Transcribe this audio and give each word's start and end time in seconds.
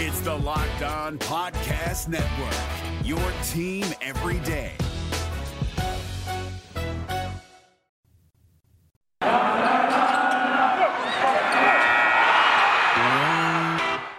It's 0.00 0.20
the 0.20 0.32
Locked 0.32 0.82
On 0.84 1.18
Podcast 1.18 2.06
Network, 2.06 2.54
your 3.04 3.18
team 3.48 3.84
every 4.00 4.38
day. 4.46 4.70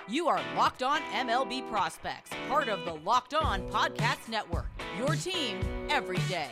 You 0.10 0.28
are 0.28 0.42
Locked 0.58 0.84
On 0.84 1.00
MLB 1.14 1.70
Prospects, 1.70 2.32
part 2.50 2.68
of 2.68 2.84
the 2.84 2.96
Locked 2.96 3.34
On 3.34 3.62
Podcast 3.70 4.28
Network. 4.28 4.68
Your 4.98 5.16
team 5.16 5.62
every 5.90 6.20
day. 6.28 6.52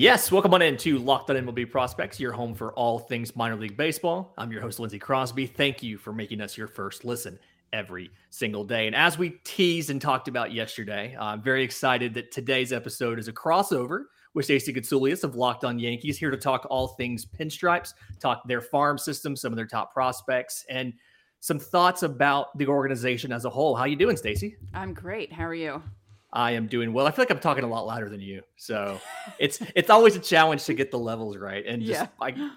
Yes, 0.00 0.30
welcome 0.30 0.54
on 0.54 0.62
into 0.62 0.96
Locked 0.96 1.28
On 1.30 1.34
MLB 1.34 1.68
Prospects, 1.68 2.20
your 2.20 2.30
home 2.30 2.54
for 2.54 2.72
all 2.74 3.00
things 3.00 3.34
minor 3.34 3.56
league 3.56 3.76
baseball. 3.76 4.32
I'm 4.38 4.52
your 4.52 4.60
host, 4.60 4.78
Lindsay 4.78 5.00
Crosby. 5.00 5.44
Thank 5.44 5.82
you 5.82 5.98
for 5.98 6.12
making 6.12 6.40
us 6.40 6.56
your 6.56 6.68
first 6.68 7.04
listen 7.04 7.36
every 7.72 8.12
single 8.30 8.62
day. 8.62 8.86
And 8.86 8.94
as 8.94 9.18
we 9.18 9.30
teased 9.42 9.90
and 9.90 10.00
talked 10.00 10.28
about 10.28 10.52
yesterday, 10.52 11.16
uh, 11.18 11.24
I'm 11.24 11.42
very 11.42 11.64
excited 11.64 12.14
that 12.14 12.30
today's 12.30 12.72
episode 12.72 13.18
is 13.18 13.26
a 13.26 13.32
crossover 13.32 14.04
with 14.34 14.44
Stacey 14.44 14.72
Gotsulias 14.72 15.24
of 15.24 15.34
Locked 15.34 15.64
On 15.64 15.80
Yankees, 15.80 16.16
here 16.16 16.30
to 16.30 16.36
talk 16.36 16.64
all 16.70 16.86
things 16.86 17.26
pinstripes, 17.26 17.92
talk 18.20 18.46
their 18.46 18.60
farm 18.60 18.98
system, 18.98 19.34
some 19.34 19.52
of 19.52 19.56
their 19.56 19.66
top 19.66 19.92
prospects, 19.92 20.64
and 20.70 20.92
some 21.40 21.58
thoughts 21.58 22.04
about 22.04 22.56
the 22.56 22.68
organization 22.68 23.32
as 23.32 23.46
a 23.46 23.50
whole. 23.50 23.74
How 23.74 23.84
you 23.84 23.96
doing, 23.96 24.16
Stacey? 24.16 24.58
I'm 24.72 24.94
great. 24.94 25.32
How 25.32 25.42
are 25.42 25.56
you? 25.56 25.82
I 26.32 26.52
am 26.52 26.66
doing 26.66 26.92
well. 26.92 27.06
I 27.06 27.10
feel 27.10 27.22
like 27.22 27.30
I'm 27.30 27.38
talking 27.38 27.64
a 27.64 27.68
lot 27.68 27.86
louder 27.86 28.08
than 28.08 28.20
you, 28.20 28.42
so 28.56 29.00
it's 29.38 29.60
it's 29.74 29.90
always 29.90 30.16
a 30.16 30.20
challenge 30.20 30.64
to 30.64 30.74
get 30.74 30.90
the 30.90 30.98
levels 30.98 31.36
right. 31.36 31.64
And 31.66 31.82
just 31.82 32.00
Yeah. 32.00 32.08
I 32.20 32.50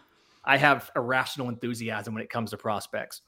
I 0.44 0.58
have 0.58 0.92
irrational 0.96 1.50
enthusiasm 1.50 2.14
when 2.14 2.24
it 2.24 2.30
comes 2.30 2.52
to 2.52 2.58
prospects. 2.58 3.22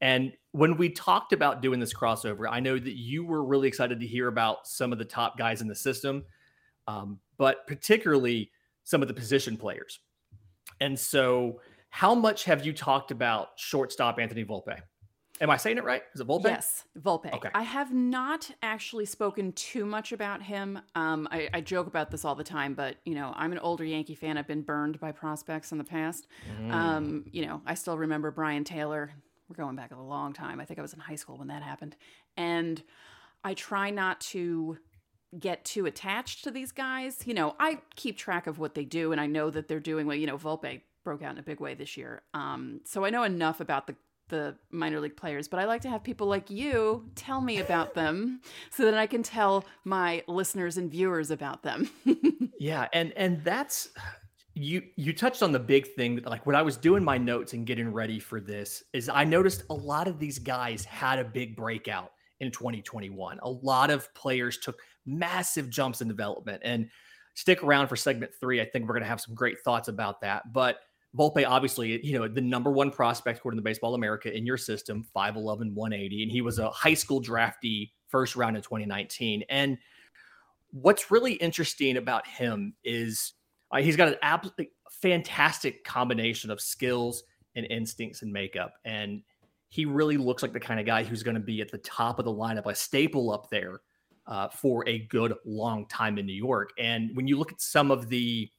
And 0.00 0.32
when 0.52 0.76
we 0.76 0.90
talked 0.90 1.32
about 1.32 1.62
doing 1.62 1.80
this 1.80 1.94
crossover, 1.94 2.46
I 2.50 2.60
know 2.60 2.78
that 2.78 2.96
you 2.96 3.24
were 3.24 3.44
really 3.44 3.68
excited 3.68 4.00
to 4.00 4.06
hear 4.06 4.28
about 4.28 4.66
some 4.66 4.92
of 4.92 4.98
the 4.98 5.04
top 5.04 5.38
guys 5.38 5.62
in 5.62 5.68
the 5.68 5.74
system, 5.74 6.24
um, 6.86 7.18
but 7.38 7.66
particularly 7.66 8.50
some 8.84 9.00
of 9.00 9.08
the 9.08 9.14
position 9.14 9.56
players. 9.56 10.00
And 10.80 10.98
so, 10.98 11.60
how 11.88 12.14
much 12.14 12.44
have 12.44 12.66
you 12.66 12.74
talked 12.74 13.10
about 13.10 13.50
shortstop 13.56 14.18
Anthony 14.18 14.44
Volpe? 14.44 14.78
Am 15.40 15.50
I 15.50 15.56
saying 15.56 15.76
it 15.76 15.84
right? 15.84 16.02
Is 16.14 16.20
it 16.20 16.26
Volpe? 16.26 16.44
Yes, 16.44 16.84
Volpe. 16.98 17.32
Okay. 17.32 17.50
I 17.54 17.62
have 17.62 17.92
not 17.92 18.50
actually 18.62 19.04
spoken 19.04 19.52
too 19.52 19.84
much 19.84 20.12
about 20.12 20.42
him. 20.42 20.80
Um, 20.94 21.28
I, 21.30 21.48
I 21.52 21.60
joke 21.60 21.86
about 21.86 22.10
this 22.10 22.24
all 22.24 22.34
the 22.34 22.44
time, 22.44 22.74
but 22.74 22.96
you 23.04 23.14
know, 23.14 23.32
I'm 23.36 23.52
an 23.52 23.58
older 23.58 23.84
Yankee 23.84 24.14
fan. 24.14 24.38
I've 24.38 24.46
been 24.46 24.62
burned 24.62 24.98
by 24.98 25.12
prospects 25.12 25.72
in 25.72 25.78
the 25.78 25.84
past. 25.84 26.26
Mm. 26.60 26.72
Um, 26.72 27.24
you 27.30 27.44
know, 27.44 27.60
I 27.66 27.74
still 27.74 27.98
remember 27.98 28.30
Brien 28.30 28.64
Taylor. 28.64 29.10
We're 29.48 29.56
going 29.56 29.76
back 29.76 29.92
a 29.92 30.00
long 30.00 30.32
time. 30.32 30.58
I 30.58 30.64
think 30.64 30.78
I 30.78 30.82
was 30.82 30.92
in 30.92 31.00
high 31.00 31.14
school 31.16 31.36
when 31.36 31.48
that 31.48 31.62
happened, 31.62 31.96
and 32.36 32.82
I 33.44 33.54
try 33.54 33.90
not 33.90 34.20
to 34.22 34.78
get 35.38 35.64
too 35.64 35.86
attached 35.86 36.44
to 36.44 36.50
these 36.50 36.72
guys. 36.72 37.26
You 37.26 37.34
know, 37.34 37.54
I 37.60 37.80
keep 37.94 38.16
track 38.16 38.46
of 38.46 38.58
what 38.58 38.74
they 38.74 38.84
do, 38.84 39.12
and 39.12 39.20
I 39.20 39.26
know 39.26 39.50
that 39.50 39.68
they're 39.68 39.80
doing 39.80 40.06
well. 40.06 40.16
You 40.16 40.26
know, 40.26 40.38
Volpe 40.38 40.80
broke 41.04 41.22
out 41.22 41.32
in 41.32 41.38
a 41.38 41.42
big 41.42 41.60
way 41.60 41.74
this 41.74 41.96
year, 41.96 42.22
um, 42.32 42.80
so 42.84 43.04
I 43.04 43.10
know 43.10 43.22
enough 43.22 43.60
about 43.60 43.86
the 43.86 43.94
the 44.28 44.56
minor 44.70 45.00
league 45.00 45.16
players, 45.16 45.48
but 45.48 45.60
I 45.60 45.64
like 45.64 45.82
to 45.82 45.88
have 45.88 46.02
people 46.02 46.26
like 46.26 46.50
you 46.50 47.08
tell 47.14 47.40
me 47.40 47.58
about 47.58 47.94
them 47.94 48.40
so 48.70 48.84
that 48.84 48.94
I 48.94 49.06
can 49.06 49.22
tell 49.22 49.64
my 49.84 50.22
listeners 50.26 50.76
and 50.76 50.90
viewers 50.90 51.30
about 51.30 51.62
them. 51.62 51.90
Yeah, 52.58 52.88
and 52.92 53.12
and 53.16 53.44
that's 53.44 53.90
you 54.54 54.82
you 54.96 55.12
touched 55.12 55.42
on 55.42 55.52
the 55.52 55.58
big 55.58 55.88
thing 55.94 56.16
that, 56.16 56.26
like 56.26 56.46
when 56.46 56.56
I 56.56 56.62
was 56.62 56.76
doing 56.76 57.04
my 57.04 57.18
notes 57.18 57.52
and 57.52 57.66
getting 57.66 57.92
ready 57.92 58.18
for 58.18 58.40
this 58.40 58.82
is 58.92 59.08
I 59.08 59.24
noticed 59.24 59.64
a 59.68 59.74
lot 59.74 60.08
of 60.08 60.18
these 60.18 60.38
guys 60.38 60.84
had 60.84 61.18
a 61.18 61.24
big 61.24 61.54
breakout 61.54 62.12
in 62.40 62.50
2021. 62.50 63.38
A 63.42 63.50
lot 63.50 63.90
of 63.90 64.12
players 64.14 64.58
took 64.58 64.80
massive 65.04 65.70
jumps 65.70 66.00
in 66.00 66.08
development 66.08 66.62
and 66.64 66.88
stick 67.34 67.62
around 67.62 67.88
for 67.88 67.96
segment 67.96 68.32
3. 68.40 68.60
I 68.60 68.64
think 68.64 68.86
we're 68.86 68.94
going 68.94 69.02
to 69.02 69.08
have 69.08 69.20
some 69.20 69.34
great 69.34 69.60
thoughts 69.60 69.88
about 69.88 70.22
that. 70.22 70.52
But 70.52 70.78
Volpe 71.16 71.46
obviously, 71.46 72.04
you 72.04 72.18
know, 72.18 72.28
the 72.28 72.40
number 72.40 72.70
one 72.70 72.90
prospect 72.90 73.38
according 73.38 73.58
to 73.58 73.62
Baseball 73.62 73.94
America 73.94 74.34
in 74.34 74.44
your 74.44 74.58
system, 74.58 75.06
5'11, 75.14 75.72
180 75.72 76.22
and 76.22 76.32
he 76.32 76.40
was 76.40 76.58
a 76.58 76.70
high 76.70 76.94
school 76.94 77.22
draftee 77.22 77.90
first 78.08 78.36
round 78.36 78.56
in 78.56 78.62
2019 78.62 79.44
and 79.48 79.78
what's 80.70 81.10
really 81.10 81.34
interesting 81.34 81.96
about 81.96 82.26
him 82.26 82.74
is 82.84 83.32
uh, 83.70 83.78
he's 83.78 83.96
got 83.96 84.08
an 84.08 84.16
absolutely 84.22 84.70
fantastic 84.90 85.84
combination 85.84 86.50
of 86.50 86.60
skills 86.60 87.24
and 87.54 87.66
instincts 87.70 88.22
and 88.22 88.32
makeup. 88.32 88.74
And 88.84 89.22
he 89.68 89.84
really 89.84 90.16
looks 90.16 90.42
like 90.42 90.52
the 90.52 90.60
kind 90.60 90.78
of 90.78 90.86
guy 90.86 91.02
who's 91.02 91.22
going 91.22 91.34
to 91.34 91.40
be 91.40 91.60
at 91.60 91.70
the 91.70 91.78
top 91.78 92.18
of 92.18 92.24
the 92.24 92.32
lineup, 92.32 92.66
a 92.66 92.74
staple 92.74 93.30
up 93.30 93.48
there 93.50 93.80
uh, 94.26 94.48
for 94.48 94.86
a 94.88 95.00
good 95.06 95.34
long 95.44 95.86
time 95.88 96.18
in 96.18 96.26
New 96.26 96.32
York. 96.32 96.70
And 96.78 97.10
when 97.14 97.26
you 97.26 97.38
look 97.38 97.52
at 97.52 97.60
some 97.60 97.90
of 97.90 98.08
the 98.08 98.50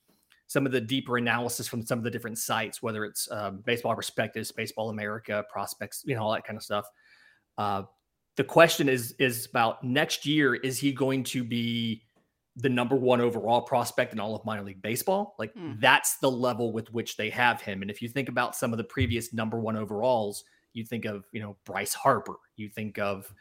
some 0.48 0.66
of 0.66 0.72
the 0.72 0.82
deeper 0.82 1.18
analysis 1.18 1.68
from 1.68 1.86
some 1.86 1.98
of 1.98 2.04
the 2.04 2.12
different 2.12 2.38
sites, 2.38 2.82
whether 2.82 3.06
it's 3.06 3.30
um, 3.32 3.58
Baseball 3.66 3.94
Prospectus, 3.94 4.52
Baseball 4.52 4.90
America, 4.90 5.46
Prospects, 5.52 6.04
you 6.06 6.16
know, 6.16 6.24
all 6.24 6.32
that 6.32 6.46
kind 6.46 6.58
of 6.58 6.64
stuff. 6.64 6.90
Uh, 7.58 7.84
the 8.38 8.44
question 8.44 8.88
is 8.88 9.14
is 9.20 9.46
about 9.48 9.84
next 9.84 10.26
year. 10.26 10.56
Is 10.56 10.80
he 10.80 10.92
going 10.92 11.24
to 11.26 11.44
be 11.44 12.04
the 12.56 12.70
number 12.70 12.96
one 12.96 13.22
overall 13.22 13.62
prospect 13.62 14.14
in 14.14 14.20
all 14.20 14.36
of 14.36 14.46
minor 14.46 14.64
league 14.64 14.82
baseball? 14.82 15.36
Like 15.38 15.54
Hmm. 15.54 15.74
that's 15.80 16.18
the 16.18 16.32
level 16.32 16.72
with 16.72 16.92
which 16.94 17.18
they 17.18 17.30
have 17.32 17.62
him. 17.62 17.82
And 17.82 17.92
if 17.92 18.02
you 18.02 18.10
think 18.10 18.30
about 18.30 18.56
some 18.56 18.72
of 18.74 18.78
the 18.78 18.84
previous 18.84 19.34
number 19.34 19.60
one 19.60 19.76
overalls, 19.76 20.44
you 20.74 20.86
think 20.86 21.06
of 21.06 21.26
you 21.32 21.42
know 21.42 21.58
Bryce 21.66 21.94
Harper, 21.94 22.38
you 22.56 22.70
think 22.70 23.00
of 23.00 23.26
uh, 23.26 23.34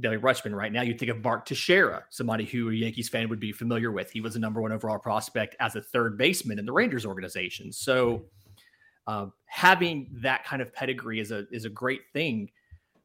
Adley 0.00 0.18
Rutschman. 0.18 0.54
Right 0.54 0.72
now, 0.72 0.82
you 0.82 0.94
think 0.94 1.10
of 1.10 1.22
Mark 1.22 1.46
Teixeira, 1.46 2.04
somebody 2.10 2.44
who 2.44 2.70
a 2.70 2.74
Yankees 2.74 3.08
fan 3.08 3.28
would 3.28 3.40
be 3.40 3.52
familiar 3.52 3.92
with. 3.92 4.10
He 4.10 4.20
was 4.20 4.36
a 4.36 4.38
number 4.38 4.60
one 4.60 4.72
overall 4.72 4.98
prospect 4.98 5.56
as 5.60 5.76
a 5.76 5.80
third 5.80 6.18
baseman 6.18 6.58
in 6.58 6.66
the 6.66 6.72
Rangers 6.72 7.06
organization. 7.06 7.72
So 7.72 8.24
uh, 9.06 9.26
having 9.46 10.08
that 10.14 10.44
kind 10.44 10.62
of 10.62 10.72
pedigree 10.72 11.20
is 11.20 11.30
a 11.30 11.46
is 11.50 11.64
a 11.64 11.70
great 11.70 12.02
thing. 12.12 12.50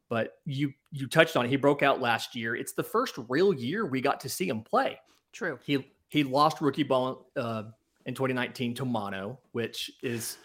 But 0.09 0.39
you 0.45 0.73
you 0.91 1.07
touched 1.07 1.35
on 1.35 1.45
it. 1.45 1.49
He 1.49 1.55
broke 1.55 1.83
out 1.83 2.01
last 2.01 2.35
year. 2.35 2.55
It's 2.55 2.73
the 2.73 2.83
first 2.83 3.15
real 3.29 3.53
year 3.53 3.85
we 3.85 4.01
got 4.01 4.19
to 4.21 4.29
see 4.29 4.47
him 4.49 4.61
play. 4.61 4.99
True. 5.31 5.59
He 5.63 5.85
he 6.07 6.23
lost 6.23 6.61
rookie 6.61 6.83
ball 6.83 7.29
uh, 7.35 7.63
in 8.07 8.15
2019 8.15 8.73
to 8.75 8.85
Mono, 8.85 9.39
which 9.51 9.91
is 10.01 10.37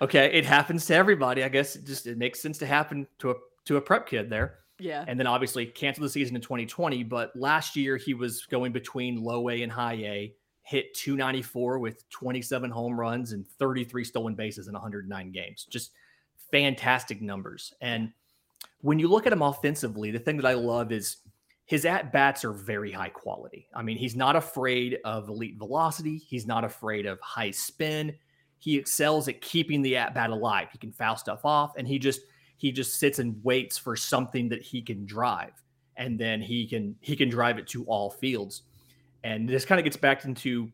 okay. 0.00 0.26
It 0.32 0.44
happens 0.44 0.86
to 0.86 0.94
everybody. 0.94 1.42
I 1.42 1.48
guess 1.48 1.74
it 1.74 1.84
just 1.84 2.06
it 2.06 2.18
makes 2.18 2.40
sense 2.40 2.58
to 2.58 2.66
happen 2.66 3.08
to 3.18 3.32
a 3.32 3.34
to 3.64 3.76
a 3.78 3.80
prep 3.80 4.06
kid 4.06 4.30
there. 4.30 4.58
Yeah. 4.78 5.04
And 5.06 5.18
then 5.18 5.26
obviously 5.26 5.66
canceled 5.66 6.06
the 6.06 6.10
season 6.10 6.36
in 6.36 6.42
2020. 6.42 7.04
But 7.04 7.34
last 7.36 7.76
year 7.76 7.96
he 7.96 8.14
was 8.14 8.44
going 8.46 8.72
between 8.72 9.22
low 9.22 9.48
A 9.48 9.62
and 9.62 9.72
high 9.72 9.94
A. 9.94 10.34
Hit 10.62 10.94
294 10.94 11.78
with 11.78 12.08
27 12.08 12.70
home 12.70 12.98
runs 12.98 13.32
and 13.32 13.46
33 13.46 14.02
stolen 14.02 14.34
bases 14.34 14.66
in 14.66 14.72
109 14.72 15.30
games. 15.30 15.66
Just 15.68 15.90
fantastic 16.50 17.20
numbers. 17.20 17.74
And 17.82 18.12
when 18.80 18.98
you 18.98 19.08
look 19.08 19.26
at 19.26 19.32
him 19.32 19.42
offensively, 19.42 20.10
the 20.10 20.18
thing 20.18 20.36
that 20.38 20.46
I 20.46 20.54
love 20.54 20.90
is 20.90 21.18
his 21.66 21.84
at 21.84 22.12
bats 22.12 22.44
are 22.44 22.52
very 22.52 22.92
high 22.92 23.08
quality. 23.08 23.68
I 23.74 23.82
mean, 23.82 23.96
he's 23.96 24.16
not 24.16 24.36
afraid 24.36 24.98
of 25.04 25.28
elite 25.28 25.56
velocity. 25.58 26.18
He's 26.18 26.46
not 26.46 26.64
afraid 26.64 27.06
of 27.06 27.20
high 27.20 27.50
spin. 27.50 28.14
He 28.58 28.76
excels 28.76 29.28
at 29.28 29.40
keeping 29.40 29.82
the 29.82 29.96
at 29.96 30.14
bat 30.14 30.30
alive. 30.30 30.68
He 30.72 30.78
can 30.78 30.92
foul 30.92 31.16
stuff 31.16 31.44
off, 31.44 31.74
and 31.76 31.86
he 31.86 31.98
just 31.98 32.20
he 32.56 32.72
just 32.72 32.98
sits 32.98 33.18
and 33.18 33.42
waits 33.44 33.76
for 33.78 33.96
something 33.96 34.48
that 34.48 34.62
he 34.62 34.80
can 34.82 35.04
drive, 35.06 35.52
and 35.96 36.18
then 36.18 36.40
he 36.40 36.66
can 36.66 36.96
he 37.00 37.16
can 37.16 37.28
drive 37.28 37.58
it 37.58 37.66
to 37.68 37.84
all 37.84 38.10
fields. 38.10 38.62
And 39.22 39.48
this 39.48 39.64
kind 39.64 39.78
of 39.78 39.84
gets 39.84 39.96
back 39.96 40.24
into 40.24 40.70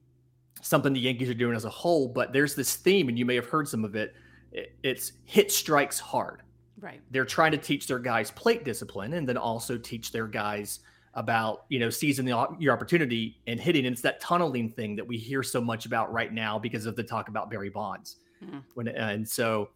something 0.62 0.92
the 0.92 1.00
Yankees 1.00 1.30
are 1.30 1.34
doing 1.34 1.54
as 1.56 1.64
a 1.64 1.70
whole. 1.70 2.08
But 2.08 2.32
there's 2.32 2.54
this 2.54 2.76
theme, 2.76 3.08
and 3.08 3.18
you 3.18 3.24
may 3.24 3.34
have 3.36 3.46
heard 3.46 3.68
some 3.68 3.84
of 3.84 3.94
it. 3.94 4.14
It- 4.52 4.72
It's 4.82 5.12
hit 5.24 5.52
strikes 5.52 5.98
hard 6.00 6.42
Right. 6.80 7.00
they're 7.10 7.24
trying 7.26 7.52
to 7.52 7.58
teach 7.58 7.86
their 7.86 7.98
guys 7.98 8.30
plate 8.30 8.64
discipline 8.64 9.12
and 9.12 9.28
then 9.28 9.36
also 9.36 9.76
teach 9.78 10.12
their 10.12 10.26
guys 10.26 10.80
about 11.14 11.64
you 11.68 11.78
know 11.78 11.90
seizing 11.90 12.24
the, 12.24 12.46
your 12.58 12.72
opportunity 12.72 13.38
and 13.46 13.60
hitting 13.60 13.84
and 13.86 13.92
it's 13.92 14.00
that 14.02 14.18
tunneling 14.20 14.70
thing 14.70 14.96
that 14.96 15.06
we 15.06 15.18
hear 15.18 15.42
so 15.42 15.60
much 15.60 15.84
about 15.84 16.10
right 16.12 16.32
now 16.32 16.58
because 16.58 16.86
of 16.86 16.96
the 16.96 17.02
talk 17.02 17.28
about 17.28 17.50
barry 17.50 17.68
bonds 17.68 18.16
Mhm. 18.42 18.62
when 18.74 18.88
and 18.88 19.28
so 19.28 19.68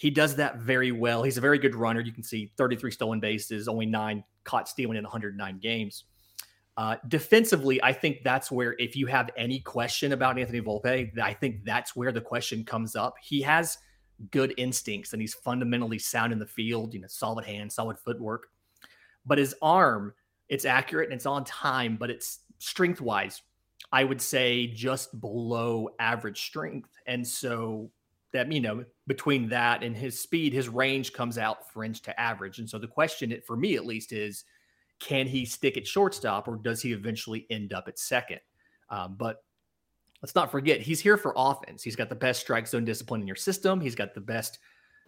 he 0.00 0.08
does 0.10 0.34
that 0.36 0.58
very 0.58 0.92
well 0.92 1.22
he's 1.22 1.36
a 1.36 1.40
very 1.40 1.58
good 1.58 1.74
runner 1.74 2.00
you 2.00 2.12
can 2.12 2.22
see 2.22 2.50
33 2.56 2.90
stolen 2.90 3.20
bases 3.20 3.68
only 3.68 3.84
nine 3.84 4.24
caught 4.44 4.66
stealing 4.68 4.96
in 4.96 5.04
109 5.04 5.58
games 5.58 6.04
uh, 6.76 6.96
defensively, 7.08 7.82
I 7.82 7.92
think 7.92 8.22
that's 8.24 8.50
where, 8.50 8.74
if 8.78 8.96
you 8.96 9.04
have 9.06 9.28
any 9.36 9.60
question 9.60 10.12
about 10.12 10.38
Anthony 10.38 10.62
Volpe, 10.62 11.18
I 11.18 11.34
think 11.34 11.62
that's 11.62 11.94
where 11.94 12.10
the 12.10 12.22
question 12.22 12.64
comes 12.64 12.96
up. 12.96 13.16
He 13.20 13.42
has 13.42 13.76
good 14.30 14.54
instincts 14.56 15.12
and 15.12 15.20
he's 15.20 15.34
fundamentally 15.34 15.98
sound 15.98 16.32
in 16.32 16.38
the 16.38 16.46
field, 16.46 16.94
you 16.94 17.00
know, 17.00 17.06
solid 17.06 17.44
hands, 17.44 17.74
solid 17.74 17.98
footwork. 17.98 18.46
But 19.26 19.36
his 19.36 19.54
arm, 19.60 20.14
it's 20.48 20.64
accurate 20.64 21.10
and 21.10 21.16
it's 21.16 21.26
on 21.26 21.44
time, 21.44 21.98
but 21.98 22.08
it's 22.08 22.38
strength 22.58 23.02
wise 23.02 23.42
I 23.92 24.04
would 24.04 24.20
say 24.20 24.68
just 24.68 25.20
below 25.20 25.88
average 25.98 26.40
strength. 26.40 26.90
And 27.06 27.26
so 27.26 27.90
that, 28.32 28.50
you 28.52 28.60
know, 28.60 28.84
between 29.06 29.48
that 29.48 29.82
and 29.82 29.96
his 29.96 30.20
speed, 30.20 30.52
his 30.52 30.68
range 30.68 31.12
comes 31.12 31.38
out 31.38 31.70
fringe 31.72 32.00
to 32.02 32.20
average. 32.20 32.58
And 32.58 32.68
so 32.68 32.78
the 32.78 32.86
question, 32.86 33.36
for 33.46 33.56
me 33.56 33.76
at 33.76 33.86
least, 33.86 34.12
is 34.12 34.44
can 35.00 35.26
he 35.26 35.44
stick 35.44 35.76
at 35.76 35.86
shortstop 35.86 36.46
or 36.46 36.56
does 36.56 36.80
he 36.82 36.92
eventually 36.92 37.46
end 37.50 37.72
up 37.72 37.88
at 37.88 37.98
second? 37.98 38.40
Um, 38.88 39.16
but 39.18 39.42
let's 40.22 40.34
not 40.34 40.50
forget, 40.50 40.80
he's 40.80 41.00
here 41.00 41.16
for 41.16 41.32
offense. 41.36 41.82
He's 41.82 41.96
got 41.96 42.08
the 42.08 42.14
best 42.14 42.40
strike 42.40 42.68
zone 42.68 42.84
discipline 42.84 43.20
in 43.20 43.26
your 43.26 43.36
system. 43.36 43.80
He's 43.80 43.94
got 43.94 44.14
the 44.14 44.20
best 44.20 44.58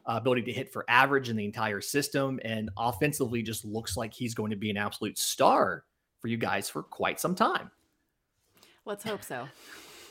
uh, 0.06 0.14
ability 0.16 0.42
to 0.42 0.52
hit 0.52 0.72
for 0.72 0.84
average 0.88 1.28
in 1.28 1.36
the 1.36 1.44
entire 1.44 1.80
system. 1.80 2.40
And 2.44 2.70
offensively, 2.76 3.42
just 3.42 3.64
looks 3.64 3.96
like 3.96 4.12
he's 4.12 4.34
going 4.34 4.50
to 4.50 4.56
be 4.56 4.70
an 4.70 4.76
absolute 4.76 5.18
star 5.18 5.84
for 6.18 6.28
you 6.28 6.36
guys 6.36 6.68
for 6.68 6.82
quite 6.82 7.20
some 7.20 7.34
time. 7.34 7.70
Let's 8.84 9.04
hope 9.04 9.22
so. 9.22 9.46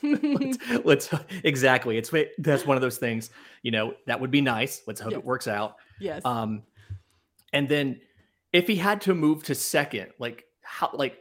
Let's, 0.02 0.58
let's, 0.84 1.14
exactly. 1.44 1.96
It's 1.96 2.12
that's 2.38 2.66
one 2.66 2.76
of 2.76 2.80
those 2.80 2.98
things. 2.98 3.30
You 3.62 3.70
know 3.70 3.94
that 4.06 4.20
would 4.20 4.30
be 4.30 4.40
nice. 4.40 4.82
Let's 4.86 5.00
hope 5.00 5.12
yes. 5.12 5.18
it 5.18 5.24
works 5.24 5.48
out. 5.48 5.76
Yes. 6.00 6.22
Um, 6.24 6.62
and 7.52 7.68
then 7.68 8.00
if 8.52 8.66
he 8.66 8.76
had 8.76 9.00
to 9.02 9.14
move 9.14 9.44
to 9.44 9.54
second, 9.54 10.10
like 10.18 10.44
how, 10.62 10.90
like, 10.92 11.18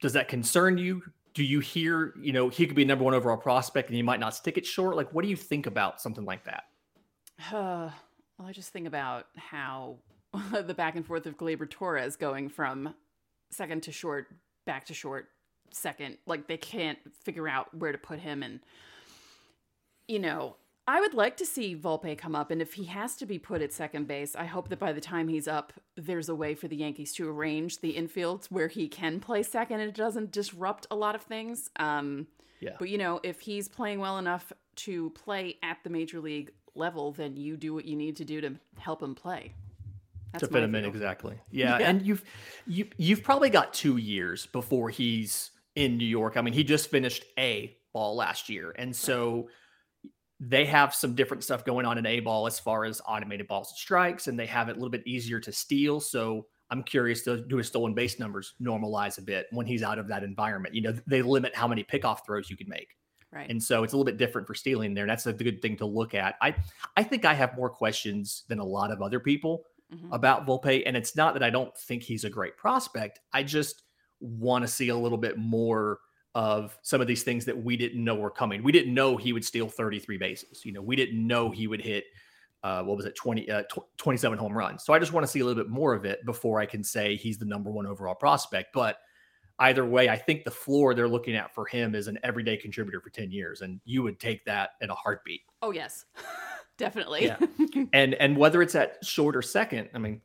does 0.00 0.12
that 0.14 0.28
concern 0.28 0.78
you? 0.78 1.02
Do 1.34 1.44
you 1.44 1.60
hear, 1.60 2.14
you 2.20 2.32
know, 2.32 2.48
he 2.48 2.66
could 2.66 2.76
be 2.76 2.84
number 2.84 3.04
one 3.04 3.14
overall 3.14 3.36
prospect 3.36 3.88
and 3.88 3.96
he 3.96 4.02
might 4.02 4.20
not 4.20 4.34
stick 4.34 4.58
it 4.58 4.66
short? 4.66 4.96
Like, 4.96 5.12
what 5.12 5.22
do 5.22 5.28
you 5.28 5.36
think 5.36 5.66
about 5.66 6.00
something 6.00 6.24
like 6.24 6.44
that? 6.44 6.64
Uh, 7.52 7.90
well, 8.38 8.48
I 8.48 8.52
just 8.52 8.72
think 8.72 8.86
about 8.86 9.26
how 9.36 9.98
the 10.52 10.74
back 10.74 10.96
and 10.96 11.06
forth 11.06 11.26
of 11.26 11.36
Gleyber 11.36 11.68
Torres 11.68 12.16
going 12.16 12.48
from 12.48 12.94
second 13.50 13.82
to 13.84 13.92
short, 13.92 14.28
back 14.66 14.86
to 14.86 14.94
short, 14.94 15.28
second. 15.74 16.18
Like 16.26 16.46
they 16.46 16.56
can't 16.56 16.98
figure 17.24 17.48
out 17.48 17.74
where 17.76 17.92
to 17.92 17.98
put 17.98 18.18
him. 18.18 18.42
And, 18.42 18.60
you 20.08 20.18
know, 20.18 20.56
I 20.86 21.00
would 21.00 21.14
like 21.14 21.36
to 21.36 21.46
see 21.46 21.76
Volpe 21.76 22.16
come 22.18 22.34
up. 22.34 22.50
And 22.50 22.60
if 22.60 22.74
he 22.74 22.84
has 22.84 23.16
to 23.16 23.26
be 23.26 23.38
put 23.38 23.62
at 23.62 23.72
second 23.72 24.08
base, 24.08 24.34
I 24.34 24.44
hope 24.44 24.68
that 24.70 24.78
by 24.78 24.92
the 24.92 25.00
time 25.00 25.28
he's 25.28 25.46
up, 25.46 25.72
there's 25.96 26.28
a 26.28 26.34
way 26.34 26.54
for 26.54 26.68
the 26.68 26.76
Yankees 26.76 27.12
to 27.14 27.28
arrange 27.28 27.80
the 27.80 27.94
infields 27.94 28.46
where 28.46 28.68
he 28.68 28.88
can 28.88 29.20
play 29.20 29.42
second 29.42 29.80
and 29.80 29.88
it 29.88 29.94
doesn't 29.94 30.32
disrupt 30.32 30.86
a 30.90 30.96
lot 30.96 31.14
of 31.14 31.22
things. 31.22 31.70
Um, 31.76 32.26
yeah. 32.60 32.76
But, 32.78 32.88
you 32.88 32.98
know, 32.98 33.20
if 33.22 33.40
he's 33.40 33.68
playing 33.68 34.00
well 34.00 34.18
enough 34.18 34.52
to 34.76 35.10
play 35.10 35.56
at 35.62 35.78
the 35.84 35.90
major 35.90 36.20
league 36.20 36.50
level, 36.74 37.12
then 37.12 37.36
you 37.36 37.56
do 37.56 37.74
what 37.74 37.84
you 37.84 37.96
need 37.96 38.16
to 38.16 38.24
do 38.24 38.40
to 38.40 38.54
help 38.78 39.02
him 39.02 39.14
play. 39.14 39.54
That's 40.32 40.46
to 40.46 40.52
fit 40.52 40.62
him 40.62 40.74
in 40.74 40.84
exactly. 40.84 41.38
Yeah. 41.50 41.78
yeah. 41.78 41.90
and 41.90 42.02
you've 42.02 42.24
you 42.66 42.86
you've 42.96 43.22
probably 43.22 43.50
got 43.50 43.74
two 43.74 43.96
years 43.96 44.46
before 44.46 44.90
he's 44.90 45.50
in 45.76 45.96
New 45.96 46.06
York. 46.06 46.36
I 46.36 46.42
mean, 46.42 46.54
he 46.54 46.64
just 46.64 46.90
finished 46.90 47.24
A 47.38 47.76
ball 47.92 48.16
last 48.16 48.48
year, 48.48 48.74
and 48.78 48.94
so 48.94 49.48
they 50.40 50.64
have 50.64 50.94
some 50.94 51.14
different 51.14 51.44
stuff 51.44 51.64
going 51.64 51.84
on 51.84 51.98
in 51.98 52.06
A 52.06 52.20
ball 52.20 52.46
as 52.46 52.58
far 52.58 52.84
as 52.84 53.02
automated 53.06 53.46
balls 53.46 53.70
and 53.70 53.76
strikes, 53.76 54.26
and 54.26 54.38
they 54.38 54.46
have 54.46 54.68
it 54.68 54.72
a 54.72 54.74
little 54.74 54.90
bit 54.90 55.06
easier 55.06 55.38
to 55.40 55.52
steal. 55.52 56.00
So 56.00 56.46
I'm 56.70 56.82
curious 56.82 57.22
to 57.24 57.42
do 57.46 57.56
his 57.56 57.66
stolen 57.66 57.94
base 57.94 58.18
numbers 58.18 58.54
normalize 58.62 59.18
a 59.18 59.22
bit 59.22 59.46
when 59.50 59.66
he's 59.66 59.82
out 59.82 59.98
of 59.98 60.08
that 60.08 60.22
environment. 60.22 60.74
You 60.74 60.82
know, 60.82 60.94
they 61.06 61.20
limit 61.20 61.54
how 61.54 61.68
many 61.68 61.84
pickoff 61.84 62.24
throws 62.24 62.48
you 62.48 62.56
can 62.56 62.68
make. 62.68 62.96
Right. 63.32 63.48
And 63.48 63.62
so 63.62 63.84
it's 63.84 63.92
a 63.92 63.96
little 63.96 64.04
bit 64.04 64.16
different 64.16 64.46
for 64.46 64.54
stealing 64.54 64.94
there. 64.94 65.04
And 65.04 65.10
that's 65.10 65.26
a 65.26 65.32
good 65.32 65.62
thing 65.62 65.76
to 65.76 65.86
look 65.86 66.14
at. 66.14 66.36
I 66.40 66.54
I 66.96 67.04
think 67.04 67.24
I 67.24 67.34
have 67.34 67.56
more 67.56 67.70
questions 67.70 68.44
than 68.48 68.58
a 68.58 68.64
lot 68.64 68.90
of 68.90 69.02
other 69.02 69.20
people 69.20 69.64
mm-hmm. 69.92 70.12
about 70.12 70.46
Volpe. 70.46 70.82
And 70.84 70.96
it's 70.96 71.14
not 71.14 71.34
that 71.34 71.42
I 71.42 71.50
don't 71.50 71.76
think 71.76 72.02
he's 72.02 72.24
a 72.24 72.30
great 72.30 72.56
prospect. 72.56 73.20
I 73.32 73.42
just 73.44 73.82
want 74.20 74.62
to 74.62 74.68
see 74.68 74.88
a 74.88 74.96
little 74.96 75.18
bit 75.18 75.38
more 75.38 75.98
of 76.34 76.78
some 76.82 77.00
of 77.00 77.06
these 77.06 77.22
things 77.22 77.44
that 77.44 77.64
we 77.64 77.76
didn't 77.76 78.02
know 78.02 78.14
were 78.14 78.30
coming. 78.30 78.62
We 78.62 78.72
didn't 78.72 78.94
know 78.94 79.16
he 79.16 79.32
would 79.32 79.44
steal 79.44 79.68
33 79.68 80.16
bases. 80.18 80.64
You 80.64 80.72
know, 80.72 80.82
we 80.82 80.94
didn't 80.96 81.26
know 81.26 81.50
he 81.50 81.66
would 81.66 81.80
hit 81.80 82.04
uh, 82.62 82.82
what 82.82 82.96
was 82.96 83.06
it 83.06 83.16
20 83.16 83.50
uh, 83.50 83.62
tw- 83.62 83.86
27 83.96 84.38
home 84.38 84.56
runs. 84.56 84.84
So 84.84 84.92
I 84.92 84.98
just 84.98 85.12
want 85.12 85.24
to 85.24 85.30
see 85.30 85.40
a 85.40 85.44
little 85.44 85.62
bit 85.62 85.70
more 85.70 85.94
of 85.94 86.04
it 86.04 86.24
before 86.24 86.60
I 86.60 86.66
can 86.66 86.84
say 86.84 87.16
he's 87.16 87.38
the 87.38 87.46
number 87.46 87.70
1 87.70 87.86
overall 87.86 88.14
prospect. 88.14 88.72
But 88.72 88.98
either 89.58 89.84
way, 89.84 90.08
I 90.08 90.16
think 90.16 90.44
the 90.44 90.50
floor 90.50 90.94
they're 90.94 91.08
looking 91.08 91.34
at 91.34 91.54
for 91.54 91.66
him 91.66 91.94
is 91.94 92.06
an 92.06 92.18
everyday 92.22 92.56
contributor 92.56 93.00
for 93.00 93.10
10 93.10 93.30
years. 93.30 93.62
And 93.62 93.80
you 93.84 94.02
would 94.02 94.20
take 94.20 94.44
that 94.44 94.70
in 94.82 94.90
a 94.90 94.94
heartbeat. 94.94 95.40
Oh, 95.62 95.70
yes, 95.70 96.04
definitely. 96.76 97.26
Yeah. 97.26 97.38
and, 97.92 98.14
and 98.14 98.36
whether 98.36 98.62
it's 98.62 98.74
at 98.74 99.04
short 99.04 99.34
or 99.34 99.42
second, 99.42 99.88
I 99.94 99.98
mean, 99.98 100.20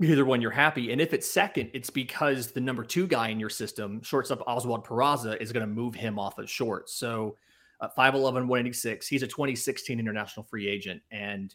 either 0.00 0.24
one 0.24 0.40
you're 0.40 0.50
happy. 0.50 0.92
And 0.92 1.00
if 1.00 1.12
it's 1.12 1.28
second, 1.28 1.70
it's 1.72 1.90
because 1.90 2.52
the 2.52 2.60
number 2.60 2.84
two 2.84 3.06
guy 3.06 3.28
in 3.28 3.40
your 3.40 3.50
system, 3.50 4.00
shortstop 4.02 4.42
Oswald 4.46 4.84
Peraza, 4.84 5.40
is 5.40 5.52
going 5.52 5.66
to 5.66 5.72
move 5.72 5.94
him 5.94 6.18
off 6.18 6.38
of 6.38 6.48
short. 6.48 6.88
So 6.88 7.36
uh, 7.80 7.88
5'11, 7.96 8.46
186. 8.46 9.06
He's 9.06 9.22
a 9.22 9.26
2016 9.26 9.98
international 9.98 10.44
free 10.44 10.68
agent. 10.68 11.02
And 11.10 11.54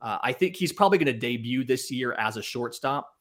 uh, 0.00 0.18
I 0.22 0.32
think 0.32 0.56
he's 0.56 0.72
probably 0.72 0.98
going 0.98 1.12
to 1.12 1.18
debut 1.18 1.64
this 1.64 1.90
year 1.90 2.12
as 2.14 2.36
a 2.36 2.42
shortstop, 2.42 3.16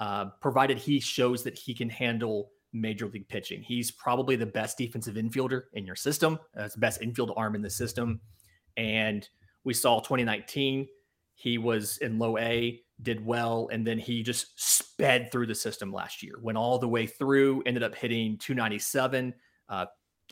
uh, 0.00 0.26
provided 0.40 0.78
he 0.78 1.00
shows 1.00 1.42
that 1.44 1.56
he 1.56 1.74
can 1.74 1.88
handle 1.88 2.50
major 2.72 3.06
league 3.06 3.28
pitching. 3.28 3.62
He's 3.62 3.90
probably 3.90 4.36
the 4.36 4.46
best 4.46 4.76
defensive 4.76 5.14
infielder 5.14 5.62
in 5.74 5.86
your 5.86 5.96
system. 5.96 6.38
Uh, 6.58 6.64
it's 6.64 6.74
the 6.74 6.80
best 6.80 7.00
infield 7.00 7.32
arm 7.36 7.54
in 7.54 7.62
the 7.62 7.70
system. 7.70 8.20
And 8.76 9.26
we 9.64 9.72
saw 9.72 10.00
2019, 10.00 10.86
he 11.34 11.58
was 11.58 11.98
in 11.98 12.18
low 12.18 12.38
A, 12.38 12.80
did 13.02 13.24
well, 13.24 13.68
and 13.72 13.86
then 13.86 13.98
he 13.98 14.22
just 14.22 14.48
sped 14.56 15.30
through 15.30 15.46
the 15.46 15.54
system 15.54 15.92
last 15.92 16.22
year. 16.22 16.34
Went 16.40 16.58
all 16.58 16.78
the 16.78 16.88
way 16.88 17.06
through, 17.06 17.62
ended 17.66 17.82
up 17.82 17.94
hitting 17.94 18.38
297, 18.38 19.34
uh, 19.68 19.86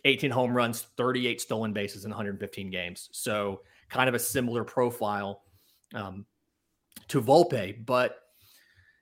18 0.05 0.31
home 0.31 0.55
runs, 0.55 0.87
38 0.97 1.41
stolen 1.41 1.73
bases 1.73 2.05
in 2.05 2.11
115 2.11 2.71
games. 2.71 3.09
So 3.13 3.61
kind 3.89 4.09
of 4.09 4.15
a 4.15 4.19
similar 4.19 4.65
profile 4.65 5.43
um, 5.95 6.27
to 7.09 7.21
Volpe, 7.21 7.85
but 7.85 8.19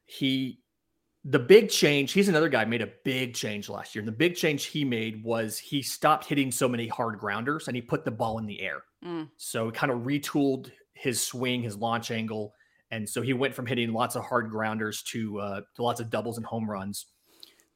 he 0.07 0.63
the 1.25 1.39
big 1.39 1.69
change, 1.69 2.13
he's 2.13 2.29
another 2.29 2.49
guy 2.49 2.65
made 2.65 2.83
a 2.83 2.91
big 3.05 3.35
change 3.35 3.69
last 3.69 3.95
year. 3.95 4.01
And 4.01 4.09
the 4.09 4.13
big 4.13 4.35
change 4.35 4.65
he 4.65 4.85
made 4.85 5.23
was 5.23 5.57
he 5.57 5.81
stopped 5.81 6.25
hitting 6.25 6.51
so 6.51 6.69
many 6.69 6.89
hard 6.89 7.19
grounders 7.19 7.69
and 7.69 7.77
he 7.77 7.83
put 7.83 8.05
the 8.05 8.11
ball 8.11 8.39
in 8.39 8.47
the 8.47 8.61
air. 8.61 8.83
Mm. 9.05 9.29
So 9.37 9.67
he 9.67 9.73
kind 9.73 9.93
of 9.93 10.01
retooled 10.01 10.73
his 10.95 11.23
swing, 11.23 11.63
his 11.63 11.77
launch 11.77 12.11
angle. 12.11 12.55
And 12.93 13.09
so 13.09 13.21
he 13.23 13.33
went 13.33 13.55
from 13.55 13.67
hitting 13.67 13.93
lots 13.93 14.15
of 14.15 14.25
hard 14.25 14.51
grounders 14.51 15.03
to, 15.05 15.41
uh, 15.41 15.61
to 15.75 15.83
lots 15.83 16.01
of 16.01 16.11
doubles 16.11 16.37
and 16.37 16.47
home 16.47 16.71
runs. 16.71 17.07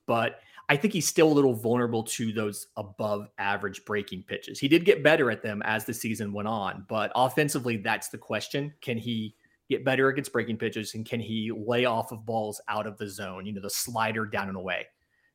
But 0.07 0.39
I 0.69 0.77
think 0.77 0.93
he's 0.93 1.09
still 1.09 1.27
a 1.27 1.35
little 1.35 1.55
vulnerable 1.55 2.05
to 2.05 2.33
those 2.33 2.69
above 2.77 3.29
average 3.39 3.85
breaking 3.85 4.25
pitches. 4.25 4.59
He 4.61 4.69
did 4.69 4.85
get 4.85 5.03
better 5.03 5.31
at 5.31 5.43
them 5.43 5.63
as 5.65 5.85
the 5.85 5.95
season 5.95 6.33
went 6.33 6.49
on, 6.49 6.85
but 6.89 7.11
offensively, 7.17 7.77
that's 7.77 8.09
the 8.09 8.19
question. 8.19 8.73
Can 8.81 8.99
he 8.99 9.35
get 9.69 9.85
better 9.85 10.09
against 10.09 10.33
breaking 10.33 10.59
pitches 10.59 10.95
and 10.95 11.05
can 11.05 11.21
he 11.21 11.51
lay 11.51 11.85
off 11.85 12.13
of 12.13 12.25
balls 12.25 12.61
out 12.69 12.87
of 12.87 12.97
the 12.99 13.09
zone, 13.09 13.47
you 13.47 13.53
know, 13.53 13.61
the 13.61 13.71
slider 13.71 14.25
down 14.27 14.49
and 14.49 14.57
away, 14.57 14.87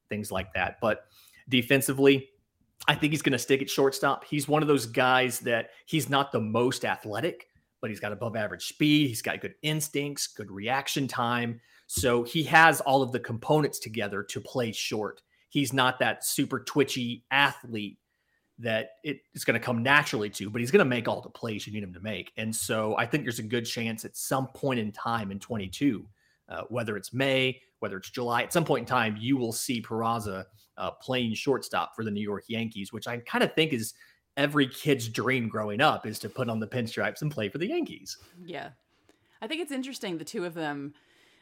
things 0.10 0.32
like 0.32 0.54
that. 0.54 0.78
But 0.82 1.06
defensively, 1.50 2.30
I 2.88 2.96
think 2.96 3.12
he's 3.12 3.22
going 3.22 3.34
to 3.34 3.40
stick 3.40 3.62
at 3.62 3.70
shortstop. 3.70 4.26
He's 4.26 4.48
one 4.48 4.62
of 4.62 4.68
those 4.68 4.86
guys 4.86 5.40
that 5.42 5.70
he's 5.86 6.10
not 6.10 6.32
the 6.32 6.40
most 6.40 6.86
athletic, 6.86 7.48
but 7.82 7.90
he's 7.90 8.00
got 8.00 8.12
above 8.12 8.36
average 8.36 8.68
speed. 8.68 9.08
He's 9.08 9.22
got 9.22 9.42
good 9.42 9.56
instincts, 9.64 10.28
good 10.28 10.52
reaction 10.52 11.08
time. 11.08 11.60
So 11.88 12.24
he 12.24 12.44
has 12.44 12.80
all 12.82 13.02
of 13.02 13.12
the 13.12 13.20
components 13.20 13.80
together 13.80 14.24
to 14.24 14.40
play 14.40 14.72
short. 14.72 15.22
He's 15.50 15.74
not 15.74 16.00
that 16.00 16.24
super 16.24 16.62
twitchy 16.62 17.26
athlete 17.32 17.98
that 18.60 18.92
it 19.04 19.22
is 19.34 19.44
going 19.44 19.60
to 19.60 19.66
come 19.66 19.82
naturally 19.82 20.30
to, 20.30 20.50
but 20.50 20.62
he's 20.62 20.72
going 20.72 20.80
to 20.80 20.86
make 20.86 21.08
all 21.08 21.22
the 21.22 21.30
plays 21.30 21.66
you 21.66 21.74
need 21.74 21.84
him 21.84 21.94
to 21.94 22.00
make. 22.00 22.32
And 22.38 22.56
so 22.56 22.96
I 22.98 23.06
think 23.06 23.26
there's 23.26 23.40
a 23.40 23.44
good 23.44 23.66
chance 23.66 24.06
at 24.06 24.16
some 24.16 24.48
point 24.48 24.80
in 24.80 24.92
time 24.92 25.32
in 25.32 25.40
22, 25.40 26.06
uh, 26.48 26.62
whether 26.70 26.96
it's 26.96 27.12
May, 27.12 27.60
whether 27.80 27.98
it's 27.98 28.12
July, 28.12 28.44
at 28.44 28.54
some 28.54 28.64
point 28.64 28.84
in 28.84 28.86
time, 28.86 29.18
you 29.20 29.36
will 29.36 29.52
see 29.52 29.82
Peraza 29.82 30.46
uh, 30.78 30.92
playing 30.92 31.34
shortstop 31.34 31.96
for 31.96 32.06
the 32.06 32.12
New 32.12 32.22
York 32.22 32.44
Yankees, 32.48 32.94
which 32.94 33.08
I 33.08 33.18
kind 33.18 33.44
of 33.44 33.54
think 33.54 33.74
is 33.74 33.94
every 34.38 34.68
kid's 34.68 35.08
dream 35.08 35.48
growing 35.48 35.82
up 35.82 36.06
is 36.06 36.20
to 36.20 36.30
put 36.30 36.50
on 36.50 36.60
the 36.60 36.68
pinstripes 36.68 37.22
and 37.22 37.32
play 37.32 37.50
for 37.50 37.58
the 37.58 37.68
Yankees. 37.68 38.18
Yeah. 38.46 38.70
I 39.42 39.48
think 39.48 39.62
it's 39.62 39.72
interesting. 39.72 40.18
The 40.18 40.26
two 40.26 40.46
of 40.46 40.54
them, 40.54 40.94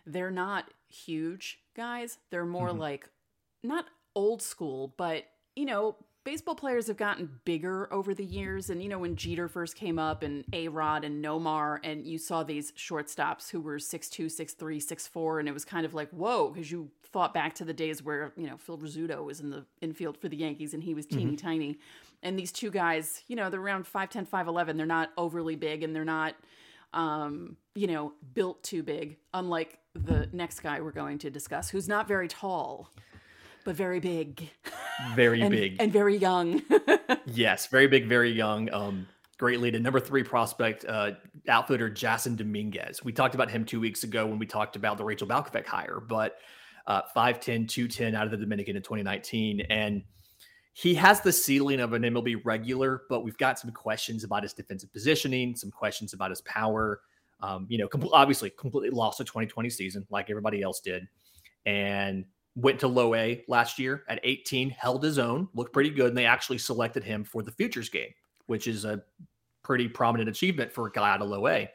they're 0.06 0.32
not 0.32 0.66
huge 0.88 1.60
guys. 1.76 2.18
They're 2.30 2.46
more 2.46 2.70
mm-hmm. 2.70 2.80
like 2.80 3.10
not 3.64 3.86
old 4.16 4.42
school, 4.42 4.94
but 4.98 5.26
you 5.56 5.66
know, 5.66 5.98
baseball 6.24 6.56
players 6.56 6.88
have 6.88 6.98
gotten 6.98 7.30
bigger 7.44 7.92
over 7.92 8.14
the 8.14 8.24
years. 8.24 8.70
And, 8.70 8.84
you 8.84 8.90
know, 8.90 9.00
when 9.00 9.16
Jeter 9.16 9.48
first 9.48 9.76
came 9.76 9.98
up 9.98 10.24
and 10.24 10.46
A 10.54 10.68
Rod 10.68 11.04
and 11.04 11.24
Nomar, 11.24 11.80
and 11.84 12.06
you 12.06 12.18
saw 12.18 12.44
these 12.44 12.72
shortstops 12.74 13.50
who 13.50 13.60
were 13.60 13.78
6'2, 13.78 14.26
6'3, 14.26 14.56
6'4, 14.56 15.40
and 15.40 15.50
it 15.50 15.54
was 15.54 15.66
kind 15.66 15.86
of 15.86 15.94
like, 15.94 16.10
whoa, 16.12 16.50
because 16.50 16.72
you 16.72 16.92
thought 17.12 17.34
back 17.34 17.56
to 17.56 17.66
the 17.66 17.74
days 17.74 18.04
where, 18.04 18.32
you 18.38 18.48
know, 18.48 18.58
Phil 18.58 18.78
Rizzuto 18.78 19.24
was 19.24 19.40
in 19.40 19.50
the 19.50 19.66
infield 19.82 20.18
for 20.18 20.30
the 20.30 20.38
Yankees 20.38 20.74
and 20.74 20.84
he 20.84 20.94
was 20.94 21.06
teeny 21.06 21.26
mm-hmm. 21.26 21.36
tiny. 21.36 21.80
And 22.22 22.38
these 22.38 22.52
two 22.52 22.72
guys, 22.72 23.24
you 23.28 23.36
know, 23.36 23.50
they're 23.50 23.62
around 23.62 23.86
5'10, 23.86 24.28
5'11. 24.28 24.78
They're 24.78 24.86
not 24.86 25.12
overly 25.18 25.56
big 25.56 25.84
and 25.84 25.96
they're 25.96 26.06
not, 26.06 26.36
um, 26.94 27.56
you 27.76 27.88
know, 27.88 28.14
built 28.34 28.62
too 28.64 28.84
big, 28.84 29.18
unlike 29.34 29.80
the 29.94 30.30
next 30.34 30.62
guy 30.62 30.82
we're 30.82 30.92
going 30.92 31.18
to 31.20 31.30
discuss, 31.30 31.70
who's 31.70 31.88
not 31.88 32.08
very 32.08 32.28
tall, 32.28 32.92
but 33.64 33.76
very 33.76 34.00
big. 34.00 34.50
very 35.16 35.42
and, 35.44 35.52
big 35.52 35.78
and 35.80 35.92
very 35.92 36.18
young. 36.18 36.62
yes, 37.26 37.68
very 37.68 37.88
big, 37.88 38.08
very 38.08 38.32
young. 38.32 38.72
Um, 38.74 39.08
great 39.38 39.62
lead. 39.62 39.74
And 39.74 39.84
number 39.84 40.02
three 40.02 40.24
prospect, 40.24 40.86
uh, 40.86 41.12
outfielder 41.48 41.90
Jasson 41.90 42.36
Dominguez. 42.36 43.04
We 43.04 43.14
talked 43.14 43.34
about 43.34 43.50
him 43.50 43.64
two 43.64 43.80
weeks 43.80 44.04
ago 44.04 44.28
when 44.28 44.38
we 44.38 44.46
talked 44.46 44.76
about 44.76 44.98
the 44.98 45.06
Rachel 45.06 45.28
Balkovec 45.28 45.66
hire, 45.66 46.02
but 46.02 46.38
uh, 46.86 47.04
5'10, 47.16 47.68
210 47.68 48.16
out 48.16 48.26
of 48.26 48.32
the 48.32 48.38
Dominican 48.38 48.76
in 48.76 48.82
2019. 48.82 49.62
And 49.70 50.04
he 50.80 50.94
has 50.94 51.20
the 51.20 51.34
ceiling 51.34 51.82
of 51.82 51.92
an 51.92 52.04
MLB 52.04 52.40
regular, 52.46 53.02
but 53.10 53.22
we've 53.22 53.38
got 53.38 53.60
some 53.60 53.70
questions 53.70 54.24
about 54.24 54.44
his 54.44 54.54
defensive 54.54 54.94
positioning, 54.94 55.54
some 55.54 55.70
questions 55.70 56.14
about 56.14 56.30
his 56.30 56.40
power. 56.44 57.02
Um, 57.42 57.66
you 57.68 57.78
know, 57.78 57.90
com- 57.90 58.08
obviously 58.14 58.50
completely 58.52 58.90
lost 58.90 59.18
the 59.18 59.26
2020 59.26 59.70
season 59.70 60.08
like 60.10 60.30
everybody 60.30 60.62
else 60.62 60.80
did. 60.80 61.06
And 61.66 62.24
went 62.56 62.80
to 62.80 62.88
low 62.88 63.14
A 63.14 63.44
last 63.50 63.78
year 63.78 64.06
at 64.08 64.22
18, 64.24 64.70
held 64.70 65.04
his 65.04 65.20
own, 65.20 65.50
looked 65.54 65.74
pretty 65.74 65.90
good. 65.90 66.08
And 66.08 66.18
they 66.18 66.26
actually 66.26 66.60
selected 66.60 67.04
him 67.04 67.26
for 67.26 67.44
the 67.44 67.52
futures 67.52 67.90
game, 67.90 68.14
which 68.46 68.66
is 68.66 68.86
a 68.86 69.02
pretty 69.64 69.90
prominent 69.90 70.30
achievement 70.30 70.72
for 70.72 70.88
a 70.88 70.92
guy 70.92 71.10
out 71.10 71.22
of 71.22 71.28
low 71.28 71.46
A. 71.50 71.70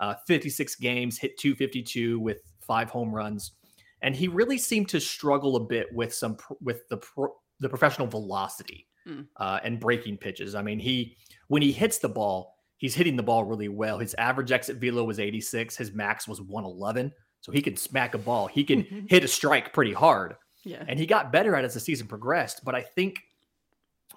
Uh, 0.00 0.14
56 0.26 0.74
games, 0.76 1.18
hit 1.18 1.36
252 1.36 2.18
with 2.18 2.38
five 2.60 2.88
home 2.88 3.14
runs. 3.14 3.52
And 4.00 4.16
he 4.16 4.26
really 4.26 4.56
seemed 4.56 4.88
to 4.88 5.00
struggle 5.00 5.56
a 5.56 5.60
bit 5.60 5.92
with 5.92 6.14
some 6.14 6.38
with 6.62 6.88
the 6.88 6.96
pro, 6.96 7.28
the 7.60 7.68
professional 7.68 8.06
velocity 8.06 8.86
mm. 9.06 9.26
uh, 9.36 9.60
and 9.62 9.80
breaking 9.80 10.16
pitches. 10.16 10.54
I 10.54 10.62
mean, 10.62 10.78
he 10.78 11.16
when 11.48 11.62
he 11.62 11.72
hits 11.72 11.98
the 11.98 12.08
ball, 12.08 12.56
he's 12.76 12.94
hitting 12.94 13.16
the 13.16 13.22
ball 13.22 13.44
really 13.44 13.68
well. 13.68 13.98
His 13.98 14.14
average 14.14 14.52
exit 14.52 14.76
velo 14.76 15.04
was 15.04 15.18
86. 15.18 15.76
His 15.76 15.92
max 15.92 16.28
was 16.28 16.40
111. 16.40 17.12
So 17.40 17.52
he 17.52 17.62
can 17.62 17.76
smack 17.76 18.14
a 18.14 18.18
ball. 18.18 18.46
He 18.46 18.64
can 18.64 19.06
hit 19.08 19.24
a 19.24 19.28
strike 19.28 19.72
pretty 19.72 19.92
hard. 19.92 20.34
Yeah. 20.64 20.84
And 20.86 20.98
he 20.98 21.06
got 21.06 21.32
better 21.32 21.54
at 21.54 21.64
it 21.64 21.68
as 21.68 21.74
the 21.74 21.80
season 21.80 22.06
progressed. 22.06 22.64
But 22.64 22.74
I 22.74 22.82
think 22.82 23.20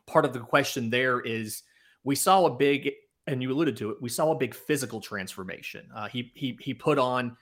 part 0.07 0.25
of 0.25 0.33
the 0.33 0.39
question 0.39 0.89
there 0.89 1.19
is 1.19 1.63
we 2.03 2.15
saw 2.15 2.45
a 2.45 2.49
big, 2.49 2.91
and 3.27 3.41
you 3.41 3.51
alluded 3.51 3.77
to 3.77 3.91
it, 3.91 4.01
we 4.01 4.09
saw 4.09 4.31
a 4.31 4.35
big 4.35 4.55
physical 4.55 4.99
transformation. 4.99 5.87
Uh, 5.95 6.07
he 6.07 6.31
he 6.35 6.57
he 6.59 6.73
put 6.73 6.97
on, 6.97 7.37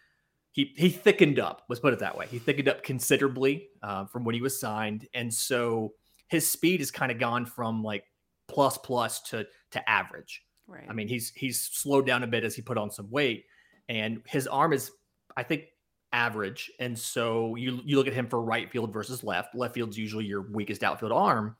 he 0.59 0.73
he 0.75 0.89
thickened 0.89 1.39
up. 1.39 1.63
Let's 1.69 1.79
put 1.79 1.93
it 1.93 1.99
that 1.99 2.17
way. 2.17 2.27
He 2.27 2.37
thickened 2.37 2.67
up 2.67 2.83
considerably 2.83 3.69
uh, 3.81 4.05
from 4.05 4.25
when 4.25 4.35
he 4.35 4.41
was 4.41 4.59
signed, 4.59 5.07
and 5.13 5.33
so 5.33 5.93
his 6.27 6.49
speed 6.49 6.81
has 6.81 6.91
kind 6.91 7.11
of 7.11 7.17
gone 7.17 7.45
from 7.45 7.81
like 7.81 8.03
plus 8.49 8.77
plus 8.77 9.21
to 9.29 9.47
to 9.71 9.89
average. 9.89 10.43
Right. 10.67 10.85
I 10.89 10.93
mean, 10.93 11.07
he's 11.07 11.31
he's 11.33 11.61
slowed 11.61 12.05
down 12.05 12.23
a 12.23 12.27
bit 12.27 12.43
as 12.43 12.55
he 12.55 12.61
put 12.61 12.77
on 12.77 12.91
some 12.91 13.09
weight, 13.09 13.45
and 13.87 14.21
his 14.25 14.47
arm 14.47 14.73
is 14.73 14.91
I 15.37 15.43
think 15.43 15.63
average. 16.11 16.69
And 16.79 16.97
so 16.97 17.55
you 17.55 17.79
you 17.85 17.95
look 17.95 18.07
at 18.07 18.13
him 18.13 18.27
for 18.27 18.41
right 18.41 18.69
field 18.69 18.91
versus 18.91 19.23
left. 19.23 19.55
Left 19.55 19.73
field's 19.73 19.97
usually 19.97 20.25
your 20.25 20.41
weakest 20.51 20.83
outfield 20.83 21.13
arm, 21.13 21.55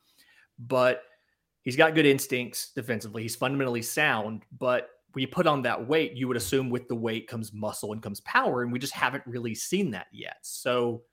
but 0.58 1.04
he's 1.62 1.78
got 1.78 1.96
good 1.96 2.06
instincts 2.06 2.74
defensively. 2.76 3.22
He's 3.22 3.36
fundamentally 3.38 3.82
sound, 3.82 4.44
but 4.58 4.90
when 5.14 5.22
you 5.22 5.28
put 5.28 5.48
on 5.48 5.62
that 5.64 5.88
weight, 5.88 6.14
you 6.14 6.28
would 6.28 6.38
assume 6.38 6.70
with 6.70 6.88
the 6.88 6.96
weight 6.96 7.28
comes 7.28 7.52
muscle 7.54 7.94
and 7.94 8.02
comes 8.02 8.22
power, 8.22 8.62
and 8.62 8.72
we 8.72 8.80
just 8.80 8.94
haven't 8.94 9.24
really 9.26 9.56
seen 9.56 9.92
that 9.92 10.08
yet. 10.12 10.38
So 10.42 11.04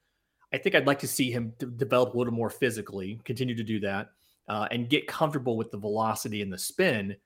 I 0.53 0.59
think 0.59 0.75
I'd 0.75 0.87
like 0.87 0.99
to 1.01 1.09
see 1.09 1.31
him 1.31 1.53
d- 1.59 1.67
develop 1.77 2.15
a 2.15 2.19
little 2.19 2.33
more 2.33 2.51
physically, 2.51 3.21
continue 3.25 3.55
to 3.55 3.65
do 3.65 3.81
that, 3.81 4.11
uh, 4.49 4.69
and 4.71 4.89
get 4.89 5.07
comfortable 5.07 5.57
with 5.57 5.71
the 5.71 5.79
velocity 5.79 6.43
and 6.43 6.53
the 6.53 6.59
spin 6.59 7.17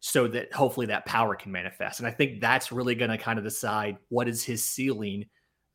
so 0.00 0.26
that 0.28 0.52
hopefully 0.52 0.86
that 0.86 1.06
power 1.06 1.34
can 1.34 1.52
manifest. 1.52 2.00
And 2.00 2.08
I 2.08 2.10
think 2.10 2.40
that's 2.40 2.72
really 2.72 2.94
going 2.94 3.10
to 3.10 3.18
kind 3.18 3.38
of 3.38 3.44
decide 3.44 3.98
what 4.08 4.28
is 4.28 4.42
his 4.42 4.64
ceiling. 4.64 5.26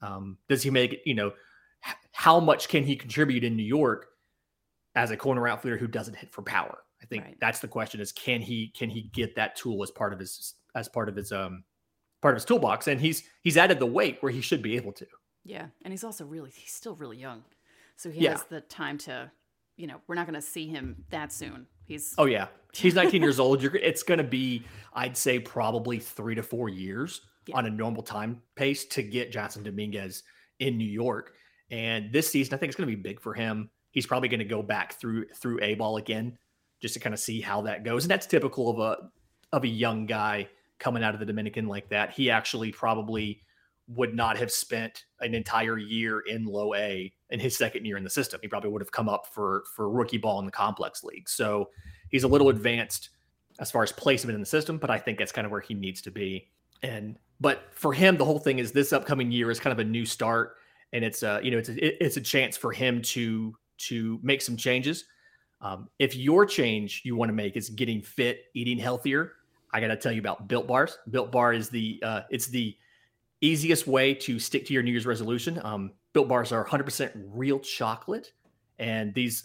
Um, 0.02 0.38
does 0.50 0.64
he 0.64 0.70
make 0.70 1.00
you 1.06 1.14
know, 1.14 1.32
h- 1.88 1.96
how 2.12 2.40
much 2.40 2.68
can 2.68 2.84
he 2.84 2.96
contribute 2.96 3.44
in 3.44 3.56
New 3.56 3.64
York 3.64 4.08
as 4.96 5.12
a 5.12 5.18
corner 5.18 5.48
outfielder 5.48 5.78
who 5.78 5.88
doesn't 5.88 6.16
hit 6.16 6.32
for 6.32 6.42
power? 6.42 6.80
I 7.02 7.06
think 7.06 7.24
right. 7.24 7.38
that's 7.40 7.60
the 7.60 7.68
question 7.68 8.02
is 8.02 8.12
can 8.12 8.42
he 8.42 8.74
can 8.76 8.90
he 8.90 9.10
get 9.14 9.36
that 9.36 9.56
tool 9.56 9.84
as 9.84 9.92
part 9.92 10.14
of 10.14 10.20
his 10.20 10.56
as 10.76 10.88
part 10.88 11.10
of 11.10 11.16
his 11.16 11.32
um 11.32 11.64
part 12.22 12.34
of 12.34 12.38
his 12.38 12.46
toolbox 12.46 12.88
and 12.88 13.00
he's 13.00 13.24
he's 13.44 13.58
added 13.58 13.80
the 13.80 13.86
weight 13.86 14.18
where 14.22 14.32
he 14.32 14.42
should 14.42 14.62
be 14.62 14.76
able 14.76 14.92
to. 14.94 15.06
Yeah, 15.46 15.68
and 15.84 15.94
he's 15.94 16.04
also 16.04 16.26
really 16.26 16.52
he's 16.54 16.74
still 16.74 16.96
really 16.96 17.18
young. 17.18 17.44
So 17.96 18.10
he 18.10 18.22
yeah. 18.22 18.32
has 18.32 18.44
the 18.44 18.62
time 18.62 18.98
to 19.00 19.32
you 19.78 19.86
know, 19.86 20.02
we're 20.08 20.16
not 20.16 20.26
going 20.26 20.40
to 20.40 20.46
see 20.46 20.68
him 20.68 21.06
that 21.12 21.32
soon. 21.32 21.68
He's 21.86 22.14
oh 22.18 22.26
yeah, 22.26 22.48
he's 22.74 22.96
19 22.96 23.22
years 23.22 23.40
old. 23.40 23.62
You're 23.62 23.76
it's 23.76 24.04
going 24.04 24.18
to 24.18 24.24
be, 24.24 24.64
I'd 24.94 25.16
say, 25.16 25.40
probably 25.40 26.00
three 26.00 26.36
to 26.36 26.44
four 26.44 26.68
years 26.68 27.22
yeah. 27.46 27.56
on 27.56 27.66
a 27.66 27.70
normal 27.70 28.04
time 28.04 28.42
pace 28.56 28.86
to 28.86 29.04
get 29.04 29.32
Jasson 29.32 29.64
Dominguez 29.64 30.24
in 30.60 30.78
New 30.78 30.90
York. 30.90 31.34
And 31.70 32.12
this 32.12 32.28
season, 32.30 32.54
I 32.54 32.58
think 32.58 32.72
it's 32.72 32.78
going 32.78 32.90
to 32.90 32.96
be 32.96 33.02
big 33.02 33.22
for 33.22 33.34
him. 33.34 33.70
He's 33.92 34.06
probably 34.06 34.30
going 34.30 34.40
to 34.40 34.46
go 34.46 34.62
back 34.62 35.00
through 35.00 35.26
through 35.36 35.60
A 35.62 35.76
ball 35.76 35.98
again, 35.98 36.38
just 36.82 36.94
to 36.94 37.00
kind 37.00 37.14
of 37.14 37.20
see 37.20 37.42
how 37.42 37.62
that 37.62 37.84
goes. 37.84 38.04
And 38.04 38.12
that's 38.12 38.26
typical 38.26 38.70
of 38.70 38.80
a 38.80 39.10
of 39.54 39.64
a 39.64 39.68
young 39.68 40.06
guy 40.06 40.48
coming 40.80 41.04
out 41.04 41.14
of 41.14 41.20
the 41.20 41.26
Dominican 41.26 41.68
like 41.68 41.90
that. 41.90 42.12
He 42.12 42.30
actually 42.30 42.72
probably 42.72 43.42
would 43.88 44.14
not 44.14 44.38
have 44.38 44.52
spent 44.52 45.06
an 45.22 45.34
entire 45.34 45.78
year 45.78 46.20
in 46.22 46.46
low 46.46 46.76
A 46.76 47.12
in 47.30 47.40
his 47.40 47.58
second 47.58 47.86
year 47.86 47.98
in 47.98 48.04
the 48.04 48.10
system. 48.10 48.40
He 48.42 48.48
probably 48.48 48.70
would 48.70 48.82
have 48.82 48.92
come 48.92 49.10
up 49.10 49.28
for 49.28 49.64
for 49.76 49.90
rookie 49.90 50.18
ball 50.18 50.40
in 50.40 50.46
the 50.46 50.52
complex 50.52 51.04
league. 51.04 51.30
So 51.30 51.70
he's 52.10 52.24
a 52.24 52.28
little 52.28 52.50
advanced 52.50 53.10
as 53.60 53.72
far 53.72 53.84
as 53.84 53.92
placement 53.92 54.36
in 54.36 54.42
the 54.42 54.46
system, 54.46 54.78
but 54.78 54.90
I 54.90 55.00
think 55.00 55.18
that's 55.18 55.32
kind 55.32 55.46
of 55.46 55.52
where 55.52 55.62
he 55.62 55.74
needs 55.74 56.02
to 56.04 56.12
be. 56.12 56.50
And 56.84 57.18
but 57.40 57.64
for 57.72 57.94
him, 57.94 58.18
the 58.18 58.26
whole 58.26 58.40
thing 58.40 58.60
is 58.60 58.72
this 58.72 58.94
upcoming 58.94 59.32
year 59.32 59.50
is 59.50 59.60
kind 59.60 59.72
of 59.72 59.80
a 59.80 59.84
new 59.84 60.06
start, 60.06 60.56
and 60.94 61.04
it's 61.04 61.24
a 61.24 61.40
you 61.42 61.52
know 61.52 61.58
it's 61.58 61.70
a, 61.70 62.06
it's 62.06 62.18
a 62.18 62.22
chance 62.22 62.58
for 62.58 62.72
him 62.72 63.02
to 63.04 63.56
to 63.78 64.20
make 64.22 64.42
some 64.42 64.58
changes. 64.58 65.06
Um, 65.62 65.90
if 66.00 66.16
your 66.16 66.46
change 66.46 67.02
you 67.04 67.16
want 67.16 67.30
to 67.30 67.34
make 67.34 67.58
is 67.58 67.70
getting 67.70 68.02
fit, 68.02 68.46
eating 68.54 68.78
healthier, 68.78 69.34
I 69.74 69.82
got 69.82 69.88
to 69.88 69.98
tell 69.98 70.12
you 70.12 70.20
about 70.20 70.48
Built 70.48 70.68
Bars. 70.68 70.98
Built 71.10 71.32
Bar 71.32 71.54
is 71.54 71.70
the 71.70 72.00
uh, 72.04 72.22
it's 72.30 72.48
the 72.48 72.78
easiest 73.42 73.88
way 73.88 74.14
to 74.14 74.40
stick 74.40 74.66
to 74.66 74.74
your 74.74 74.84
New 74.84 74.92
Year's 74.92 75.06
resolution. 75.06 75.60
Um, 75.64 75.92
Built 76.14 76.28
bars 76.28 76.52
are 76.52 76.66
100% 76.66 77.12
real 77.28 77.60
chocolate, 77.60 78.32
and 78.80 79.14
these 79.14 79.44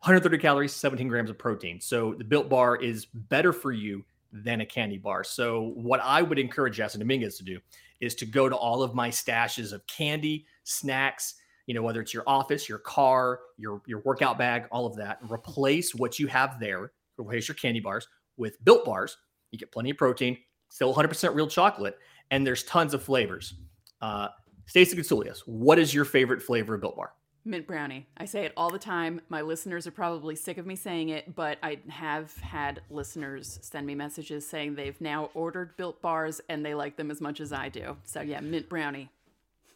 130 0.00 0.38
calories, 0.38 0.72
17 0.72 1.08
grams 1.08 1.30
of 1.30 1.38
protein. 1.38 1.80
So 1.80 2.14
the 2.14 2.24
Built 2.24 2.48
bar 2.48 2.76
is 2.76 3.06
better 3.06 3.52
for 3.52 3.72
you 3.72 4.04
than 4.32 4.60
a 4.60 4.66
candy 4.66 4.98
bar. 4.98 5.24
So 5.24 5.72
what 5.74 6.00
I 6.00 6.22
would 6.22 6.38
encourage 6.38 6.78
Jasson 6.78 6.98
Dominguez 6.98 7.36
to 7.38 7.44
do 7.44 7.58
is 8.00 8.14
to 8.16 8.26
go 8.26 8.48
to 8.48 8.56
all 8.56 8.82
of 8.82 8.94
my 8.94 9.10
stashes 9.10 9.72
of 9.72 9.86
candy, 9.86 10.46
snacks, 10.64 11.34
you 11.66 11.74
know, 11.74 11.82
whether 11.82 12.00
it's 12.00 12.12
your 12.12 12.24
office, 12.26 12.68
your 12.68 12.78
car, 12.78 13.40
your 13.56 13.82
your 13.86 14.00
workout 14.00 14.38
bag, 14.38 14.64
all 14.70 14.86
of 14.86 14.96
that, 14.96 15.18
replace 15.28 15.94
what 15.94 16.18
you 16.18 16.26
have 16.26 16.58
there, 16.60 16.92
replace 17.18 17.48
your 17.48 17.54
candy 17.54 17.80
bars 17.80 18.06
with 18.36 18.62
Built 18.64 18.84
bars. 18.84 19.16
You 19.50 19.58
get 19.58 19.70
plenty 19.72 19.90
of 19.90 19.96
protein, 19.96 20.38
still 20.68 20.94
100% 20.94 21.34
real 21.34 21.46
chocolate, 21.46 21.98
and 22.30 22.46
there's 22.46 22.62
tons 22.64 22.94
of 22.94 23.02
flavors. 23.02 23.54
Uh, 24.00 24.28
Stacey 24.66 24.96
Gotsulias, 24.96 25.40
what 25.46 25.78
is 25.78 25.92
your 25.92 26.04
favorite 26.04 26.42
flavor 26.42 26.74
of 26.74 26.80
Built 26.80 26.96
Bar? 26.96 27.12
Mint 27.44 27.66
brownie. 27.66 28.06
I 28.16 28.24
say 28.24 28.44
it 28.44 28.52
all 28.56 28.70
the 28.70 28.78
time. 28.78 29.20
My 29.28 29.42
listeners 29.42 29.86
are 29.86 29.90
probably 29.90 30.36
sick 30.36 30.58
of 30.58 30.66
me 30.66 30.76
saying 30.76 31.08
it, 31.08 31.34
but 31.34 31.58
I 31.62 31.78
have 31.88 32.32
had 32.36 32.82
listeners 32.88 33.58
send 33.62 33.84
me 33.84 33.96
messages 33.96 34.46
saying 34.46 34.76
they've 34.76 35.00
now 35.00 35.30
ordered 35.34 35.76
built 35.76 36.00
bars 36.00 36.40
and 36.48 36.64
they 36.64 36.74
like 36.74 36.96
them 36.96 37.10
as 37.10 37.20
much 37.20 37.40
as 37.40 37.52
I 37.52 37.68
do. 37.68 37.96
So 38.04 38.20
yeah, 38.20 38.40
mint 38.40 38.68
brownie. 38.68 39.10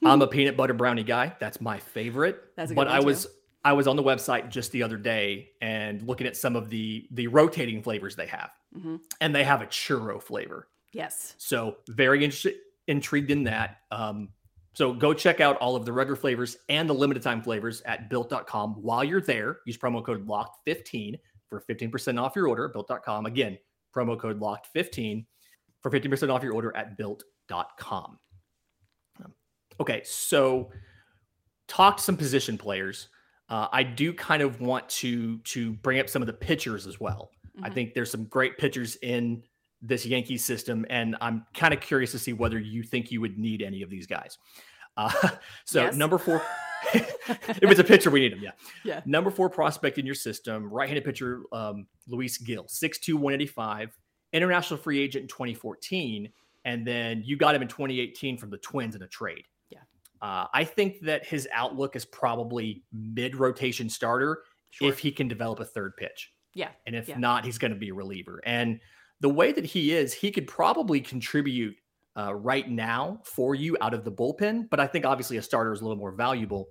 I'm 0.05 0.23
a 0.23 0.27
peanut 0.27 0.57
butter 0.57 0.75
brownie 0.75 1.03
guy. 1.03 1.35
That's 1.41 1.61
my 1.61 1.79
favorite. 1.79 2.43
That's 2.57 2.71
a 2.71 2.75
good 2.75 2.85
but 2.85 2.89
I 2.89 3.01
was 3.01 3.27
I 3.65 3.73
was 3.73 3.87
on 3.89 3.97
the 3.97 4.03
website 4.03 4.49
just 4.49 4.71
the 4.73 4.83
other 4.83 4.97
day 4.97 5.51
and 5.61 6.03
looking 6.03 6.27
at 6.27 6.37
some 6.37 6.57
of 6.57 6.71
the 6.71 7.07
the 7.11 7.27
rotating 7.27 7.83
flavors 7.83 8.15
they 8.15 8.27
have, 8.27 8.51
mm-hmm. 8.77 8.97
and 9.21 9.35
they 9.35 9.45
have 9.45 9.63
a 9.63 9.67
churro 9.67 10.23
flavor. 10.23 10.69
Yes. 10.93 11.35
So 11.39 11.79
very 11.89 12.25
interested 12.25 12.57
intrigued 12.89 13.31
in 13.31 13.45
that. 13.45 13.79
Um, 13.91 14.29
so 14.73 14.93
go 14.93 15.15
check 15.15 15.41
out 15.41 15.57
all 15.57 15.75
of 15.75 15.85
the 15.85 15.93
regular 15.93 16.17
flavors 16.17 16.59
and 16.69 16.89
the 16.89 16.93
limited 16.93 17.23
time 17.23 17.43
flavors 17.43 17.81
at 17.87 18.11
built.com. 18.11 18.75
While 18.75 19.05
you're 19.05 19.21
there, 19.21 19.59
use 19.65 19.79
promo 19.79 20.05
code 20.05 20.27
LOCKED15 20.27 21.19
for 21.49 21.63
15% 21.63 22.21
off 22.21 22.37
your 22.37 22.47
order. 22.47 22.69
Built.com. 22.69 23.27
Again, 23.27 23.59
promo 23.95 24.19
code 24.19 24.39
LOCKED15 24.41 25.25
for 25.81 25.91
15% 25.91 26.31
off 26.31 26.43
your 26.43 26.53
order 26.53 26.77
at 26.77 26.97
built.com. 26.97 28.19
Okay, 29.81 30.03
so 30.05 30.71
talk 31.69 31.99
to 31.99 32.03
some 32.03 32.17
position 32.17 32.57
players. 32.59 33.09
Uh, 33.49 33.69
I 33.73 33.83
do 33.83 34.13
kind 34.13 34.43
of 34.43 34.61
want 34.61 34.89
to 34.89 35.39
to 35.39 35.73
bring 35.75 36.01
up 36.01 36.09
some 36.09 36.23
of 36.23 36.27
the 36.27 36.33
pitchers 36.33 36.87
as 36.87 36.99
well. 37.01 37.31
Mm-hmm. 37.57 37.65
I 37.67 37.71
think 37.71 37.95
there's 37.95 38.11
some 38.11 38.25
great 38.25 38.59
pitchers 38.59 38.97
in 38.97 39.43
this 39.83 40.05
Yankee 40.05 40.39
system, 40.39 40.85
and 40.91 41.17
I'm 41.21 41.45
kind 41.55 41.73
of 41.73 41.81
curious 41.81 42.11
to 42.13 42.19
see 42.19 42.33
whether 42.33 42.59
you 42.59 42.83
think 42.83 43.11
you 43.11 43.21
would 43.21 43.39
need 43.39 43.63
any 43.63 43.83
of 43.83 43.91
these 43.91 44.07
guys. 44.07 44.39
Uh, 44.97 45.13
so 45.65 45.85
yes. 45.85 45.97
number 45.97 46.19
four, 46.19 46.43
if 46.95 47.63
it's 47.63 47.81
a 47.81 47.85
pitcher, 47.85 48.11
we 48.11 48.21
need 48.21 48.33
him. 48.33 48.41
Yeah. 48.43 48.53
Yeah. 48.85 49.01
Number 49.05 49.31
four 49.31 49.51
prospect 49.51 49.99
in 49.99 50.07
your 50.07 50.15
system, 50.15 50.73
right-handed 50.73 51.05
pitcher 51.05 51.43
um, 51.53 51.87
Luis 52.09 52.39
Gil, 52.39 52.65
6'2", 52.65 53.15
185, 53.15 53.99
international 54.33 54.79
free 54.79 55.01
agent 55.01 55.23
in 55.23 55.29
2014, 55.29 56.31
and 56.65 56.87
then 56.87 57.23
you 57.25 57.37
got 57.37 57.55
him 57.55 57.63
in 57.63 57.69
2018 57.69 58.39
from 58.39 58.51
the 58.51 58.59
Twins 58.59 58.95
in 58.95 59.03
a 59.03 59.09
trade. 59.09 59.45
Uh, 60.27 60.47
I 60.53 60.65
think 60.65 61.01
that 61.03 61.25
his 61.27 61.47
outlook 61.53 61.95
is 61.95 62.05
probably 62.05 62.83
mid 62.93 63.37
rotation 63.37 63.89
starter 63.89 64.43
Sure. 64.71 64.89
if 64.89 64.99
he 64.99 65.11
can 65.13 65.29
develop 65.29 65.61
a 65.61 65.65
third 65.65 65.93
pitch. 65.97 66.33
yeah. 66.55 66.71
And 66.87 66.97
if 66.97 67.09
Yeah. 67.09 67.19
not, 67.19 67.45
he's 67.45 67.59
going 67.59 67.71
to 67.73 67.79
be 67.79 67.91
a 67.91 67.95
reliever. 67.95 68.41
And 68.45 68.81
the 69.21 69.29
way 69.29 69.53
that 69.53 69.65
he 69.67 69.93
is, 69.93 70.13
he 70.15 70.31
could 70.31 70.47
probably 70.47 71.01
contribute 71.01 71.77
uh, 72.19 72.35
right 72.35 72.69
now 72.69 73.21
for 73.25 73.55
you 73.55 73.77
out 73.83 73.93
of 73.95 74.05
the 74.05 74.11
bullpen. 74.11 74.69
But 74.71 74.81
I 74.81 74.87
think 74.87 75.05
obviously 75.05 75.37
a 75.37 75.43
starter 75.43 75.71
is 75.73 75.81
a 75.83 75.85
little 75.85 75.99
more 75.99 76.13
valuable. 76.13 76.69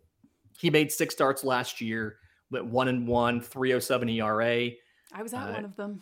He 0.60 0.70
made 0.72 0.92
six 0.92 1.14
starts 1.14 1.44
last 1.44 1.82
year, 1.82 2.18
went 2.50 2.66
one 2.66 2.88
and 2.88 3.08
one, 3.08 3.42
307 3.42 4.10
ERA. 4.10 4.72
I 5.14 5.22
was 5.22 5.34
at 5.36 5.48
Uh, 5.50 5.54
one 5.54 5.66
of 5.66 5.76
them. 5.76 6.02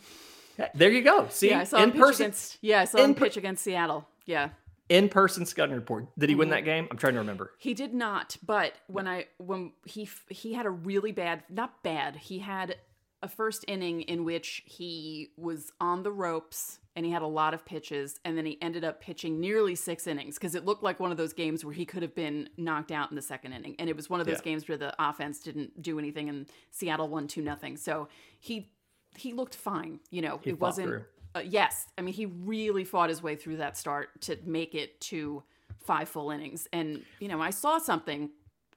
There 0.74 0.90
you 0.90 1.02
go. 1.02 1.28
See, 1.28 1.50
yeah, 1.50 1.60
I 1.60 1.64
saw 1.64 1.76
in 1.76 1.82
him 1.84 1.92
pitch 1.92 2.00
person, 2.00 2.24
against. 2.26 2.58
Yeah, 2.62 2.80
I 2.80 2.84
saw 2.86 2.98
him 2.98 3.10
in 3.10 3.14
per- 3.14 3.24
pitch 3.26 3.36
against 3.36 3.62
Seattle. 3.64 4.08
Yeah. 4.24 4.48
In 4.88 5.08
person 5.08 5.46
scouting 5.46 5.74
report. 5.74 6.06
Did 6.18 6.28
he 6.28 6.34
win 6.34 6.50
that 6.50 6.58
mm-hmm. 6.58 6.64
game? 6.66 6.88
I'm 6.90 6.96
trying 6.96 7.14
to 7.14 7.20
remember. 7.20 7.52
He 7.58 7.74
did 7.74 7.94
not, 7.94 8.36
but 8.44 8.74
when 8.86 9.06
I 9.06 9.26
when 9.38 9.72
he 9.84 10.08
he 10.28 10.54
had 10.54 10.66
a 10.66 10.70
really 10.70 11.12
bad, 11.12 11.44
not 11.48 11.82
bad. 11.82 12.16
He 12.16 12.38
had 12.40 12.76
a 13.22 13.28
first 13.28 13.64
inning 13.66 14.02
in 14.02 14.24
which 14.24 14.62
he 14.66 15.30
was 15.38 15.72
on 15.80 16.02
the 16.02 16.12
ropes 16.12 16.78
and 16.94 17.06
he 17.06 17.10
had 17.10 17.22
a 17.22 17.26
lot 17.26 17.54
of 17.54 17.64
pitches 17.64 18.20
and 18.22 18.36
then 18.36 18.44
he 18.44 18.60
ended 18.60 18.84
up 18.84 19.00
pitching 19.00 19.40
nearly 19.40 19.74
6 19.74 20.06
innings 20.06 20.34
because 20.34 20.54
it 20.54 20.66
looked 20.66 20.82
like 20.82 21.00
one 21.00 21.10
of 21.10 21.16
those 21.16 21.32
games 21.32 21.64
where 21.64 21.72
he 21.72 21.86
could 21.86 22.02
have 22.02 22.14
been 22.14 22.50
knocked 22.58 22.92
out 22.92 23.08
in 23.10 23.16
the 23.16 23.22
second 23.22 23.54
inning 23.54 23.76
and 23.78 23.88
it 23.88 23.96
was 23.96 24.10
one 24.10 24.20
of 24.20 24.26
those 24.26 24.40
Yeah. 24.40 24.52
games 24.52 24.68
where 24.68 24.76
the 24.76 24.94
offense 25.02 25.40
didn't 25.40 25.80
do 25.80 25.98
anything 25.98 26.28
and 26.28 26.46
Seattle 26.70 27.08
won 27.08 27.26
2 27.26 27.40
nothing. 27.40 27.78
So 27.78 28.08
he 28.38 28.70
he 29.16 29.32
looked 29.32 29.54
fine, 29.54 30.00
you 30.10 30.20
know. 30.20 30.40
He 30.42 30.50
it 30.50 30.60
wasn't 30.60 30.88
through. 30.88 31.04
Uh, 31.34 31.40
yes, 31.40 31.86
I 31.98 32.02
mean 32.02 32.14
he 32.14 32.26
really 32.26 32.84
fought 32.84 33.08
his 33.08 33.22
way 33.22 33.36
through 33.36 33.58
that 33.58 33.76
start 33.76 34.20
to 34.22 34.38
make 34.44 34.74
it 34.74 35.00
to 35.02 35.42
five 35.80 36.08
full 36.08 36.30
innings. 36.30 36.68
And 36.72 37.02
you 37.20 37.28
know, 37.28 37.40
I 37.40 37.50
saw 37.50 37.78
something 37.78 38.30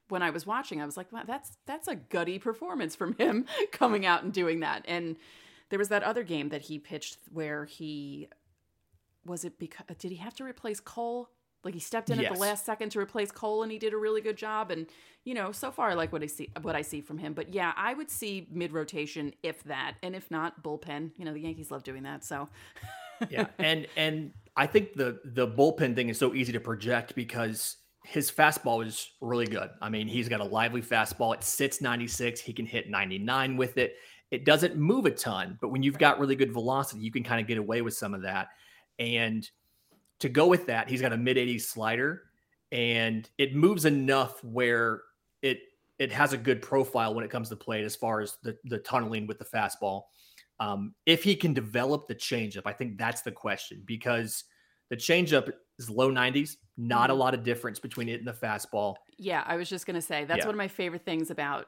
when 0.08 0.22
I 0.22 0.30
was 0.30 0.46
watching. 0.46 0.80
I 0.80 0.86
was 0.86 0.96
like, 0.96 1.12
wow, 1.12 1.22
that's 1.26 1.56
that's 1.66 1.88
a 1.88 1.94
gutty 1.96 2.38
performance 2.38 2.94
from 2.96 3.14
him 3.14 3.46
coming 3.72 4.06
out 4.06 4.22
and 4.22 4.32
doing 4.32 4.60
that. 4.60 4.84
And 4.86 5.16
there 5.70 5.78
was 5.78 5.88
that 5.88 6.02
other 6.02 6.22
game 6.22 6.48
that 6.50 6.62
he 6.62 6.78
pitched 6.78 7.18
where 7.32 7.64
he 7.64 8.28
was 9.24 9.44
it 9.44 9.58
because 9.58 9.84
did 9.98 10.10
he 10.10 10.16
have 10.16 10.34
to 10.36 10.44
replace 10.44 10.80
Cole? 10.80 11.30
Like 11.68 11.74
he 11.74 11.80
stepped 11.80 12.08
in 12.08 12.18
at 12.18 12.32
the 12.32 12.40
last 12.40 12.64
second 12.64 12.92
to 12.92 12.98
replace 12.98 13.30
Cole, 13.30 13.62
and 13.62 13.70
he 13.70 13.78
did 13.78 13.92
a 13.92 13.96
really 13.98 14.22
good 14.22 14.38
job. 14.38 14.70
And 14.70 14.86
you 15.24 15.34
know, 15.34 15.52
so 15.52 15.70
far 15.70 15.90
I 15.90 15.92
like 15.92 16.14
what 16.14 16.22
I 16.22 16.26
see 16.26 16.48
what 16.62 16.74
I 16.74 16.80
see 16.80 17.02
from 17.02 17.18
him. 17.18 17.34
But 17.34 17.52
yeah, 17.52 17.74
I 17.76 17.92
would 17.92 18.10
see 18.10 18.48
mid 18.50 18.72
rotation 18.72 19.34
if 19.42 19.62
that, 19.64 19.96
and 20.02 20.16
if 20.16 20.30
not 20.30 20.62
bullpen. 20.62 21.10
You 21.18 21.26
know, 21.26 21.34
the 21.34 21.40
Yankees 21.40 21.70
love 21.70 21.84
doing 21.84 22.04
that. 22.04 22.24
So 22.24 22.48
yeah, 23.28 23.48
and 23.58 23.86
and 23.98 24.32
I 24.56 24.66
think 24.66 24.94
the 24.94 25.20
the 25.26 25.46
bullpen 25.46 25.94
thing 25.94 26.08
is 26.08 26.16
so 26.16 26.32
easy 26.32 26.52
to 26.52 26.60
project 26.60 27.14
because 27.14 27.76
his 28.02 28.30
fastball 28.30 28.86
is 28.86 29.06
really 29.20 29.44
good. 29.44 29.68
I 29.82 29.90
mean, 29.90 30.08
he's 30.08 30.30
got 30.30 30.40
a 30.40 30.44
lively 30.44 30.80
fastball. 30.80 31.34
It 31.34 31.44
sits 31.44 31.82
96. 31.82 32.40
He 32.40 32.54
can 32.54 32.64
hit 32.64 32.88
99 32.88 33.58
with 33.58 33.76
it. 33.76 33.96
It 34.30 34.46
doesn't 34.46 34.74
move 34.74 35.04
a 35.04 35.10
ton, 35.10 35.58
but 35.60 35.68
when 35.68 35.82
you've 35.82 35.98
got 35.98 36.18
really 36.18 36.34
good 36.34 36.50
velocity, 36.50 37.02
you 37.02 37.12
can 37.12 37.24
kind 37.24 37.42
of 37.42 37.46
get 37.46 37.58
away 37.58 37.82
with 37.82 37.92
some 37.92 38.14
of 38.14 38.22
that. 38.22 38.48
And 38.98 39.46
to 40.20 40.28
go 40.28 40.46
with 40.48 40.66
that, 40.66 40.88
he's 40.88 41.00
got 41.00 41.12
a 41.12 41.16
mid 41.16 41.38
80s 41.38 41.68
slider, 41.68 42.24
and 42.72 43.28
it 43.38 43.54
moves 43.54 43.84
enough 43.84 44.42
where 44.44 45.02
it 45.42 45.60
it 45.98 46.12
has 46.12 46.32
a 46.32 46.38
good 46.38 46.62
profile 46.62 47.14
when 47.14 47.24
it 47.24 47.30
comes 47.30 47.48
to 47.48 47.56
plate 47.56 47.84
as 47.84 47.96
far 47.96 48.20
as 48.20 48.36
the 48.42 48.56
the 48.64 48.78
tunneling 48.78 49.26
with 49.26 49.38
the 49.38 49.44
fastball. 49.44 50.04
Um, 50.60 50.94
if 51.06 51.22
he 51.22 51.36
can 51.36 51.54
develop 51.54 52.08
the 52.08 52.14
changeup, 52.16 52.62
I 52.66 52.72
think 52.72 52.98
that's 52.98 53.22
the 53.22 53.32
question 53.32 53.82
because 53.86 54.44
the 54.90 54.96
changeup 54.96 55.52
is 55.78 55.88
low 55.90 56.10
90s, 56.10 56.58
not 56.76 57.10
a 57.10 57.14
Mhm. 57.14 57.14
lot 57.14 57.34
of 57.34 57.44
difference 57.44 57.78
between 57.78 58.08
it 58.08 58.18
and 58.18 58.26
the 58.26 58.32
fastball. 58.32 58.96
Yeah, 59.16 59.42
I 59.44 59.56
was 59.56 59.68
just 59.68 59.86
going 59.86 59.94
to 59.96 60.02
say 60.02 60.24
that's 60.24 60.44
Yeah. 60.44 60.46
one 60.46 60.54
of 60.54 60.58
my 60.58 60.68
favorite 60.68 61.04
things 61.04 61.30
about 61.30 61.66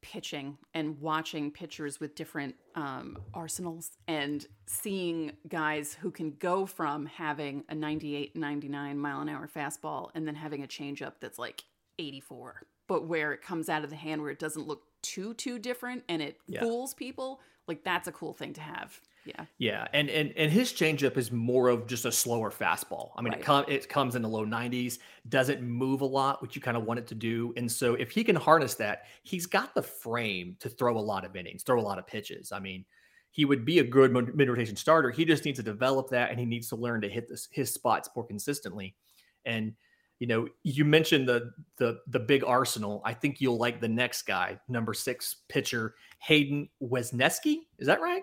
pitching 0.00 0.56
and 0.74 1.00
watching 1.00 1.50
pitchers 1.50 1.98
with 2.00 2.14
different 2.14 2.54
um, 2.74 3.18
arsenals 3.34 3.90
and 4.06 4.46
seeing 4.66 5.32
guys 5.48 5.94
who 5.94 6.10
can 6.10 6.30
go 6.38 6.66
from 6.66 7.06
having 7.06 7.64
a 7.68 7.74
98, 7.74 8.36
99 8.36 8.98
mile 8.98 9.20
an 9.20 9.28
hour 9.28 9.48
fastball 9.48 10.10
and 10.14 10.26
then 10.26 10.34
having 10.34 10.62
a 10.62 10.66
changeup 10.66 11.14
that's 11.20 11.38
like 11.38 11.64
84, 11.98 12.62
but 12.86 13.06
where 13.06 13.32
it 13.32 13.42
comes 13.42 13.68
out 13.68 13.84
of 13.84 13.90
the 13.90 13.96
hand 13.96 14.22
where 14.22 14.30
it 14.30 14.38
doesn't 14.38 14.66
look 14.66 14.82
too, 15.02 15.34
too 15.34 15.58
different 15.58 16.04
and 16.08 16.22
it 16.22 16.38
Yeah. 16.46 16.60
fools 16.60 16.94
people. 16.94 17.40
Like 17.66 17.84
that's 17.84 18.08
a 18.08 18.12
cool 18.12 18.32
thing 18.32 18.52
to 18.54 18.60
have. 18.60 19.00
Yeah. 19.28 19.44
Yeah, 19.58 19.86
and 19.92 20.08
and 20.08 20.32
and 20.36 20.50
his 20.50 20.72
changeup 20.72 21.16
is 21.18 21.30
more 21.30 21.68
of 21.68 21.86
just 21.86 22.06
a 22.06 22.12
slower 22.12 22.50
fastball. 22.50 23.10
I 23.16 23.20
mean, 23.20 23.32
Right. 23.32 23.40
it, 23.40 23.44
com- 23.44 23.64
it 23.68 23.88
comes 23.88 24.14
in 24.16 24.22
the 24.22 24.28
low 24.28 24.46
90s, 24.46 25.00
doesn't 25.28 25.60
move 25.62 26.00
a 26.00 26.06
lot, 26.06 26.40
which 26.40 26.56
you 26.56 26.62
kind 26.62 26.76
of 26.76 26.84
want 26.84 26.98
it 27.00 27.06
to 27.08 27.14
do. 27.14 27.52
And 27.56 27.70
so, 27.70 27.94
if 27.94 28.10
he 28.10 28.24
can 28.24 28.36
harness 28.36 28.74
that, 28.76 29.04
he's 29.24 29.44
got 29.46 29.74
the 29.74 29.82
frame 29.82 30.56
to 30.60 30.70
throw 30.70 30.96
a 30.96 31.00
lot 31.00 31.24
of 31.26 31.36
innings, 31.36 31.62
throw 31.62 31.78
a 31.78 31.82
lot 31.82 31.98
of 31.98 32.06
pitches. 32.06 32.52
I 32.52 32.60
mean, 32.60 32.86
he 33.30 33.44
would 33.44 33.64
be 33.66 33.80
a 33.80 33.84
good 33.84 34.12
mid 34.34 34.48
rotation 34.48 34.76
starter. 34.76 35.10
He 35.10 35.24
just 35.26 35.44
needs 35.44 35.58
to 35.58 35.62
develop 35.62 36.08
that, 36.10 36.30
and 36.30 36.40
he 36.40 36.46
needs 36.46 36.68
to 36.70 36.76
learn 36.76 37.02
to 37.02 37.08
hit 37.08 37.28
this, 37.28 37.48
his 37.52 37.72
spots 37.74 38.08
more 38.16 38.24
consistently. 38.26 38.96
And 39.44 39.74
you 40.20 40.26
know, 40.26 40.48
you 40.64 40.84
mentioned 40.84 41.28
the 41.28 41.52
the 41.76 42.00
the 42.08 42.18
big 42.20 42.44
arsenal. 42.44 43.02
I 43.04 43.12
think 43.14 43.40
you'll 43.40 43.58
like 43.58 43.80
the 43.80 43.88
next 43.88 44.22
guy, 44.22 44.58
number 44.68 44.94
six 44.94 45.36
pitcher 45.48 45.94
Hayden 46.20 46.68
Wesneski. 46.82 47.58
Is 47.78 47.86
that 47.88 48.00
right? 48.00 48.22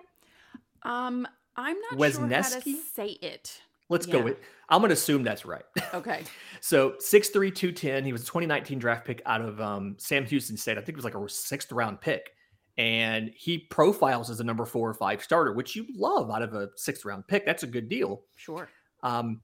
Um, 0.86 1.26
I'm 1.56 1.76
not 1.80 1.98
sure 1.98 2.20
how 2.20 2.26
to 2.26 2.60
Wesneski? 2.60 2.74
say 2.94 3.06
it. 3.22 3.60
Let's 3.88 4.06
go 4.06 4.20
with. 4.20 4.38
I'm 4.68 4.80
going 4.80 4.88
to 4.88 4.94
assume 4.94 5.22
that's 5.22 5.44
right. 5.46 5.64
Okay. 5.94 6.24
so 6.60 6.92
6'3", 6.92 7.54
210. 7.54 8.04
He 8.04 8.12
was 8.12 8.22
a 8.22 8.26
2019 8.26 8.78
draft 8.78 9.06
pick 9.06 9.22
out 9.24 9.40
of 9.40 9.60
um, 9.60 9.94
Sam 9.98 10.26
Houston 10.26 10.56
State. 10.56 10.76
I 10.76 10.80
think 10.80 10.90
it 10.90 10.96
was 10.96 11.04
like 11.04 11.14
a 11.14 11.28
sixth 11.28 11.70
round 11.70 12.00
pick, 12.00 12.32
and 12.76 13.30
he 13.34 13.58
profiles 13.58 14.28
as 14.28 14.40
a 14.40 14.44
number 14.44 14.64
four 14.64 14.90
or 14.90 14.94
five 14.94 15.22
starter, 15.22 15.52
which 15.52 15.76
you 15.76 15.86
love 15.94 16.30
out 16.30 16.42
of 16.42 16.54
a 16.54 16.68
sixth 16.76 17.04
round 17.04 17.26
pick. 17.28 17.46
That's 17.46 17.62
a 17.62 17.66
good 17.66 17.88
deal. 17.88 18.22
Sure. 18.36 18.68
Um, 19.02 19.40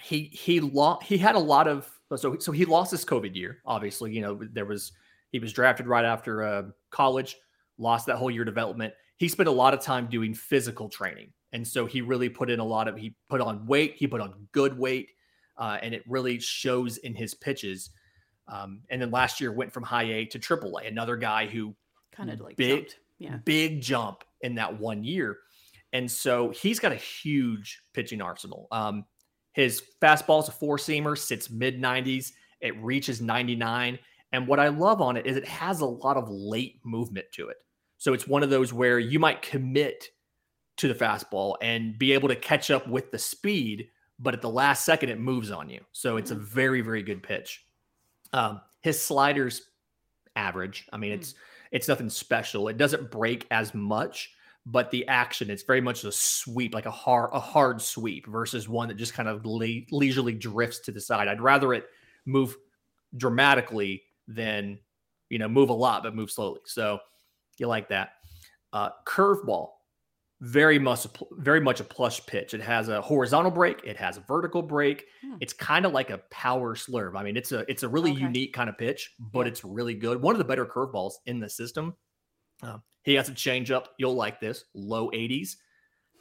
he 0.00 0.30
he 0.32 0.60
lost. 0.60 1.04
He 1.04 1.18
had 1.18 1.34
a 1.34 1.40
lot 1.40 1.66
of 1.68 1.90
so 2.16 2.38
so 2.38 2.52
he 2.52 2.64
lost 2.64 2.92
his 2.92 3.04
COVID 3.04 3.34
year. 3.34 3.58
Obviously, 3.66 4.12
you 4.12 4.20
know 4.20 4.40
there 4.52 4.66
was 4.66 4.92
he 5.32 5.40
was 5.40 5.52
drafted 5.52 5.86
right 5.88 6.04
after 6.04 6.42
uh, 6.44 6.62
college, 6.90 7.36
lost 7.76 8.06
that 8.06 8.16
whole 8.16 8.30
year 8.30 8.44
development. 8.44 8.94
He 9.16 9.28
spent 9.28 9.48
a 9.48 9.52
lot 9.52 9.74
of 9.74 9.80
time 9.80 10.06
doing 10.08 10.34
physical 10.34 10.88
training, 10.88 11.32
and 11.52 11.66
so 11.66 11.86
he 11.86 12.00
really 12.00 12.28
put 12.28 12.50
in 12.50 12.58
a 12.60 12.64
lot 12.64 12.88
of 12.88 12.96
he 12.96 13.14
put 13.28 13.40
on 13.40 13.66
weight. 13.66 13.94
He 13.96 14.06
put 14.06 14.20
on 14.20 14.46
good 14.52 14.76
weight, 14.78 15.08
uh, 15.56 15.78
and 15.82 15.94
it 15.94 16.02
really 16.08 16.40
shows 16.40 16.96
in 16.98 17.14
his 17.14 17.34
pitches. 17.34 17.90
Um, 18.48 18.80
and 18.90 19.00
then 19.00 19.10
last 19.10 19.40
year 19.40 19.52
went 19.52 19.72
from 19.72 19.82
high 19.84 20.02
A 20.04 20.24
to 20.26 20.38
triple 20.38 20.76
A. 20.78 20.86
Another 20.86 21.16
guy 21.16 21.46
who 21.46 21.74
Kind 22.12 22.30
of 22.30 22.40
like 22.40 22.56
Big- 22.56 22.80
jumped. 22.88 22.98
Yeah. 23.18 23.36
big 23.44 23.80
jump 23.80 24.24
in 24.42 24.56
that 24.56 24.78
one 24.78 25.02
year. 25.04 25.38
And 25.92 26.10
so 26.10 26.50
he's 26.50 26.80
got 26.80 26.90
a 26.92 26.96
huge 26.96 27.80
pitching 27.94 28.20
arsenal. 28.20 28.66
Um, 28.72 29.04
his 29.52 29.82
fastball 30.02 30.42
is 30.42 30.48
a 30.48 30.52
four 30.52 30.76
seamer, 30.76 31.16
sits 31.16 31.48
mid 31.48 31.80
90s, 31.80 32.32
it 32.60 32.76
reaches 32.82 33.20
99. 33.22 33.98
And 34.32 34.48
what 34.48 34.58
I 34.58 34.68
love 34.68 35.00
on 35.00 35.16
it 35.16 35.26
is 35.26 35.36
it 35.36 35.46
has 35.46 35.80
a 35.80 35.86
lot 35.86 36.16
of 36.16 36.28
late 36.28 36.80
movement 36.84 37.26
to 37.34 37.48
it. 37.48 37.56
So 38.04 38.12
it's 38.12 38.28
one 38.28 38.42
of 38.42 38.50
those 38.50 38.70
where 38.70 38.98
you 38.98 39.18
might 39.18 39.40
commit 39.40 40.10
to 40.76 40.88
the 40.88 40.94
fastball 40.94 41.54
and 41.62 41.98
be 41.98 42.12
able 42.12 42.28
to 42.28 42.36
catch 42.36 42.70
up 42.70 42.86
with 42.86 43.10
the 43.10 43.18
speed, 43.18 43.88
but 44.18 44.34
at 44.34 44.42
the 44.42 44.50
last 44.50 44.84
second 44.84 45.08
it 45.08 45.18
moves 45.18 45.50
on 45.50 45.70
you. 45.70 45.80
So 45.92 46.18
it's 46.18 46.30
a 46.30 46.34
very, 46.34 46.82
very 46.82 47.02
good 47.02 47.22
pitch. 47.22 47.64
Um, 48.34 48.60
his 48.82 49.00
sliders 49.00 49.70
average. 50.36 50.86
I 50.92 50.98
mean, 50.98 51.12
Hmm. 51.12 51.20
it's 51.20 51.34
it's 51.72 51.88
nothing 51.88 52.10
special. 52.10 52.68
It 52.68 52.76
doesn't 52.76 53.10
break 53.10 53.46
as 53.50 53.72
much, 53.72 54.34
but 54.66 54.90
the 54.90 55.08
action 55.08 55.48
it's 55.48 55.62
very 55.62 55.80
much 55.80 56.04
a 56.04 56.12
sweep, 56.12 56.74
like 56.74 56.84
a 56.84 56.90
hard 56.90 57.30
a 57.32 57.40
hard 57.40 57.80
sweep 57.80 58.26
versus 58.26 58.68
one 58.68 58.88
that 58.88 58.98
just 58.98 59.14
kind 59.14 59.30
of 59.30 59.46
le- 59.46 59.86
leisurely 59.90 60.34
drifts 60.34 60.80
to 60.80 60.92
the 60.92 61.00
side. 61.00 61.26
I'd 61.26 61.40
rather 61.40 61.72
it 61.72 61.86
move 62.26 62.54
dramatically 63.16 64.02
than 64.28 64.78
you 65.30 65.38
know 65.38 65.48
move 65.48 65.70
a 65.70 65.72
lot 65.72 66.02
but 66.02 66.14
move 66.14 66.30
slowly. 66.30 66.60
So 66.66 66.98
you 67.58 67.66
like 67.66 67.88
that. 67.88 68.10
Uh, 68.72 68.90
curveball, 69.06 69.68
very 70.40 70.78
much 70.78 71.06
very 71.38 71.60
much 71.60 71.80
a 71.80 71.84
plush 71.84 72.24
pitch. 72.26 72.54
It 72.54 72.60
has 72.60 72.88
a 72.88 73.00
horizontal 73.00 73.50
break. 73.50 73.80
It 73.84 73.96
has 73.96 74.16
a 74.16 74.20
vertical 74.20 74.62
break. 74.62 75.06
Hmm. 75.22 75.36
It's 75.40 75.52
kind 75.52 75.86
of 75.86 75.92
like 75.92 76.10
a 76.10 76.18
power 76.30 76.74
slurve. 76.74 77.16
I 77.16 77.22
mean, 77.22 77.36
it's 77.36 77.52
a 77.52 77.64
it's 77.70 77.82
a 77.82 77.88
really 77.88 78.10
Okay. 78.12 78.20
unique 78.22 78.52
kind 78.52 78.68
of 78.68 78.76
pitch, 78.76 79.14
but 79.18 79.46
it's 79.46 79.64
really 79.64 79.94
good. 79.94 80.20
One 80.20 80.34
of 80.34 80.38
the 80.38 80.44
better 80.44 80.66
curveballs 80.66 81.14
in 81.26 81.40
the 81.40 81.48
system. 81.48 81.94
Um, 82.62 82.82
he 83.04 83.14
has 83.14 83.28
a 83.28 83.32
changeup. 83.32 83.86
You'll 83.98 84.14
like 84.14 84.40
this 84.40 84.64
low 84.74 85.10
80s. 85.10 85.56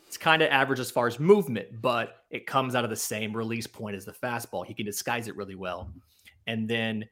It's 0.07 0.17
kind 0.17 0.41
of 0.43 0.49
average 0.49 0.79
as 0.79 0.91
far 0.91 1.07
as 1.07 1.19
movement, 1.19 1.81
but 1.81 2.17
it 2.29 2.45
comes 2.45 2.75
out 2.75 2.83
of 2.83 2.89
the 2.91 2.95
same 2.95 3.35
release 3.35 3.65
point 3.65 3.95
as 3.95 4.05
the 4.05 4.11
fastball. 4.11 4.65
He 4.65 4.73
can 4.75 4.85
disguise 4.85 5.27
it 5.27 5.35
really 5.35 5.55
well. 5.55 5.91
And 6.45 6.69
then 6.69 7.05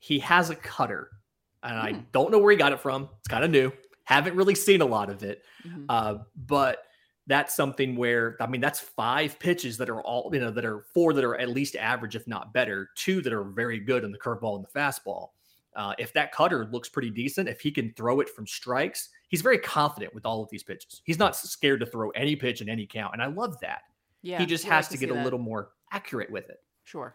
he 0.00 0.18
has 0.20 0.50
a 0.50 0.56
cutter. 0.56 1.10
And 1.62 1.76
I 1.76 1.92
Hmm. 1.92 2.00
don't 2.12 2.30
know 2.30 2.38
where 2.38 2.52
he 2.52 2.56
got 2.56 2.72
it 2.72 2.80
from. 2.80 3.08
It's 3.18 3.28
kind 3.28 3.44
of 3.44 3.50
new. 3.50 3.72
Haven't 4.04 4.36
really 4.36 4.54
seen 4.54 4.80
a 4.80 4.86
lot 4.86 5.10
of 5.10 5.22
it. 5.22 5.44
Mhm. 5.66 5.84
Uh, 5.88 6.18
but 6.36 6.84
that's 7.26 7.54
something 7.54 7.94
where 7.96 8.36
I 8.40 8.46
mean 8.46 8.60
that's 8.62 8.80
five 8.80 9.38
pitches 9.38 9.76
that 9.78 9.90
are 9.90 10.00
all 10.02 10.30
you 10.32 10.40
know 10.40 10.50
that 10.50 10.64
are 10.64 10.80
four 10.94 11.12
that 11.12 11.24
are 11.24 11.36
at 11.36 11.50
least 11.50 11.76
average, 11.76 12.16
if 12.16 12.26
not 12.26 12.54
better, 12.54 12.88
two 12.94 13.20
that 13.22 13.32
are 13.32 13.44
very 13.44 13.80
good 13.80 14.02
in 14.04 14.12
the 14.12 14.18
curveball 14.18 14.56
and 14.56 14.64
the 14.64 14.70
fastball. 14.78 15.30
Uh, 15.76 15.94
if 15.98 16.12
that 16.14 16.32
cutter 16.32 16.64
looks 16.66 16.88
pretty 16.88 17.10
decent, 17.10 17.48
if 17.48 17.60
he 17.60 17.70
can 17.70 17.92
throw 17.92 18.20
it 18.20 18.28
from 18.30 18.46
strikes, 18.46 19.10
he's 19.28 19.42
very 19.42 19.58
confident 19.58 20.12
with 20.14 20.24
all 20.24 20.42
of 20.42 20.48
these 20.50 20.62
pitches. 20.62 21.02
He's 21.04 21.18
not 21.18 21.36
scared 21.36 21.80
to 21.80 21.86
throw 21.86 22.10
any 22.10 22.34
pitch 22.34 22.60
in 22.62 22.68
any 22.68 22.86
count, 22.86 23.12
and 23.12 23.22
I 23.22 23.26
love 23.26 23.60
that. 23.60 23.82
Yeah, 24.22 24.38
he 24.38 24.46
just 24.46 24.64
has 24.64 24.88
to, 24.88 24.96
get 24.96 25.10
a 25.10 25.14
that. 25.14 25.22
little 25.24 25.38
more 25.38 25.72
accurate 25.92 26.30
with 26.30 26.48
it. 26.48 26.62
Sure. 26.84 27.14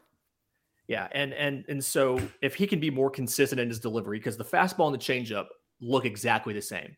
Yeah, 0.87 1.07
and 1.13 1.33
and 1.33 1.63
and 1.69 1.83
so 1.83 2.19
if 2.41 2.55
he 2.55 2.67
can 2.67 2.79
be 2.79 2.89
more 2.89 3.09
consistent 3.09 3.59
in 3.59 3.69
his 3.69 3.79
delivery, 3.79 4.19
because 4.19 4.37
the 4.37 4.43
fastball 4.43 4.87
and 4.87 4.93
the 4.93 4.99
changeup 4.99 5.47
look 5.79 6.05
exactly 6.05 6.53
the 6.53 6.61
same, 6.61 6.95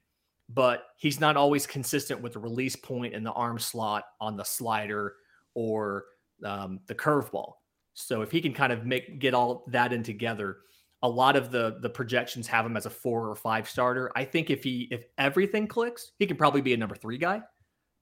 but 0.49 0.87
he's 0.97 1.19
not 1.19 1.37
always 1.37 1.67
consistent 1.67 2.21
with 2.21 2.33
the 2.33 2.39
release 2.39 2.75
point 2.75 3.13
and 3.13 3.25
the 3.25 3.31
arm 3.31 3.59
slot 3.59 4.05
on 4.19 4.37
the 4.37 4.43
slider 4.43 5.15
or 5.53 6.05
um, 6.43 6.79
the 6.87 6.95
curveball. 6.95 7.53
So 7.93 8.21
if 8.21 8.31
he 8.31 8.41
can 8.41 8.53
kind 8.53 8.73
of 8.73 8.85
make 8.85 9.19
get 9.19 9.33
all 9.33 9.65
that 9.67 9.93
in 9.93 10.03
together, 10.03 10.57
a 11.03 11.09
lot 11.09 11.35
of 11.35 11.51
the 11.51 11.77
the 11.81 11.89
projections 11.89 12.47
have 12.47 12.65
him 12.65 12.77
as 12.77 12.87
a 12.87 12.89
four 12.89 13.29
or 13.29 13.35
five 13.35 13.69
starter. 13.69 14.11
I 14.15 14.25
think 14.25 14.49
if 14.49 14.63
he 14.63 14.87
if 14.91 15.05
everything 15.17 15.67
clicks, 15.67 16.11
he 16.17 16.25
can 16.25 16.37
probably 16.37 16.61
be 16.61 16.73
a 16.73 16.77
number 16.77 16.95
three 16.95 17.17
guy. 17.17 17.41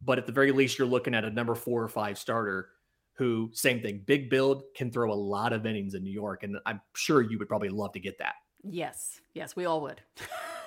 But 0.02 0.18
at 0.18 0.26
the 0.26 0.34
very 0.34 0.52
least, 0.52 0.78
you're 0.78 0.88
looking 0.88 1.14
at 1.14 1.24
a 1.24 1.30
number 1.30 1.56
four 1.56 1.84
or 1.84 1.88
five 1.88 2.18
starter 2.18 2.70
who, 3.16 3.50
same 3.54 3.82
thing, 3.82 4.02
big 4.06 4.30
build, 4.30 4.64
can 4.76 4.92
throw 4.92 5.12
a 5.12 5.16
lot 5.16 5.54
of 5.54 5.66
innings 5.66 5.94
in 5.94 6.04
New 6.04 6.12
York. 6.12 6.44
And 6.44 6.58
I'm 6.66 6.82
sure 6.96 7.22
you 7.22 7.38
would 7.40 7.48
probably 7.48 7.70
love 7.70 7.92
to 7.94 8.00
get 8.00 8.18
that. 8.18 8.34
Yes. 8.64 9.20
Yes, 9.34 9.56
we 9.56 9.66
all 9.66 9.82
would. 9.82 10.02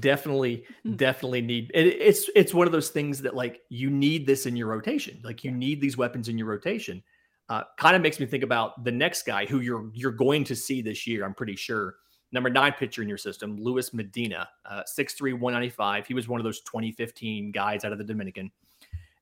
definitely, 0.00 0.64
Hmm. 0.82 0.94
definitely 0.96 1.42
need 1.42 1.70
it, 1.74 1.86
it's 1.86 2.30
it's 2.34 2.54
one 2.54 2.66
of 2.66 2.72
those 2.72 2.88
things 2.90 3.20
that 3.22 3.34
like 3.34 3.60
you 3.68 3.90
need 3.90 4.26
this 4.26 4.46
in 4.46 4.56
your 4.56 4.68
rotation. 4.68 5.20
Like 5.22 5.44
you 5.44 5.50
need 5.50 5.80
these 5.80 5.96
weapons 5.96 6.28
in 6.28 6.38
your 6.38 6.46
rotation. 6.46 7.02
Uh, 7.48 7.64
kind 7.78 7.94
of 7.96 8.00
makes 8.02 8.18
me 8.18 8.26
think 8.26 8.44
about 8.44 8.82
the 8.84 8.92
next 8.92 9.24
guy 9.24 9.44
who 9.44 9.60
you're 9.60 9.90
you're 9.92 10.12
going 10.12 10.44
to 10.44 10.56
see 10.56 10.80
this 10.80 11.06
year. 11.06 11.24
I'm 11.24 11.34
pretty 11.34 11.56
sure. 11.56 11.96
Number 12.34 12.48
nine 12.48 12.72
pitcher 12.72 13.02
in 13.02 13.08
your 13.10 13.18
system, 13.18 13.58
Luis 13.60 13.92
Medina, 13.92 14.48
uh, 14.64 14.82
6'3", 14.98 15.34
195. 15.38 16.06
He 16.06 16.14
was 16.14 16.28
one 16.28 16.40
of 16.40 16.44
those 16.44 16.62
2015 16.62 17.52
guys 17.52 17.84
out 17.84 17.92
of 17.92 17.98
the 17.98 18.04
Dominican. 18.04 18.50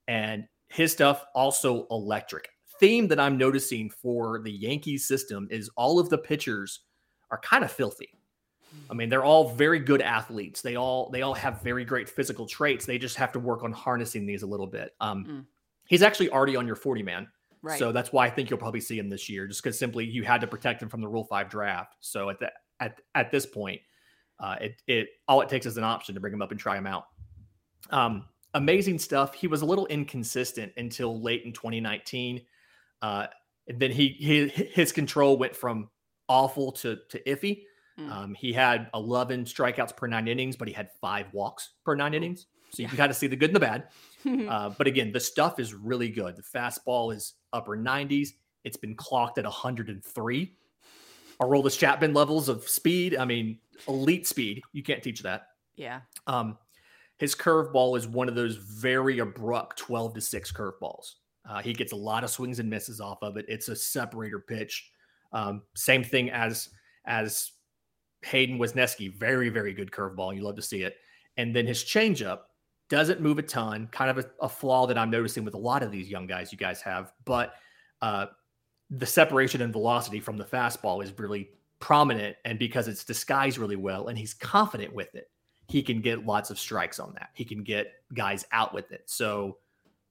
And 0.06 0.44
his 0.70 0.92
stuff 0.92 1.24
also 1.34 1.86
electric. 1.90 2.48
Theme 2.78 3.08
that 3.08 3.20
I'm 3.20 3.36
noticing 3.36 3.90
for 3.90 4.40
the 4.42 4.52
Yankees 4.52 5.06
system 5.06 5.46
is 5.50 5.68
all 5.76 5.98
of 5.98 6.08
the 6.08 6.16
pitchers 6.18 6.80
are 7.30 7.38
kind 7.38 7.62
of 7.62 7.70
filthy. 7.70 8.08
I 8.88 8.94
mean, 8.94 9.08
they're 9.08 9.24
all 9.24 9.50
very 9.50 9.80
good 9.80 10.00
athletes. 10.00 10.62
They 10.62 10.76
all 10.76 11.10
they 11.10 11.22
all 11.22 11.34
have 11.34 11.60
very 11.60 11.84
great 11.84 12.08
physical 12.08 12.46
traits. 12.46 12.86
They 12.86 12.98
just 12.98 13.16
have 13.16 13.32
to 13.32 13.40
work 13.40 13.64
on 13.64 13.72
harnessing 13.72 14.26
these 14.26 14.42
a 14.42 14.46
little 14.46 14.66
bit. 14.66 14.94
Um, 15.00 15.24
Mm. 15.24 15.46
He's 15.88 16.02
actually 16.02 16.30
already 16.30 16.54
on 16.54 16.68
your 16.68 16.76
40 16.76 17.02
man. 17.02 17.26
Right. 17.62 17.76
So 17.78 17.90
that's 17.90 18.12
why 18.12 18.24
I 18.24 18.30
think 18.30 18.48
you'll 18.48 18.60
probably 18.60 18.80
see 18.80 18.96
him 18.96 19.08
this 19.08 19.28
year, 19.28 19.48
just 19.48 19.60
because 19.60 19.76
simply 19.76 20.04
you 20.04 20.22
had 20.22 20.40
to 20.40 20.46
protect 20.46 20.80
him 20.80 20.88
from 20.88 21.00
the 21.00 21.08
Rule 21.08 21.24
Five 21.24 21.50
draft. 21.50 21.96
So 21.98 22.30
at 22.30 22.38
that 22.38 22.52
at 22.78 23.00
at 23.16 23.32
this 23.32 23.44
point, 23.44 23.80
uh, 24.38 24.54
it 24.60 24.80
it 24.86 25.08
all 25.26 25.40
it 25.40 25.48
takes 25.48 25.66
is 25.66 25.76
an 25.76 25.84
option 25.84 26.14
to 26.14 26.20
bring 26.20 26.32
him 26.32 26.42
up 26.42 26.52
and 26.52 26.60
try 26.60 26.78
him 26.78 26.86
out. 26.86 27.06
Um, 27.90 28.24
amazing 28.54 28.98
stuff. 28.98 29.34
He 29.34 29.46
was 29.46 29.62
a 29.62 29.66
little 29.66 29.86
inconsistent 29.86 30.72
until 30.76 31.20
late 31.20 31.44
in 31.44 31.52
2019. 31.52 32.42
Uh, 33.02 33.26
and 33.68 33.78
then 33.80 33.90
he, 33.90 34.08
he 34.08 34.48
his 34.48 34.92
control 34.92 35.36
went 35.36 35.54
from 35.54 35.88
awful 36.28 36.72
to 36.72 36.98
to 37.08 37.22
iffy. 37.24 37.64
Mm. 37.98 38.10
Um, 38.10 38.34
he 38.34 38.52
had 38.52 38.88
11 38.94 39.44
strikeouts 39.44 39.96
per 39.96 40.06
nine 40.06 40.28
innings, 40.28 40.56
but 40.56 40.68
he 40.68 40.74
had 40.74 40.90
five 41.00 41.26
walks 41.32 41.70
per 41.84 41.94
nine 41.94 42.14
innings. 42.14 42.46
So 42.70 42.82
you 42.82 42.88
can 42.88 42.96
kind 42.96 43.10
of 43.10 43.16
see 43.16 43.26
the 43.26 43.36
good 43.36 43.50
and 43.50 43.56
the 43.56 43.60
bad. 43.60 43.88
Uh, 44.22 44.68
but 44.76 44.86
again, 44.86 45.12
the 45.12 45.18
stuff 45.18 45.58
is 45.58 45.72
really 45.72 46.10
good. 46.10 46.36
The 46.36 46.42
fastball 46.42 47.14
is 47.14 47.36
upper 47.54 47.74
90s. 47.74 48.32
It's 48.64 48.76
been 48.76 48.94
clocked 48.94 49.38
at 49.38 49.44
103. 49.44 50.52
Aroldis 51.40 51.78
Chapman 51.78 52.12
levels 52.12 52.50
of 52.50 52.68
speed. 52.68 53.16
I 53.16 53.24
mean, 53.24 53.60
elite 53.88 54.26
speed. 54.26 54.60
You 54.74 54.82
can't 54.82 55.02
teach 55.02 55.22
that. 55.22 55.46
yeah. 55.74 56.00
Um, 56.26 56.58
his 57.20 57.34
curveball 57.34 57.98
is 57.98 58.08
one 58.08 58.30
of 58.30 58.34
those 58.34 58.56
very 58.56 59.18
abrupt 59.18 59.76
12 59.76 60.14
to 60.14 60.20
6 60.22 60.52
curveballs. 60.52 61.16
Uh, 61.46 61.60
he 61.60 61.74
gets 61.74 61.92
a 61.92 61.96
lot 61.96 62.24
of 62.24 62.30
swings 62.30 62.60
and 62.60 62.70
misses 62.70 62.98
off 62.98 63.18
of 63.22 63.36
it. 63.36 63.44
It's 63.46 63.68
a 63.68 63.76
separator 63.76 64.40
pitch. 64.40 64.90
Um, 65.30 65.62
same 65.74 66.02
thing 66.02 66.30
as 66.30 66.70
as 67.04 67.52
Hayden 68.22 68.58
Wesneski. 68.58 69.14
Very, 69.14 69.50
very 69.50 69.74
good 69.74 69.90
curveball. 69.90 70.34
You 70.34 70.40
love 70.40 70.56
to 70.56 70.62
see 70.62 70.82
it. 70.82 70.96
And 71.36 71.54
then 71.54 71.66
his 71.66 71.84
changeup 71.84 72.38
doesn't 72.88 73.20
move 73.20 73.38
a 73.38 73.42
ton. 73.42 73.88
Kind 73.92 74.10
of 74.10 74.24
a, 74.24 74.30
a 74.40 74.48
flaw 74.48 74.86
that 74.86 74.96
I'm 74.96 75.10
noticing 75.10 75.44
with 75.44 75.54
a 75.54 75.58
lot 75.58 75.82
of 75.82 75.92
these 75.92 76.08
young 76.08 76.26
guys 76.26 76.52
you 76.52 76.58
guys 76.58 76.80
have. 76.80 77.12
But 77.26 77.52
uh, 78.00 78.26
the 78.88 79.06
separation 79.06 79.60
and 79.60 79.74
velocity 79.74 80.20
from 80.20 80.38
the 80.38 80.44
fastball 80.44 81.04
is 81.04 81.12
really 81.18 81.50
prominent. 81.80 82.36
And 82.46 82.58
because 82.58 82.88
it's 82.88 83.04
disguised 83.04 83.58
really 83.58 83.76
well 83.76 84.08
and 84.08 84.16
he's 84.16 84.32
confident 84.32 84.94
with 84.94 85.14
it, 85.14 85.30
he 85.70 85.82
can 85.82 86.00
get 86.00 86.26
lots 86.26 86.50
of 86.50 86.58
strikes 86.58 86.98
on 86.98 87.12
that. 87.14 87.30
He 87.34 87.44
can 87.44 87.62
get 87.62 87.92
guys 88.12 88.44
out 88.52 88.74
with 88.74 88.90
it. 88.92 89.02
So, 89.06 89.58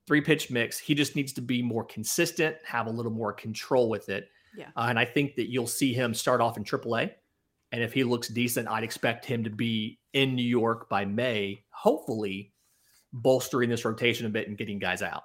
three 0.07 0.21
pitch 0.21 0.49
mix, 0.49 0.79
he 0.79 0.95
just 0.95 1.15
needs 1.15 1.33
to 1.33 1.41
be 1.41 1.61
more 1.61 1.83
consistent, 1.83 2.55
have 2.63 2.87
a 2.87 2.89
little 2.89 3.11
more 3.11 3.33
control 3.33 3.89
with 3.89 4.09
it. 4.09 4.29
Yeah. 4.55 4.69
Uh, 4.75 4.87
and 4.89 4.97
I 4.97 5.05
think 5.05 5.35
that 5.35 5.51
you'll 5.51 5.67
see 5.67 5.93
him 5.93 6.13
start 6.13 6.41
off 6.41 6.57
in 6.57 6.63
AAA. 6.63 7.11
And 7.71 7.83
if 7.83 7.93
he 7.93 8.03
looks 8.03 8.29
decent, 8.29 8.67
I'd 8.67 8.83
expect 8.83 9.25
him 9.25 9.43
to 9.43 9.49
be 9.49 9.99
in 10.13 10.33
New 10.33 10.41
York 10.41 10.89
by 10.89 11.05
May, 11.05 11.63
hopefully 11.69 12.53
bolstering 13.13 13.69
this 13.69 13.85
rotation 13.85 14.25
a 14.25 14.29
bit 14.29 14.47
and 14.47 14.57
getting 14.57 14.79
guys 14.79 15.01
out. 15.01 15.23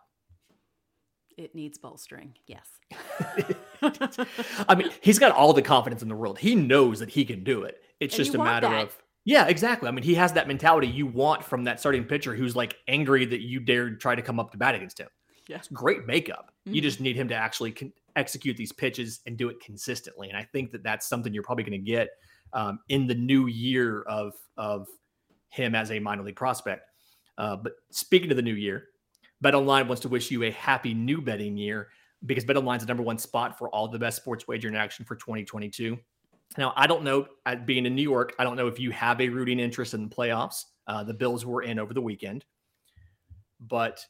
It 1.38 1.54
needs 1.54 1.78
bolstering. 1.78 2.34
Yes. 2.46 2.68
I 4.68 4.74
mean, 4.74 4.90
he's 5.00 5.18
got 5.18 5.32
all 5.32 5.52
the 5.52 5.62
confidence 5.62 6.02
in 6.02 6.08
the 6.08 6.14
world. 6.14 6.38
He 6.38 6.54
knows 6.54 6.98
that 7.00 7.08
he 7.08 7.24
can 7.24 7.44
do 7.44 7.62
it. 7.62 7.80
It's 8.00 8.14
And 8.14 8.24
just 8.24 8.34
a 8.34 8.38
matter 8.38 8.68
that. 8.68 8.84
of 8.84 8.96
yeah, 9.24 9.46
exactly. 9.46 9.88
I 9.88 9.92
mean, 9.92 10.04
he 10.04 10.14
has 10.14 10.32
that 10.34 10.48
mentality 10.48 10.86
you 10.86 11.06
want 11.06 11.44
from 11.44 11.64
that 11.64 11.80
starting 11.80 12.04
pitcher 12.04 12.34
who's 12.34 12.54
like 12.54 12.76
angry 12.88 13.24
that 13.26 13.40
you 13.40 13.60
dared 13.60 14.00
try 14.00 14.14
to 14.14 14.22
come 14.22 14.38
up 14.38 14.50
to 14.52 14.58
bat 14.58 14.74
against 14.74 14.98
him. 14.98 15.08
Yeah. 15.48 15.56
It's 15.58 15.68
great 15.68 16.06
makeup. 16.06 16.52
You 16.64 16.80
Mhm. 16.80 16.84
just 16.84 17.00
need 17.00 17.16
him 17.16 17.28
to 17.28 17.34
actually 17.34 17.72
con- 17.72 17.92
execute 18.16 18.56
these 18.56 18.72
pitches 18.72 19.20
and 19.26 19.36
do 19.36 19.48
it 19.48 19.60
consistently. 19.60 20.28
And 20.28 20.36
I 20.38 20.44
think 20.44 20.70
that 20.72 20.82
that's 20.82 21.06
something 21.08 21.34
you're 21.34 21.42
probably 21.42 21.64
going 21.64 21.72
to 21.84 21.90
get 21.90 22.10
um, 22.52 22.78
in 22.88 23.06
the 23.08 23.14
new 23.16 23.46
year 23.46 24.02
of 24.02 24.34
of 24.56 24.86
him 25.48 25.74
as 25.74 25.90
a 25.90 25.98
minor 25.98 26.22
league 26.22 26.36
prospect. 26.36 26.88
Uh, 27.36 27.56
but 27.56 27.72
speaking 27.90 28.30
of 28.30 28.36
the 28.36 28.42
new 28.42 28.54
year, 28.54 28.88
BetOnline 29.42 29.88
wants 29.88 30.00
to 30.02 30.08
wish 30.08 30.30
you 30.30 30.44
a 30.44 30.50
happy 30.52 30.94
new 30.94 31.20
betting 31.20 31.56
year 31.56 31.88
because 32.26 32.44
BetOnline 32.44 32.76
is 32.76 32.82
the 32.82 32.86
number 32.88 33.02
one 33.02 33.18
spot 33.18 33.58
for 33.58 33.68
all 33.70 33.88
the 33.88 33.98
best 33.98 34.16
sports 34.18 34.46
wagering 34.46 34.76
action 34.76 35.04
for 35.04 35.16
2022. 35.16 35.98
Now, 36.56 36.72
I 36.76 36.86
don't 36.86 37.02
know, 37.02 37.26
being 37.64 37.86
in 37.86 37.94
New 37.94 38.02
York, 38.02 38.34
I 38.38 38.44
don't 38.44 38.56
know 38.56 38.68
if 38.68 38.78
you 38.78 38.90
have 38.92 39.20
a 39.20 39.28
rooting 39.28 39.58
interest 39.58 39.94
in 39.94 40.08
the 40.08 40.14
playoffs. 40.14 40.64
Uh, 40.86 41.02
the 41.02 41.14
Bills 41.14 41.44
were 41.44 41.62
in 41.62 41.78
over 41.78 41.94
the 41.94 42.00
weekend, 42.00 42.44
but 43.60 44.04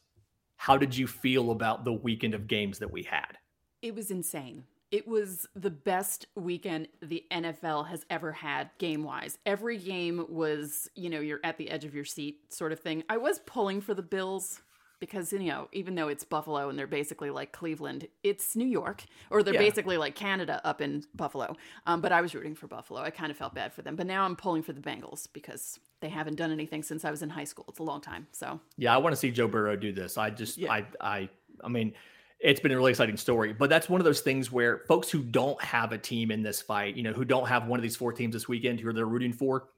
how 0.57 0.77
did 0.77 0.95
you 0.95 1.07
feel 1.07 1.51
about 1.51 1.85
the 1.85 1.93
weekend 1.93 2.33
of 2.33 2.47
games 2.47 2.79
that 2.79 2.91
we 2.91 3.03
had? 3.03 3.37
It 3.81 3.95
was 3.95 4.11
insane. 4.11 4.63
It 4.91 5.07
was 5.07 5.45
the 5.55 5.71
best 5.71 6.27
weekend 6.35 6.87
the 7.01 7.23
NFL 7.31 7.87
has 7.87 8.05
ever 8.09 8.31
had 8.31 8.69
game 8.77 9.03
wise. 9.03 9.37
Every 9.45 9.77
game 9.77 10.25
was, 10.29 10.87
you 10.95 11.09
know, 11.09 11.19
you're 11.19 11.41
at 11.43 11.57
the 11.57 11.69
edge 11.69 11.85
of 11.85 11.95
your 11.95 12.05
seat 12.05 12.53
sort 12.53 12.71
of 12.71 12.79
thing. 12.79 13.03
I 13.09 13.17
was 13.17 13.39
pulling 13.39 13.81
for 13.81 13.93
the 13.93 14.03
Bills 14.03 14.61
because, 14.99 15.31
you 15.33 15.39
know, 15.39 15.67
even 15.71 15.95
though 15.95 16.07
it's 16.07 16.23
Buffalo 16.23 16.69
and 16.69 16.77
they're 16.77 16.87
basically 16.87 17.29
like 17.29 17.51
Cleveland, 17.51 18.07
it's 18.23 18.55
New 18.55 18.65
York, 18.67 19.03
or 19.29 19.43
they're 19.43 19.53
Yeah. 19.53 19.59
basically 19.59 19.97
like 19.97 20.15
Canada 20.15 20.61
up 20.63 20.81
in 20.81 21.03
Buffalo. 21.13 21.55
Um, 21.85 22.01
but 22.01 22.11
I 22.11 22.21
was 22.21 22.33
rooting 22.35 22.55
for 22.55 22.67
Buffalo. 22.67 23.01
I 23.01 23.09
kind 23.09 23.31
of 23.31 23.37
felt 23.37 23.53
bad 23.53 23.73
for 23.73 23.81
them. 23.81 23.95
But 23.95 24.07
now 24.07 24.25
I'm 24.25 24.35
pulling 24.35 24.63
for 24.63 24.73
the 24.73 24.81
Bengals 24.81 25.27
because 25.33 25.79
they 26.01 26.09
haven't 26.09 26.35
done 26.35 26.51
anything 26.51 26.83
since 26.83 27.05
I 27.05 27.11
was 27.11 27.21
in 27.21 27.29
high 27.29 27.43
school. 27.43 27.65
It's 27.69 27.79
a 27.79 27.83
long 27.83 28.01
time. 28.01 28.27
So, 28.31 28.59
Yeah, 28.77 28.93
I 28.93 28.97
want 28.97 29.13
to 29.13 29.17
see 29.17 29.31
Joe 29.31 29.47
Burrow 29.47 29.75
do 29.75 29.91
this. 29.91 30.17
I 30.17 30.29
just, 30.29 30.57
Yeah. 30.57 30.71
I, 30.71 30.85
I, 31.01 31.29
I 31.63 31.67
mean, 31.69 31.93
it's 32.39 32.59
been 32.59 32.71
a 32.71 32.75
really 32.75 32.91
exciting 32.91 33.17
story, 33.17 33.53
but 33.53 33.69
that's 33.69 33.89
one 33.89 34.01
of 34.01 34.05
those 34.05 34.19
things 34.21 34.51
where 34.51 34.79
folks 34.87 35.09
who 35.09 35.23
don't 35.23 35.59
have 35.63 35.93
a 35.93 35.97
team 35.97 36.31
in 36.31 36.43
this 36.43 36.61
fight, 36.61 36.95
you 36.95 37.01
know, 37.03 37.13
who 37.13 37.23
don't 37.25 37.47
have 37.47 37.67
one 37.67 37.79
of 37.79 37.83
these 37.83 37.95
four 37.95 38.11
teams 38.11 38.33
this 38.33 38.47
weekend 38.47 38.79
who 38.79 38.91
they're 38.91 39.05
rooting 39.05 39.31
for, 39.33 39.69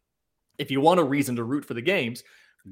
if 0.58 0.72
you 0.72 0.82
want 0.82 1.00
a 1.00 1.04
reason 1.04 1.36
to 1.36 1.44
root 1.44 1.64
for 1.64 1.76
the 1.76 1.82
games, 1.82 2.24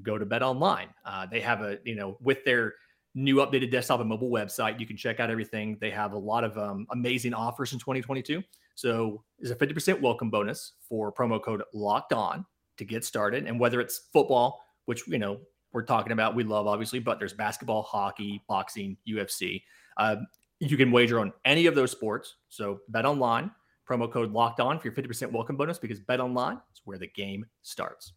go 0.03 0.17
to 0.17 0.25
Bet 0.25 0.43
Online. 0.43 0.89
Uh, 1.05 1.25
they 1.25 1.39
have 1.41 1.61
a, 1.61 1.79
you 1.83 1.95
know, 1.95 2.17
with 2.21 2.43
their 2.45 2.73
new 3.15 3.37
updated 3.37 3.71
desktop 3.71 4.01
and 4.01 4.09
mobile 4.09 4.29
website, 4.29 4.79
you 4.79 4.85
can 4.85 4.97
check 4.97 5.19
out 5.19 5.29
everything. 5.29 5.77
They 5.79 5.89
have 5.89 6.11
a 6.11 6.17
lot 6.17 6.43
of 6.43 6.57
um, 6.57 6.85
amazing 6.91 7.33
offers 7.33 7.71
in 7.73 7.79
2022. 7.79 8.43
So 8.75 9.23
there's 9.39 9.51
a 9.51 9.55
50% 9.55 10.01
welcome 10.01 10.29
bonus 10.29 10.73
for 10.87 11.11
promo 11.13 11.41
code 11.41 11.63
locked 11.73 12.11
on 12.11 12.45
to 12.77 12.83
get 12.83 13.05
started. 13.05 13.47
And 13.47 13.57
whether 13.57 13.79
it's 13.79 14.09
football, 14.11 14.61
which, 14.83 15.07
you 15.07 15.17
know, 15.17 15.39
we're 15.71 15.83
talking 15.83 16.11
about, 16.11 16.35
we 16.35 16.43
love 16.43 16.67
obviously, 16.67 16.99
but 16.99 17.19
there's 17.19 17.33
basketball, 17.33 17.83
hockey, 17.83 18.43
boxing, 18.47 18.97
UFC. 19.07 19.63
Uh, 19.97 20.17
you 20.59 20.77
can 20.77 20.91
wager 20.91 21.19
on 21.19 21.31
any 21.45 21.67
of 21.67 21.75
those 21.75 21.91
sports. 21.91 22.35
So 22.49 22.79
bet 22.89 23.05
online, 23.05 23.51
promo 23.89 24.11
code 24.11 24.31
locked 24.31 24.59
on 24.59 24.79
for 24.79 24.87
your 24.87 24.95
50% 24.95 25.31
welcome 25.31 25.55
bonus 25.55 25.77
because 25.77 25.99
bet 26.01 26.19
online 26.19 26.59
is 26.73 26.81
where 26.83 26.97
the 26.97 27.07
game 27.07 27.45
starts. 27.61 28.13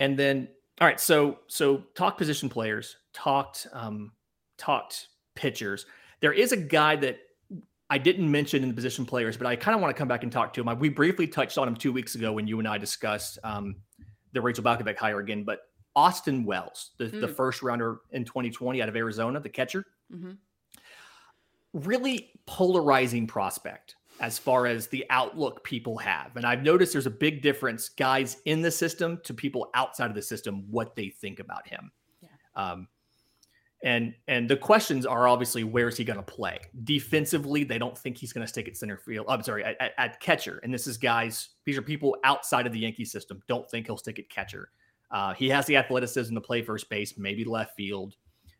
And 0.00 0.18
then, 0.18 0.48
all 0.80 0.86
right, 0.86 1.00
so 1.00 1.38
so 1.46 1.84
talk 1.94 2.18
position 2.18 2.48
players, 2.48 2.96
talked 3.12 3.66
um, 3.72 4.12
talked 4.58 5.08
pitchers. 5.34 5.86
There 6.20 6.32
is 6.32 6.52
a 6.52 6.56
guy 6.56 6.96
that 6.96 7.18
I 7.90 7.98
didn't 7.98 8.30
mention 8.30 8.62
in 8.62 8.68
the 8.68 8.74
position 8.74 9.04
players, 9.04 9.36
but 9.36 9.46
I 9.46 9.54
kind 9.54 9.74
of 9.74 9.82
want 9.82 9.94
to 9.94 9.98
come 9.98 10.08
back 10.08 10.22
and 10.22 10.32
talk 10.32 10.54
to 10.54 10.62
him. 10.62 10.78
We 10.78 10.88
briefly 10.88 11.26
touched 11.26 11.58
on 11.58 11.68
him 11.68 11.76
two 11.76 11.92
weeks 11.92 12.14
ago 12.14 12.32
when 12.32 12.46
you 12.46 12.58
and 12.58 12.66
I 12.66 12.78
discussed 12.78 13.38
um, 13.44 13.76
the 14.32 14.40
Rachel 14.40 14.64
Balkovec 14.64 14.96
hire 14.96 15.18
again. 15.18 15.44
But 15.44 15.60
Austin 15.94 16.44
Wells, 16.44 16.92
the, 16.98 17.06
mm. 17.06 17.20
the 17.20 17.28
first 17.28 17.62
rounder 17.62 18.00
in 18.12 18.24
2020 18.24 18.80
out 18.80 18.88
of 18.88 18.96
Arizona, 18.96 19.40
the 19.40 19.48
catcher, 19.48 19.84
mm-hmm. 20.12 20.32
really 21.74 22.30
polarizing 22.46 23.26
prospect 23.26 23.96
as 24.20 24.38
far 24.38 24.66
as 24.66 24.86
the 24.86 25.04
outlook 25.10 25.64
people 25.64 25.98
have. 25.98 26.36
And 26.36 26.46
I've 26.46 26.62
noticed 26.62 26.92
there's 26.92 27.06
a 27.06 27.10
big 27.10 27.42
difference, 27.42 27.88
guys 27.88 28.36
in 28.44 28.62
the 28.62 28.70
system 28.70 29.20
to 29.24 29.34
people 29.34 29.70
outside 29.74 30.10
of 30.10 30.14
the 30.14 30.22
system, 30.22 30.64
what 30.70 30.94
they 30.94 31.08
think 31.08 31.40
about 31.40 31.66
him. 31.66 31.90
Yeah. 32.20 32.28
Um, 32.54 32.88
and 33.84 34.14
and 34.28 34.48
the 34.48 34.56
questions 34.56 35.04
are 35.06 35.26
obviously 35.26 35.64
where 35.64 35.88
is 35.88 35.96
he 35.96 36.04
going 36.04 36.18
to 36.18 36.22
play 36.22 36.58
defensively? 36.84 37.64
They 37.64 37.78
don't 37.78 37.98
think 37.98 38.16
he's 38.16 38.32
going 38.32 38.46
to 38.46 38.48
stick 38.48 38.68
at 38.68 38.76
center 38.76 38.96
field. 38.96 39.26
I'm 39.28 39.42
sorry, 39.42 39.64
at, 39.64 39.92
at, 39.98 40.20
catcher. 40.20 40.60
And 40.62 40.72
this 40.72 40.86
is 40.86 40.96
guys. 40.96 41.50
These 41.64 41.76
are 41.76 41.82
people 41.82 42.16
outside 42.22 42.66
of 42.66 42.72
the 42.72 42.78
Yankee 42.78 43.04
system. 43.04 43.42
Don't 43.48 43.68
think 43.68 43.86
he'll 43.86 43.96
stick 43.96 44.20
at 44.20 44.28
catcher. 44.28 44.70
Uh, 45.10 45.34
he 45.34 45.48
has 45.48 45.66
the 45.66 45.76
athleticism 45.76 46.32
to 46.34 46.40
play 46.40 46.62
first 46.62 46.88
base, 46.88 47.18
maybe 47.18 47.44
left 47.44 47.74
field. 47.76 48.14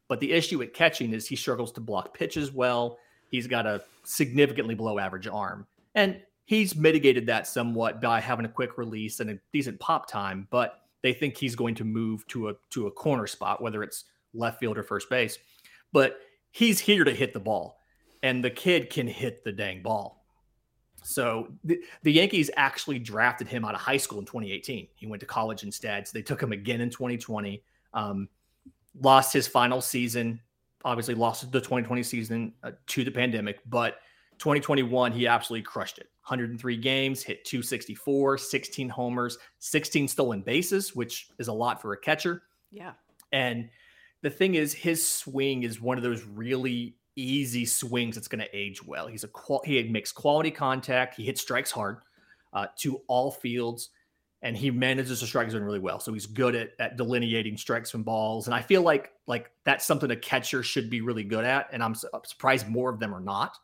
But 0.08 0.18
the 0.18 0.32
issue 0.32 0.60
at 0.62 0.74
catching 0.74 1.14
is 1.14 1.26
he 1.26 1.36
struggles 1.36 1.72
to 1.72 1.80
block 1.80 2.14
pitches 2.14 2.52
well. 2.52 2.98
He's 3.32 3.48
got 3.48 3.66
a 3.66 3.82
significantly 4.04 4.76
below 4.76 4.98
average 4.98 5.26
arm, 5.26 5.66
and 5.96 6.20
he's 6.44 6.76
mitigated 6.76 7.26
that 7.26 7.46
somewhat 7.46 8.00
by 8.00 8.20
having 8.20 8.44
a 8.44 8.48
quick 8.48 8.76
release 8.76 9.20
and 9.20 9.30
a 9.30 9.38
decent 9.52 9.80
pop 9.80 10.08
time. 10.08 10.46
But 10.50 10.82
they 11.02 11.14
think 11.14 11.36
he's 11.36 11.56
going 11.56 11.74
to 11.76 11.84
move 11.84 12.26
to 12.28 12.50
a 12.50 12.54
to 12.70 12.86
a 12.86 12.90
corner 12.90 13.26
spot, 13.26 13.62
whether 13.62 13.82
it's 13.82 14.04
left 14.34 14.60
field 14.60 14.76
or 14.76 14.82
first 14.82 15.08
base. 15.08 15.38
But 15.92 16.20
he's 16.50 16.78
here 16.78 17.04
to 17.04 17.10
hit 17.10 17.32
the 17.32 17.40
ball, 17.40 17.78
and 18.22 18.44
the 18.44 18.50
kid 18.50 18.90
can 18.90 19.08
hit 19.08 19.42
the 19.44 19.52
dang 19.52 19.82
ball. 19.82 20.22
So 21.04 21.48
the, 21.64 21.82
the, 22.02 22.12
Yankees 22.12 22.48
actually 22.56 23.00
drafted 23.00 23.48
him 23.48 23.64
out 23.64 23.74
of 23.74 23.80
high 23.80 23.96
school 23.96 24.20
in 24.20 24.24
2018. 24.24 24.86
He 24.94 25.06
went 25.08 25.18
to 25.20 25.26
college 25.26 25.64
instead. 25.64 26.06
So 26.06 26.12
they 26.14 26.22
took 26.22 26.40
him 26.40 26.52
again 26.52 26.80
in 26.80 26.90
2020. 26.90 27.60
Um, 27.92 28.28
lost 29.00 29.32
his 29.32 29.48
final 29.48 29.80
season, 29.80 30.40
obviously 30.84 31.14
lost 31.14 31.50
the 31.52 31.60
2020 31.60 32.02
season 32.02 32.52
uh, 32.62 32.72
to 32.86 33.04
the 33.04 33.10
pandemic, 33.10 33.60
but 33.66 33.98
2021 34.38 35.12
he 35.12 35.26
absolutely 35.26 35.62
crushed 35.62 35.98
it. 35.98 36.08
103 36.26 36.76
games, 36.76 37.22
hit 37.22 37.44
264, 37.44 38.38
16 38.38 38.88
homers, 38.88 39.38
16 39.58 40.08
stolen 40.08 40.40
bases, 40.40 40.94
which 40.94 41.28
is 41.38 41.48
a 41.48 41.52
lot 41.52 41.82
for 41.82 41.92
a 41.92 41.96
catcher. 41.98 42.42
Yeah. 42.70 42.92
And 43.32 43.68
the 44.22 44.30
thing 44.30 44.54
is, 44.54 44.72
his 44.72 45.04
swing 45.06 45.64
is 45.64 45.80
one 45.80 45.96
of 45.96 46.04
those 46.04 46.22
really 46.22 46.96
easy 47.16 47.64
swings 47.64 48.14
that's 48.14 48.28
going 48.28 48.40
to 48.40 48.56
age 48.56 48.84
well. 48.84 49.06
He's 49.08 49.24
a 49.24 49.28
qual- 49.28 49.62
he 49.64 49.82
makes 49.84 50.12
quality 50.12 50.50
contact. 50.50 51.16
He 51.16 51.24
hits 51.24 51.40
strikes 51.40 51.70
hard 51.70 51.98
uh, 52.52 52.66
to 52.78 53.00
all 53.08 53.30
fields, 53.30 53.90
and 54.42 54.56
he 54.56 54.70
manages 54.70 55.20
the 55.20 55.26
strike 55.26 55.50
zone 55.50 55.62
really 55.62 55.78
well. 55.78 56.00
So 56.00 56.12
he's 56.12 56.26
good 56.26 56.54
at, 56.54 56.72
at 56.78 56.96
delineating 56.96 57.56
strikes 57.56 57.90
from 57.90 58.02
balls. 58.02 58.46
And 58.46 58.54
I 58.54 58.60
feel 58.60 58.82
like 58.82 59.12
like 59.26 59.50
that's 59.64 59.84
something 59.84 60.10
a 60.10 60.16
catcher 60.16 60.62
should 60.62 60.90
be 60.90 61.00
really 61.00 61.24
good 61.24 61.44
at. 61.44 61.68
And 61.72 61.82
I'm, 61.82 61.94
I'm 62.12 62.24
surprised 62.24 62.68
more 62.68 62.90
of 62.90 62.98
them 62.98 63.14
are 63.14 63.20
not. 63.20 63.56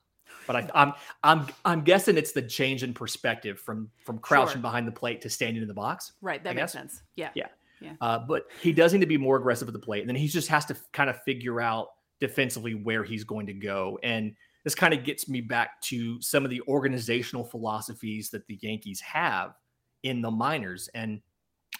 But 0.46 0.56
I, 0.56 0.60
am 0.60 0.70
I'm, 0.74 0.92
I'm 1.22 1.46
I'm 1.64 1.80
guessing 1.82 2.16
it's 2.16 2.32
the 2.32 2.42
change 2.42 2.82
in 2.82 2.94
perspective 2.94 3.60
from 3.60 3.90
from 4.04 4.18
crouching 4.18 4.54
sure. 4.54 4.62
behind 4.62 4.86
the 4.86 4.92
plate 4.92 5.20
to 5.22 5.30
standing 5.30 5.62
in 5.62 5.68
the 5.68 5.74
box. 5.74 6.12
Right, 6.22 6.42
that 6.44 6.50
I 6.50 6.54
makes 6.54 6.62
guess. 6.62 6.72
sense. 6.72 7.02
Yeah, 7.16 7.30
yeah. 7.34 7.48
Yeah. 7.80 7.92
Uh, 8.00 8.18
but 8.18 8.46
he 8.60 8.72
does 8.72 8.92
need 8.92 9.00
to 9.00 9.06
be 9.06 9.16
more 9.16 9.36
aggressive 9.36 9.68
at 9.68 9.72
the 9.72 9.78
plate. 9.78 10.00
And 10.00 10.08
then 10.08 10.16
he 10.16 10.26
just 10.26 10.48
has 10.48 10.64
to 10.66 10.76
kind 10.92 11.08
of 11.08 11.22
figure 11.22 11.60
out 11.60 11.88
defensively 12.20 12.74
where 12.74 13.04
he's 13.04 13.22
going 13.22 13.46
to 13.46 13.52
go. 13.52 14.00
And 14.02 14.34
this 14.64 14.74
kind 14.74 14.92
of 14.92 15.04
gets 15.04 15.28
me 15.28 15.40
back 15.40 15.80
to 15.82 16.20
some 16.20 16.44
of 16.44 16.50
the 16.50 16.60
organizational 16.62 17.44
philosophies 17.44 18.30
that 18.30 18.46
the 18.48 18.58
Yankees 18.60 19.00
have 19.00 19.52
in 20.02 20.20
the 20.20 20.30
minors. 20.30 20.88
And 20.94 21.20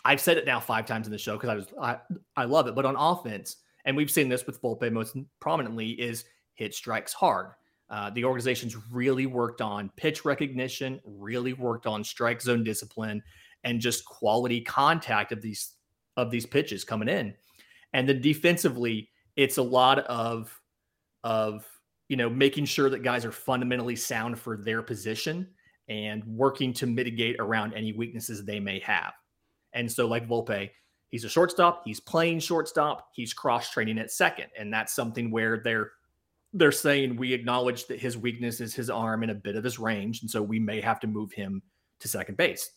I've 0.04 0.20
said 0.20 0.36
it 0.36 0.46
now 0.46 0.60
five 0.60 0.86
times 0.86 1.06
in 1.06 1.12
the 1.12 1.18
show 1.18 1.36
because 1.36 1.50
I 1.50 1.54
was 1.54 1.66
I, 1.80 1.98
I 2.36 2.44
love 2.44 2.66
it. 2.66 2.74
But 2.74 2.84
on 2.84 2.96
offense, 2.96 3.56
and 3.84 3.96
we've 3.96 4.10
seen 4.10 4.28
this 4.28 4.46
with 4.46 4.60
Volpe 4.62 4.90
most 4.92 5.16
prominently, 5.40 5.90
is 5.90 6.24
hit 6.54 6.74
strikes 6.74 7.12
hard. 7.12 7.52
Uh, 7.90 8.10
the 8.10 8.24
organization's 8.24 8.76
really 8.90 9.26
worked 9.26 9.60
on 9.60 9.90
pitch 9.96 10.24
recognition, 10.24 11.00
really 11.04 11.54
worked 11.54 11.86
on 11.86 12.04
strike 12.04 12.42
zone 12.42 12.62
discipline, 12.62 13.22
and 13.64 13.80
just 13.80 14.04
quality 14.04 14.60
contact 14.60 15.32
of 15.32 15.40
these 15.40 15.74
of 16.16 16.30
these 16.30 16.46
pitches 16.46 16.84
coming 16.84 17.08
in. 17.08 17.34
And 17.92 18.08
then 18.08 18.20
defensively, 18.20 19.08
it's 19.36 19.58
a 19.58 19.62
lot 19.62 20.00
of 20.00 20.60
of 21.24 21.66
you 22.08 22.16
know 22.16 22.28
making 22.28 22.66
sure 22.66 22.90
that 22.90 23.02
guys 23.02 23.24
are 23.24 23.32
fundamentally 23.32 23.96
sound 23.96 24.38
for 24.38 24.56
their 24.56 24.82
position 24.82 25.48
and 25.88 26.24
working 26.24 26.72
to 26.74 26.86
mitigate 26.86 27.36
around 27.38 27.74
any 27.74 27.92
weaknesses 27.92 28.44
they 28.44 28.60
may 28.60 28.78
have. 28.80 29.12
And 29.72 29.90
so, 29.90 30.06
like 30.06 30.28
Volpe, 30.28 30.70
he's 31.08 31.24
a 31.24 31.28
shortstop. 31.28 31.82
He's 31.84 32.00
playing 32.00 32.40
shortstop. 32.40 33.08
He's 33.14 33.32
cross 33.32 33.70
training 33.70 33.98
at 33.98 34.10
second, 34.10 34.46
and 34.58 34.72
that's 34.72 34.94
something 34.94 35.30
where 35.30 35.60
they're 35.62 35.92
they're 36.54 36.72
saying 36.72 37.16
we 37.16 37.34
acknowledge 37.34 37.86
that 37.86 38.00
his 38.00 38.16
weakness 38.16 38.60
is 38.60 38.74
his 38.74 38.88
arm 38.88 39.22
and 39.22 39.30
a 39.30 39.34
bit 39.34 39.56
of 39.56 39.64
his 39.64 39.78
range, 39.78 40.22
and 40.22 40.30
so 40.30 40.42
we 40.42 40.58
may 40.58 40.80
have 40.80 41.00
to 41.00 41.06
move 41.06 41.32
him 41.32 41.62
to 42.00 42.08
second 42.08 42.36
base. 42.36 42.70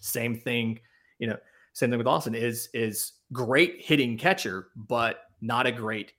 Same 0.00 0.34
thing, 0.34 0.80
you 1.18 1.26
know. 1.26 1.36
Same 1.72 1.90
thing 1.90 1.98
with 1.98 2.08
Austin 2.08 2.34
is 2.34 2.68
is 2.74 3.12
great 3.32 3.80
hitting 3.80 4.18
catcher, 4.18 4.68
but 4.74 5.20
not 5.40 5.66
a 5.66 5.72
great 5.72 6.12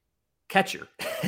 catcher. 0.47 0.87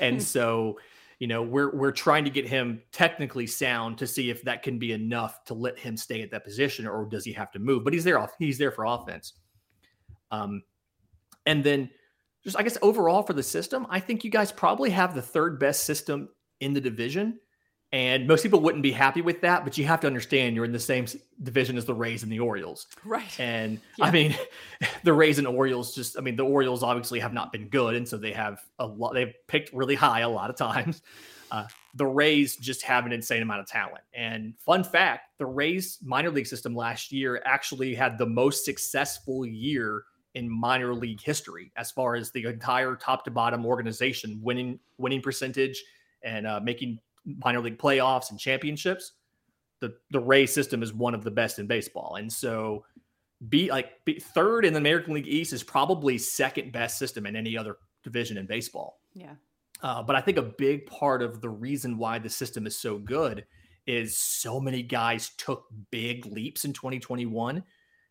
and 0.00 0.16
hmm. 0.16 0.20
so, 0.20 0.78
you 1.18 1.26
know, 1.26 1.42
we're 1.42 1.74
we're 1.74 1.92
trying 1.92 2.24
to 2.24 2.30
get 2.30 2.46
him 2.46 2.80
technically 2.92 3.46
sound 3.46 3.98
to 3.98 4.06
see 4.06 4.30
if 4.30 4.42
that 4.42 4.62
can 4.62 4.78
be 4.78 4.92
enough 4.92 5.44
to 5.44 5.54
let 5.54 5.78
him 5.78 5.96
stay 5.96 6.22
at 6.22 6.30
that 6.30 6.44
position, 6.44 6.86
or 6.86 7.06
does 7.06 7.24
he 7.24 7.32
have 7.32 7.50
to 7.52 7.58
move? 7.58 7.82
But 7.82 7.92
he's 7.92 8.04
there 8.04 8.18
off. 8.18 8.32
He's 8.38 8.58
there 8.58 8.70
for 8.70 8.84
offense. 8.84 9.32
Um, 10.30 10.62
and 11.46 11.64
then 11.64 11.90
just 12.44 12.56
I 12.56 12.62
guess 12.62 12.78
overall 12.82 13.22
for 13.22 13.32
the 13.32 13.42
system, 13.42 13.86
I 13.90 13.98
think 13.98 14.22
you 14.22 14.30
guys 14.30 14.52
probably 14.52 14.90
have 14.90 15.14
the 15.14 15.22
third 15.22 15.58
best 15.58 15.84
system 15.84 16.28
in 16.60 16.72
the 16.72 16.80
division. 16.80 17.40
And 17.90 18.26
most 18.26 18.42
people 18.42 18.60
wouldn't 18.60 18.82
be 18.82 18.92
happy 18.92 19.22
with 19.22 19.40
that, 19.40 19.64
but 19.64 19.78
you 19.78 19.86
have 19.86 20.00
to 20.00 20.06
understand 20.06 20.54
you're 20.54 20.66
in 20.66 20.72
the 20.72 20.78
same 20.78 21.06
division 21.42 21.78
as 21.78 21.86
the 21.86 21.94
Rays 21.94 22.22
and 22.22 22.30
the 22.30 22.38
Orioles. 22.38 22.86
Right. 23.02 23.40
And 23.40 23.80
yeah. 23.96 24.04
I 24.04 24.10
mean, 24.10 24.36
the 25.04 25.12
Rays 25.14 25.38
and 25.38 25.46
Orioles 25.46 25.94
just, 25.94 26.18
I 26.18 26.20
mean, 26.20 26.36
the 26.36 26.44
Orioles 26.44 26.82
obviously 26.82 27.18
have 27.20 27.32
not 27.32 27.50
been 27.50 27.68
good. 27.68 27.94
And 27.94 28.06
so 28.06 28.18
they 28.18 28.32
have 28.32 28.60
a 28.78 28.86
lot, 28.86 29.14
they've 29.14 29.32
picked 29.46 29.72
really 29.72 29.94
high 29.94 30.20
a 30.20 30.28
lot 30.28 30.50
of 30.50 30.56
times. 30.56 31.02
Uh, 31.50 31.64
the 31.94 32.04
Rays 32.04 32.56
just 32.56 32.82
have 32.82 33.06
an 33.06 33.12
insane 33.12 33.40
amount 33.40 33.60
of 33.60 33.66
talent. 33.66 34.04
And 34.12 34.52
fun 34.58 34.84
fact 34.84 35.30
the 35.38 35.46
Rays 35.46 35.98
minor 36.02 36.30
league 36.30 36.46
system 36.46 36.74
last 36.74 37.10
year 37.10 37.40
actually 37.46 37.94
had 37.94 38.18
the 38.18 38.26
most 38.26 38.66
successful 38.66 39.46
year 39.46 40.02
in 40.34 40.48
minor 40.48 40.94
league 40.94 41.22
history 41.22 41.72
as 41.76 41.90
far 41.90 42.16
as 42.16 42.30
the 42.30 42.44
entire 42.44 42.94
top 42.96 43.24
to 43.24 43.30
bottom 43.30 43.64
organization 43.64 44.38
winning 44.42 44.78
winning 44.98 45.22
percentage 45.22 45.82
and 46.22 46.46
uh, 46.46 46.60
making 46.62 46.98
minor 47.44 47.60
league 47.60 47.78
playoffs 47.78 48.30
and 48.30 48.38
championships, 48.38 49.12
the 49.80 49.94
the 50.10 50.20
Ray 50.20 50.46
system 50.46 50.82
is 50.82 50.92
one 50.92 51.14
of 51.14 51.24
the 51.24 51.30
best 51.30 51.58
in 51.58 51.66
baseball. 51.66 52.16
And 52.16 52.32
so 52.32 52.84
be 53.48 53.70
like 53.70 54.04
be 54.04 54.18
third 54.18 54.64
in 54.64 54.72
the 54.72 54.78
American 54.78 55.14
League 55.14 55.28
East 55.28 55.52
is 55.52 55.62
probably 55.62 56.18
second 56.18 56.72
best 56.72 56.98
system 56.98 57.26
in 57.26 57.36
any 57.36 57.56
other 57.56 57.76
division 58.02 58.38
in 58.38 58.46
baseball. 58.46 59.00
Yeah. 59.14 59.34
Uh, 59.82 60.02
but 60.02 60.16
I 60.16 60.20
think 60.20 60.38
a 60.38 60.42
big 60.42 60.86
part 60.86 61.22
of 61.22 61.40
the 61.40 61.48
reason 61.48 61.98
why 61.98 62.18
the 62.18 62.28
system 62.28 62.66
is 62.66 62.76
so 62.76 62.98
good 62.98 63.44
is 63.86 64.18
so 64.18 64.58
many 64.58 64.82
guys 64.82 65.30
took 65.38 65.66
big 65.90 66.26
leaps 66.26 66.64
in 66.64 66.72
2021 66.72 67.62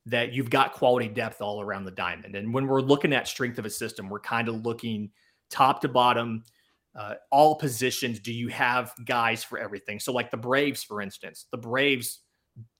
that 0.05 0.31
you've 0.31 0.49
got 0.49 0.71
quality 0.71 1.09
depth 1.09 1.41
all 1.41 1.61
around 1.61 1.83
the 1.83 1.91
diamond. 1.91 2.35
And 2.35 2.53
when 2.53 2.65
we're 2.65 2.81
looking 2.81 3.13
at 3.13 3.27
strength 3.27 3.59
of 3.59 3.65
a 3.65 3.69
system, 3.69 4.09
we're 4.09 4.21
kind 4.21 4.47
of 4.47 4.65
looking 4.65 5.11
top 5.49 5.81
to 5.81 5.89
bottom 5.89 6.43
uh, 6.97 7.13
all 7.31 7.55
positions 7.55 8.19
do 8.19 8.33
you 8.33 8.47
have 8.47 8.91
guys 9.05 9.43
for 9.43 9.59
everything? 9.59 9.99
So 9.99 10.11
like 10.11 10.31
the 10.31 10.37
braves 10.37 10.83
for 10.83 11.01
instance 11.01 11.45
the 11.51 11.57
braves 11.57 12.21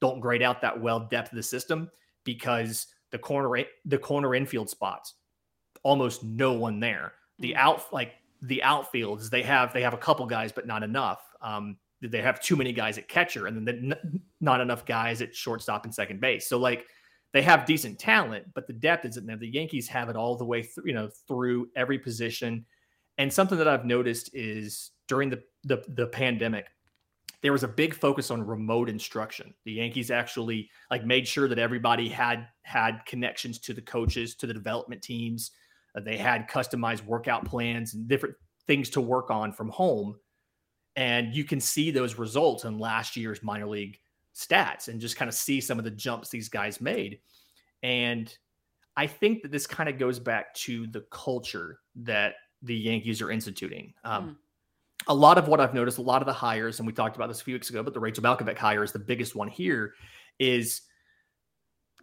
don't 0.02 0.20
grade 0.20 0.42
out 0.42 0.62
that 0.62 0.80
well 0.80 1.00
depth 1.00 1.32
of 1.32 1.36
the 1.36 1.44
system 1.44 1.90
because 2.24 2.88
the 3.12 3.18
corner 3.18 3.64
the 3.86 3.98
corner 3.98 4.36
infield 4.36 4.70
spots 4.70 5.14
almost 5.84 6.24
no 6.24 6.54
one 6.54 6.80
there. 6.80 7.14
The 7.40 7.54
mm. 7.54 7.58
out 7.58 7.94
like 7.94 8.14
the 8.42 8.62
outfields 8.66 9.30
they 9.30 9.44
have 9.44 9.72
they 9.74 9.82
have 9.82 9.94
a 9.94 9.98
couple 9.98 10.26
guys 10.26 10.52
but 10.52 10.68
not 10.68 10.84
enough. 10.84 11.22
Um 11.42 11.78
they 12.02 12.22
have 12.22 12.42
too 12.42 12.56
many 12.56 12.74
guys 12.74 12.98
at 12.98 13.08
catcher 13.08 13.48
and 13.48 13.68
then 13.68 14.22
not 14.42 14.62
enough 14.62 14.86
guys 14.86 15.22
at 15.22 15.36
shortstop 15.36 15.86
and 15.86 15.94
second 15.94 16.22
base. 16.22 16.48
So 16.48 16.58
like 16.58 16.86
they 17.34 17.42
have 17.44 17.66
decent 17.66 18.00
talent 18.00 18.46
but 18.56 18.66
the 18.66 18.74
depth 18.74 19.06
isn't 19.06 19.28
there. 19.28 19.38
The 19.38 19.48
yankees 19.48 19.88
have 19.90 20.10
it 20.10 20.16
all 20.16 20.36
the 20.36 20.46
way 20.46 20.64
through 20.64 20.86
you 20.88 20.94
know 20.94 21.10
through 21.28 21.70
every 21.76 22.00
position 22.00 22.66
and 23.18 23.32
something 23.32 23.58
that 23.58 23.68
I've 23.68 23.86
noticed 23.86 24.30
is 24.34 24.92
during 25.08 25.30
the, 25.30 25.42
the, 25.64 25.84
the 25.88 26.08
pandemic, 26.08 26.68
there 27.42 27.52
was 27.52 27.64
a 27.64 27.68
big 27.68 27.94
focus 27.94 28.32
on 28.32 28.42
remote 28.46 28.90
instruction. 28.90 29.54
The 29.64 29.74
Yankees 29.74 30.12
actually 30.12 30.70
like 30.90 31.06
made 31.06 31.28
sure 31.28 31.48
that 31.48 31.60
everybody 31.60 32.10
had 32.10 32.48
had 32.64 33.02
connections 33.06 33.60
to 33.60 33.74
the 33.74 33.82
coaches, 33.82 34.36
to 34.36 34.48
the 34.48 34.54
development 34.54 35.02
teams. 35.02 35.52
Uh, 35.96 36.02
they 36.02 36.18
had 36.18 36.50
customized 36.50 37.06
workout 37.06 37.46
plans 37.46 37.94
and 37.94 38.08
different 38.08 38.36
things 38.66 38.90
to 38.92 39.02
work 39.02 39.30
on 39.30 39.52
from 39.52 39.70
home. 39.70 40.16
And 40.96 41.34
you 41.34 41.44
can 41.44 41.60
see 41.60 41.92
those 41.92 42.18
results 42.18 42.66
in 42.66 42.80
last 42.80 43.16
year's 43.16 43.44
minor 43.44 43.68
league 43.68 44.00
stats 44.36 44.88
and 44.88 45.00
just 45.00 45.16
kind 45.16 45.30
of 45.30 45.36
see 45.36 45.62
some 45.62 45.78
of 45.78 45.86
the 45.86 45.92
jumps 45.92 46.30
these 46.30 46.50
guys 46.50 46.82
made. 46.82 47.20
And 47.84 48.36
I 48.96 49.06
think 49.06 49.44
that 49.44 49.52
this 49.52 49.68
kind 49.68 49.90
of 49.90 50.00
goes 50.00 50.18
back 50.18 50.54
to 50.56 50.88
the 50.88 51.06
culture 51.12 51.80
that 51.98 52.34
the 52.68 52.76
Yankees 52.76 53.22
are 53.22 53.32
instituting. 53.32 53.94
Um, 54.04 54.30
mm. 54.30 54.36
A 55.08 55.14
lot 55.14 55.38
of 55.38 55.48
what 55.48 55.60
I've 55.60 55.74
noticed, 55.74 55.98
a 55.98 56.02
lot 56.02 56.22
of 56.22 56.26
the 56.26 56.34
hires, 56.34 56.80
and 56.80 56.88
we 56.88 56.94
talked 56.94 57.16
about 57.16 57.28
this 57.28 57.42
a 57.42 57.44
few 57.44 57.56
weeks 57.56 57.70
ago, 57.70 57.82
but 57.82 57.94
the 57.94 58.00
Rachel 58.00 58.24
Balkovec 58.24 58.58
hire 58.58 58.84
is 58.84 58.92
the 58.92 59.00
biggest 59.00 59.36
one 59.36 59.48
here, 59.48 59.94
is 60.40 60.82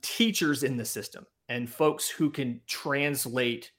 teachers 0.00 0.62
in 0.62 0.76
the 0.76 0.84
system 0.84 1.26
and 1.48 1.68
folks 1.68 2.08
who 2.08 2.30
can 2.30 2.60
translate 2.66 3.72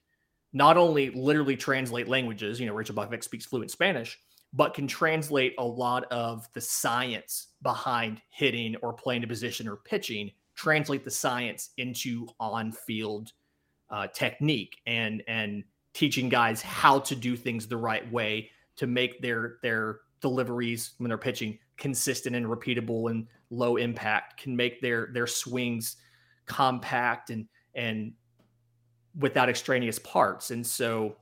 not 0.52 0.76
only 0.76 1.10
literally 1.10 1.56
translate 1.56 2.08
languages, 2.08 2.60
you 2.60 2.66
know, 2.66 2.74
Rachel 2.74 2.94
Balkovec 2.94 3.22
speaks 3.22 3.44
fluent 3.44 3.70
Spanish, 3.70 4.18
but 4.52 4.74
can 4.74 4.86
translate 4.86 5.54
a 5.58 5.64
lot 5.64 6.04
of 6.04 6.48
the 6.54 6.60
science 6.60 7.48
behind 7.62 8.22
hitting 8.30 8.76
or 8.76 8.92
playing 8.92 9.24
a 9.24 9.26
position 9.26 9.68
or 9.68 9.76
pitching 9.76 10.30
translate 10.56 11.04
the 11.04 11.10
science 11.10 11.70
into 11.76 12.26
on-field 12.40 13.32
uh, 13.90 14.06
technique 14.08 14.78
and 14.86 15.22
and 15.28 15.62
teaching 15.96 16.28
guys 16.28 16.60
how 16.60 16.98
to 16.98 17.16
do 17.16 17.34
things 17.36 17.66
the 17.66 17.76
right 17.76 18.12
way 18.12 18.50
to 18.76 18.86
make 18.86 19.22
their 19.22 19.56
their 19.62 20.00
deliveries 20.20 20.92
when 20.98 21.08
they're 21.08 21.16
pitching 21.16 21.58
consistent 21.78 22.36
and 22.36 22.44
repeatable 22.44 23.10
and 23.10 23.26
low 23.48 23.76
impact 23.76 24.38
can 24.38 24.54
make 24.54 24.82
their 24.82 25.08
their 25.14 25.26
swings 25.26 25.96
compact 26.44 27.30
and 27.30 27.46
and 27.74 28.12
without 29.18 29.48
extraneous 29.48 29.98
parts. 29.98 30.50
And 30.50 30.66
so 30.66 31.16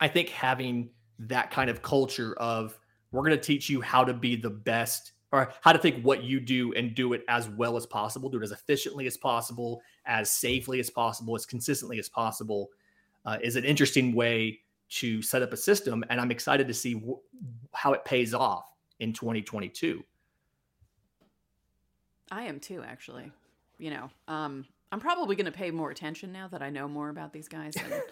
i 0.00 0.08
think 0.08 0.30
having 0.30 0.90
that 1.18 1.50
kind 1.50 1.68
of 1.70 1.82
culture 1.82 2.34
of 2.38 2.78
we're 3.12 3.22
going 3.22 3.38
to 3.38 3.42
teach 3.42 3.68
you 3.68 3.82
how 3.82 4.02
to 4.02 4.14
be 4.14 4.34
the 4.34 4.50
best 4.50 5.12
or 5.32 5.52
how 5.60 5.72
to 5.72 5.78
take 5.78 6.00
what 6.02 6.22
you 6.22 6.40
do 6.40 6.72
and 6.72 6.94
do 6.94 7.12
it 7.12 7.22
as 7.28 7.48
well 7.50 7.76
as 7.76 7.84
possible, 7.84 8.28
do 8.28 8.38
it 8.38 8.44
as 8.44 8.52
efficiently 8.52 9.06
as 9.06 9.16
possible, 9.16 9.82
as 10.06 10.30
safely 10.30 10.80
as 10.80 10.88
possible, 10.88 11.34
as 11.34 11.44
consistently 11.44 11.98
as 11.98 12.08
possible, 12.08 12.68
uh, 13.26 13.38
is 13.42 13.56
an 13.56 13.64
interesting 13.64 14.14
way 14.14 14.60
to 14.88 15.20
set 15.20 15.42
up 15.42 15.52
a 15.52 15.56
system. 15.56 16.04
And 16.08 16.20
I'm 16.20 16.30
excited 16.30 16.68
to 16.68 16.74
see 16.74 16.94
w- 16.94 17.18
how 17.72 17.92
it 17.92 18.04
pays 18.04 18.32
off 18.32 18.72
in 19.00 19.12
2022. 19.12 20.02
I 22.30 22.44
am 22.44 22.60
too, 22.60 22.82
actually. 22.86 23.30
You 23.78 23.90
know, 23.90 24.10
um, 24.28 24.64
I'm 24.90 25.00
probably 25.00 25.36
going 25.36 25.46
to 25.46 25.52
pay 25.52 25.70
more 25.70 25.90
attention 25.90 26.32
now 26.32 26.48
that 26.48 26.62
I 26.62 26.70
know 26.70 26.88
more 26.88 27.08
about 27.08 27.32
these 27.32 27.48
guys. 27.48 27.74
And, 27.76 28.02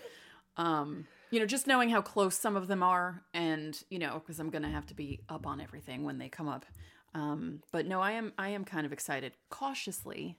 um, 0.57 1.07
you 1.31 1.41
know, 1.41 1.47
just 1.47 1.67
knowing 1.67 1.89
how 1.89 2.03
close 2.03 2.37
some 2.37 2.55
of 2.57 2.69
them 2.69 2.83
are, 2.83 3.23
and 3.33 3.81
you 3.89 3.99
know, 3.99 4.21
because 4.21 4.39
I'm 4.39 4.51
going 4.51 4.63
to 4.63 4.69
have 4.69 4.87
to 4.87 4.95
be 4.95 5.21
up 5.29 5.47
on 5.47 5.61
everything 5.61 6.05
when 6.05 6.19
they 6.19 6.29
come 6.29 6.49
up. 6.49 6.67
Um, 7.15 7.61
but 7.73 7.87
no, 7.87 8.01
I 8.01 8.13
am 8.13 8.33
I 8.39 8.51
am 8.51 8.65
kind 8.65 8.87
of 8.87 8.93
excited, 8.93 9.33
cautiously 9.49 10.37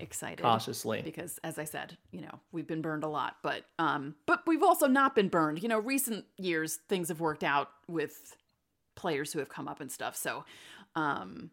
excited, 0.00 0.42
cautiously, 0.42 1.02
because 1.02 1.38
as 1.44 1.58
I 1.58 1.64
said, 1.64 1.96
you 2.10 2.20
know, 2.20 2.40
we've 2.52 2.66
been 2.66 2.82
burned 2.82 3.04
a 3.04 3.08
lot, 3.08 3.36
but 3.42 3.64
um, 3.78 4.14
but 4.26 4.42
we've 4.46 4.62
also 4.62 4.86
not 4.86 5.14
been 5.14 5.28
burned. 5.28 5.62
You 5.62 5.68
know, 5.68 5.78
recent 5.78 6.24
years 6.36 6.78
things 6.88 7.08
have 7.08 7.20
worked 7.20 7.44
out 7.44 7.68
with 7.86 8.36
players 8.96 9.32
who 9.32 9.38
have 9.38 9.48
come 9.48 9.68
up 9.68 9.80
and 9.80 9.90
stuff. 9.90 10.16
So, 10.16 10.44
um, 10.94 11.50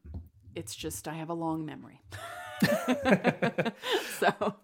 it's 0.56 0.76
just 0.76 1.08
I 1.08 1.14
have 1.14 1.30
a 1.30 1.34
long 1.34 1.66
memory. 1.66 2.02
so 4.20 4.56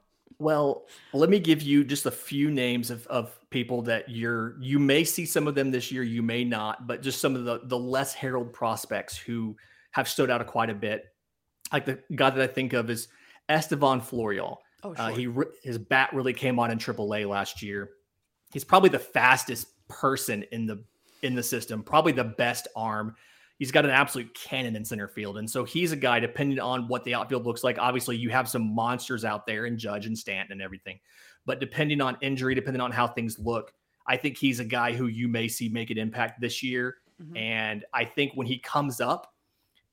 well, 0.42 0.88
let 1.14 1.30
me 1.30 1.40
give 1.40 1.62
you 1.62 1.84
just 1.84 2.08
a 2.08 2.12
few 2.12 2.50
names 2.50 2.90
of, 2.90 3.06
of 3.08 3.38
people 3.52 3.84
that 3.84 4.10
you're 4.10 4.56
you 4.60 4.80
may 4.80 5.04
see 5.04 5.26
some 5.26 5.48
of 5.48 5.54
them 5.54 5.70
this 5.70 5.92
year, 5.92 6.02
you 6.02 6.24
may 6.24 6.44
not, 6.44 6.88
but 6.88 7.04
just 7.04 7.22
some 7.22 7.36
of 7.36 7.46
the 7.46 7.62
the 7.66 7.78
less 7.78 8.16
herald 8.16 8.52
prospects 8.52 9.16
who 9.16 9.56
have 9.92 10.08
stood 10.08 10.32
out 10.32 10.46
quite 10.48 10.72
a 10.72 10.74
bit. 10.74 11.06
Like 11.72 11.86
the 11.86 12.00
guy 12.16 12.32
that 12.32 12.42
I 12.42 12.48
think 12.48 12.74
of 12.74 12.90
is 12.90 13.08
Estevan 13.52 14.02
Florial. 14.02 14.58
Oh, 14.84 14.96
sure. 14.96 15.06
uh, 15.06 15.12
he 15.12 15.30
his 15.64 15.78
bat 15.78 16.10
really 16.14 16.34
came 16.34 16.60
on 16.60 16.72
in 16.72 16.78
AAA 16.78 17.28
last 17.28 17.62
year. 17.62 17.92
He's 18.52 18.64
probably 18.64 18.90
the 18.90 19.00
fastest 19.00 19.68
person 19.88 20.44
in 20.52 20.66
the 20.66 20.84
in 21.22 21.36
the 21.36 21.44
system, 21.44 21.84
probably 21.84 22.12
the 22.14 22.24
best 22.24 22.68
arm. 22.76 23.16
He's 23.60 23.72
got 23.72 23.86
an 23.86 23.92
absolute 23.92 24.34
cannon 24.34 24.76
in 24.76 24.84
center 24.84 25.08
field, 25.08 25.38
and 25.38 25.48
so 25.48 25.64
he's 25.64 25.92
a 25.92 25.96
guy. 25.96 26.20
Depending 26.20 26.60
on 26.60 26.88
what 26.88 27.04
the 27.04 27.14
outfield 27.14 27.46
looks 27.46 27.64
like, 27.64 27.78
obviously 27.78 28.18
you 28.18 28.30
have 28.30 28.50
some 28.50 28.74
monsters 28.74 29.24
out 29.24 29.46
there 29.46 29.68
in 29.68 29.78
Judge 29.78 30.08
and 30.08 30.18
Stanton 30.18 30.54
and 30.54 30.62
everything, 30.62 31.00
but 31.46 31.60
depending 31.60 32.02
on 32.02 32.18
injury, 32.22 32.56
depending 32.56 32.82
on 32.82 32.92
how 32.92 33.08
things 33.08 33.38
look, 33.38 33.72
I 34.08 34.18
think 34.18 34.38
he's 34.38 34.60
a 34.60 34.66
guy 34.66 34.94
who 34.94 35.08
you 35.08 35.28
may 35.28 35.48
see 35.48 35.70
make 35.70 35.92
an 35.92 36.00
impact 36.00 36.42
this 36.42 36.64
year. 36.64 36.98
Mm-hmm. 37.22 37.38
And 37.38 37.86
I 37.94 38.04
think 38.04 38.32
when 38.34 38.48
he 38.48 38.58
comes 38.58 39.00
up, 39.00 39.31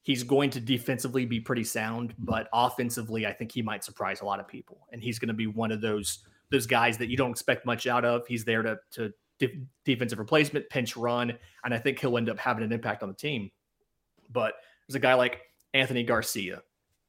he's 0.03 0.23
going 0.23 0.51
to 0.51 0.61
defensively 0.61 1.25
be 1.25 1.41
pretty 1.41 1.65
sound, 1.65 2.15
but 2.19 2.49
offensively, 2.53 3.27
I 3.27 3.33
think 3.33 3.53
he 3.53 3.63
might 3.63 3.85
surprise 3.85 4.21
a 4.21 4.25
lot 4.25 4.41
of 4.41 4.49
people. 4.49 4.87
And 4.93 5.03
he's 5.03 5.19
going 5.19 5.29
to 5.29 5.35
be 5.35 5.47
one 5.47 5.73
of 5.73 5.81
those 5.81 6.21
those 6.51 6.67
guys 6.67 6.97
that 6.97 7.11
you 7.11 7.17
don't 7.17 7.31
expect 7.31 7.67
much 7.67 7.87
out 7.87 8.05
of. 8.05 8.27
He's 8.27 8.45
there 8.45 8.63
to 8.63 8.79
to 8.93 9.13
de- 9.39 9.67
defensive 9.85 10.19
replacement, 10.19 10.69
pinch 10.71 10.97
run, 10.97 11.37
and 11.65 11.75
I 11.75 11.79
think 11.79 11.99
he'll 11.99 12.17
end 12.17 12.29
up 12.29 12.39
having 12.39 12.65
an 12.65 12.73
impact 12.73 13.03
on 13.03 13.09
the 13.09 13.15
team. 13.15 13.51
But 14.31 14.55
there's 14.87 14.97
a 14.97 15.01
guy 15.01 15.15
like 15.15 15.43
Anthony 15.75 16.03
Garcia, 16.03 16.63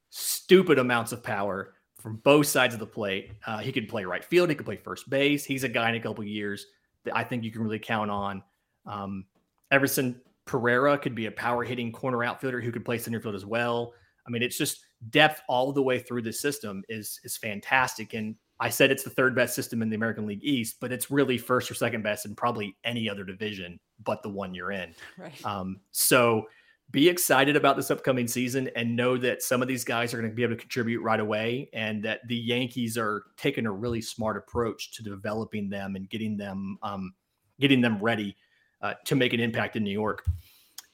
stupid 0.10 0.80
amounts 0.80 1.12
of 1.12 1.23
power 1.23 1.73
from 1.99 2.17
both 2.17 2.47
sides 2.47 2.73
of 2.73 2.80
the 2.80 2.86
plate. 2.86 3.32
Uh, 3.45 3.60
he 3.60 3.71
can 3.71 3.86
play 3.86 4.06
right 4.06 4.23
field, 4.23 4.49
he 4.49 4.56
can 4.56 4.65
play 4.65 4.78
first 4.78 5.10
base. 5.10 5.45
He's 5.45 5.63
a 5.63 5.69
guy 5.69 5.89
in 5.89 5.95
a 5.95 5.99
couple 5.99 6.23
years 6.23 6.65
that 7.04 7.15
I 7.15 7.23
think 7.23 7.43
you 7.43 7.52
can 7.52 7.62
really 7.62 7.80
count 7.80 8.12
on. 8.12 8.43
Um, 8.86 9.25
Everson 9.71 10.19
Pereira 10.50 10.98
could 10.98 11.14
be 11.14 11.28
a 11.28 11.32
power 11.32 11.64
hitting 11.64 11.92
corner 11.92 12.24
outfielder 12.24 12.60
who 12.60 12.72
could 12.72 12.84
play 12.84 12.98
center 12.98 13.20
field 13.20 13.36
as 13.36 13.46
well. 13.46 13.94
I 14.26 14.32
mean, 14.32 14.42
it's 14.42 14.58
just 14.58 14.84
depth 15.12 15.44
all 15.48 15.72
the 15.72 15.84
way 15.84 16.00
through 16.00 16.24
the 16.24 16.34
system 16.34 16.84
is 16.90 17.20
is 17.24 17.38
fantastic. 17.38 18.16
And 18.16 18.36
I 18.60 18.70
said 18.70 18.90
it's 18.90 19.04
the 19.04 19.12
third 19.12 19.36
best 19.36 19.54
system 19.54 19.84
in 19.84 19.92
the 19.92 19.96
American 19.96 20.26
League 20.26 20.44
East, 20.44 20.78
but 20.82 20.92
it's 20.92 21.12
really 21.12 21.38
first 21.38 21.70
or 21.70 21.76
second 21.76 22.02
best 22.02 22.26
in 22.26 22.34
probably 22.34 22.76
any 22.84 23.08
other 23.08 23.24
division 23.24 23.80
but 24.04 24.24
the 24.24 24.30
one 24.30 24.56
you're 24.56 24.72
in. 24.72 24.96
Right. 25.20 25.46
Um, 25.46 25.82
so 25.92 26.48
be 26.90 27.08
excited 27.08 27.56
about 27.56 27.76
this 27.76 27.92
upcoming 27.92 28.28
season 28.28 28.72
and 28.76 28.96
know 28.96 29.18
that 29.18 29.44
some 29.44 29.62
of 29.62 29.68
these 29.68 29.84
guys 29.84 30.16
are 30.16 30.18
going 30.18 30.32
to 30.32 30.36
be 30.36 30.42
able 30.42 30.56
to 30.56 30.60
contribute 30.60 31.04
right 31.04 31.20
away 31.20 31.70
and 31.74 32.02
that 32.06 32.28
the 32.28 32.36
Yankees 32.36 32.98
are 32.98 33.26
taking 33.38 33.68
a 33.68 33.72
really 33.72 34.02
smart 34.02 34.36
approach 34.36 34.94
to 34.94 35.04
developing 35.04 35.70
them 35.70 35.96
and 35.96 36.10
getting 36.10 36.38
them 36.38 36.80
um, 36.82 37.14
getting 37.60 37.82
them 37.82 38.00
ready 38.02 38.36
uh, 38.82 38.94
to 39.06 39.15
make 39.15 39.34
an 39.34 39.39
impact 39.39 39.76
in 39.76 39.84
New 39.84 39.92
York. 39.92 40.26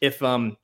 If 0.01 0.21
um 0.23 0.57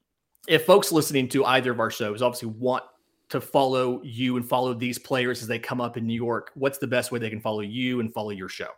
if 0.48 0.66
folks 0.66 0.92
listening 0.92 1.28
to 1.30 1.46
either 1.46 1.72
of 1.72 1.80
our 1.80 1.92
shows 1.92 2.22
obviously 2.22 2.50
want 2.50 2.84
to 3.30 3.40
follow 3.40 4.02
you 4.04 4.36
and 4.36 4.48
follow 4.48 4.74
these 4.74 5.00
players 5.00 5.42
as 5.42 5.48
they 5.48 5.60
come 5.60 5.80
up 5.80 5.96
in 5.96 6.06
New 6.06 6.14
York, 6.14 6.52
what's 6.56 6.78
the 6.80 6.88
best 6.88 7.12
way 7.12 7.20
they 7.20 7.30
can 7.30 7.40
follow 7.40 7.62
you 7.62 8.00
and 8.00 8.14
follow 8.14 8.32
your 8.32 8.50
show? 8.50 8.70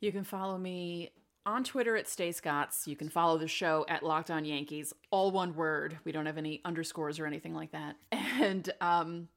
You 0.00 0.10
can 0.10 0.24
follow 0.24 0.58
me 0.58 1.12
on 1.46 1.62
Twitter 1.62 1.96
at 1.96 2.06
StaceGots. 2.06 2.86
You 2.86 2.96
can 2.96 3.08
follow 3.08 3.38
the 3.38 3.46
show 3.46 3.86
at 3.88 4.02
Locked 4.02 4.32
On 4.32 4.44
Yankees, 4.44 4.92
all 5.10 5.30
one 5.30 5.54
word. 5.54 5.96
We 6.04 6.10
don't 6.10 6.26
have 6.26 6.36
any 6.36 6.60
underscores 6.64 7.20
or 7.20 7.26
anything 7.26 7.54
like 7.54 7.72
that. 7.72 7.96
And 8.38 8.70
um, 8.82 9.28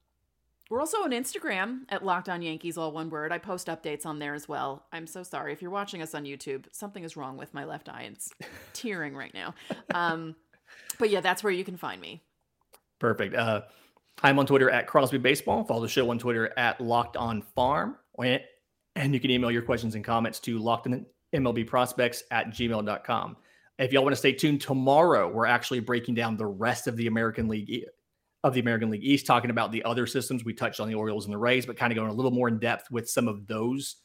we're 0.69 0.79
also 0.79 0.99
on 0.99 1.11
Instagram 1.11 1.81
at 1.89 2.05
Locked 2.05 2.29
On 2.29 2.41
Yankees, 2.41 2.77
all 2.77 2.91
one 2.91 3.09
word. 3.09 3.31
I 3.31 3.39
post 3.39 3.67
updates 3.67 4.05
on 4.05 4.19
there 4.19 4.35
as 4.35 4.47
well. 4.47 4.85
I'm 4.91 5.07
so 5.07 5.23
sorry. 5.23 5.51
If 5.51 5.61
you're 5.61 5.71
watching 5.71 6.01
us 6.01 6.13
on 6.13 6.25
YouTube, 6.25 6.65
something 6.71 7.03
is 7.03 7.17
wrong 7.17 7.37
with 7.37 7.53
my 7.53 7.65
left 7.65 7.89
eye. 7.89 8.09
It's 8.11 8.31
tearing 8.73 9.15
right 9.15 9.33
now. 9.33 9.55
Um, 9.93 10.35
but 10.99 11.09
yeah, 11.09 11.21
that's 11.21 11.43
where 11.43 11.53
you 11.53 11.63
can 11.63 11.77
find 11.77 11.99
me. 11.99 12.21
Perfect. 12.99 13.33
Uh, 13.33 13.61
I'm 14.21 14.37
on 14.37 14.45
Twitter 14.45 14.69
at 14.69 14.85
Crosby 14.85 15.17
Baseball. 15.17 15.63
Follow 15.63 15.81
the 15.81 15.87
show 15.87 16.09
on 16.11 16.19
Twitter 16.19 16.53
at 16.57 16.79
Locked 16.79 17.17
On 17.17 17.41
Farm. 17.41 17.95
And 18.95 19.13
you 19.13 19.19
can 19.19 19.31
email 19.31 19.49
your 19.49 19.61
questions 19.61 19.95
and 19.95 20.03
comments 20.03 20.39
to 20.41 20.59
locked 20.59 20.87
on 20.87 21.05
MLB 21.33 21.65
prospects 21.65 22.23
at 22.31 22.47
gmail.com. 22.49 23.37
If 23.79 23.93
y'all 23.93 24.03
want 24.03 24.11
to 24.11 24.17
stay 24.17 24.33
tuned 24.33 24.59
tomorrow, 24.59 25.29
we're 25.31 25.45
actually 25.45 25.79
breaking 25.79 26.15
down 26.15 26.35
the 26.35 26.45
rest 26.45 26.87
of 26.87 26.97
the 26.97 27.07
American 27.07 27.47
League 27.47 27.85
of 28.43 28.53
the 28.53 28.59
American 28.59 28.89
League 28.89 29.03
East, 29.03 29.25
talking 29.25 29.49
about 29.49 29.71
the 29.71 29.83
other 29.83 30.07
systems. 30.07 30.45
We 30.45 30.53
touched 30.53 30.79
on 30.79 30.87
the 30.87 30.95
Orioles 30.95 31.25
and 31.25 31.33
the 31.33 31.37
Rays, 31.37 31.65
but 31.65 31.77
kind 31.77 31.91
of 31.91 31.95
going 31.95 32.09
a 32.09 32.13
little 32.13 32.31
more 32.31 32.47
in 32.47 32.59
depth 32.59 32.89
with 32.91 33.09
some 33.09 33.27
of 33.27 33.47
those 33.47 33.97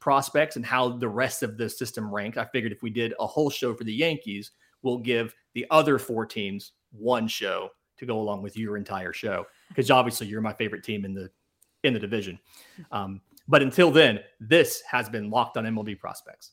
prospects 0.00 0.56
and 0.56 0.64
how 0.64 0.88
the 0.88 1.08
rest 1.08 1.42
of 1.42 1.56
the 1.56 1.68
system 1.68 2.12
ranked. 2.12 2.38
I 2.38 2.44
figured 2.46 2.72
if 2.72 2.82
we 2.82 2.90
did 2.90 3.14
a 3.20 3.26
whole 3.26 3.50
show 3.50 3.74
for 3.74 3.84
the 3.84 3.92
Yankees, 3.92 4.50
we'll 4.82 4.98
give 4.98 5.34
the 5.54 5.66
other 5.70 5.98
four 5.98 6.26
teams 6.26 6.72
one 6.90 7.28
show 7.28 7.70
to 7.98 8.06
go 8.06 8.18
along 8.18 8.42
with 8.42 8.56
your 8.56 8.76
entire 8.76 9.12
show 9.12 9.46
because 9.68 9.90
obviously 9.90 10.26
you're 10.26 10.40
my 10.40 10.52
favorite 10.52 10.82
team 10.82 11.04
in 11.04 11.14
the 11.14 11.30
in 11.84 11.92
the 11.92 12.00
division. 12.00 12.38
Um, 12.90 13.20
but 13.48 13.62
until 13.62 13.90
then, 13.90 14.20
this 14.40 14.82
has 14.88 15.08
been 15.08 15.30
Locked 15.30 15.56
on 15.56 15.64
MLB 15.64 15.98
Prospects. 15.98 16.52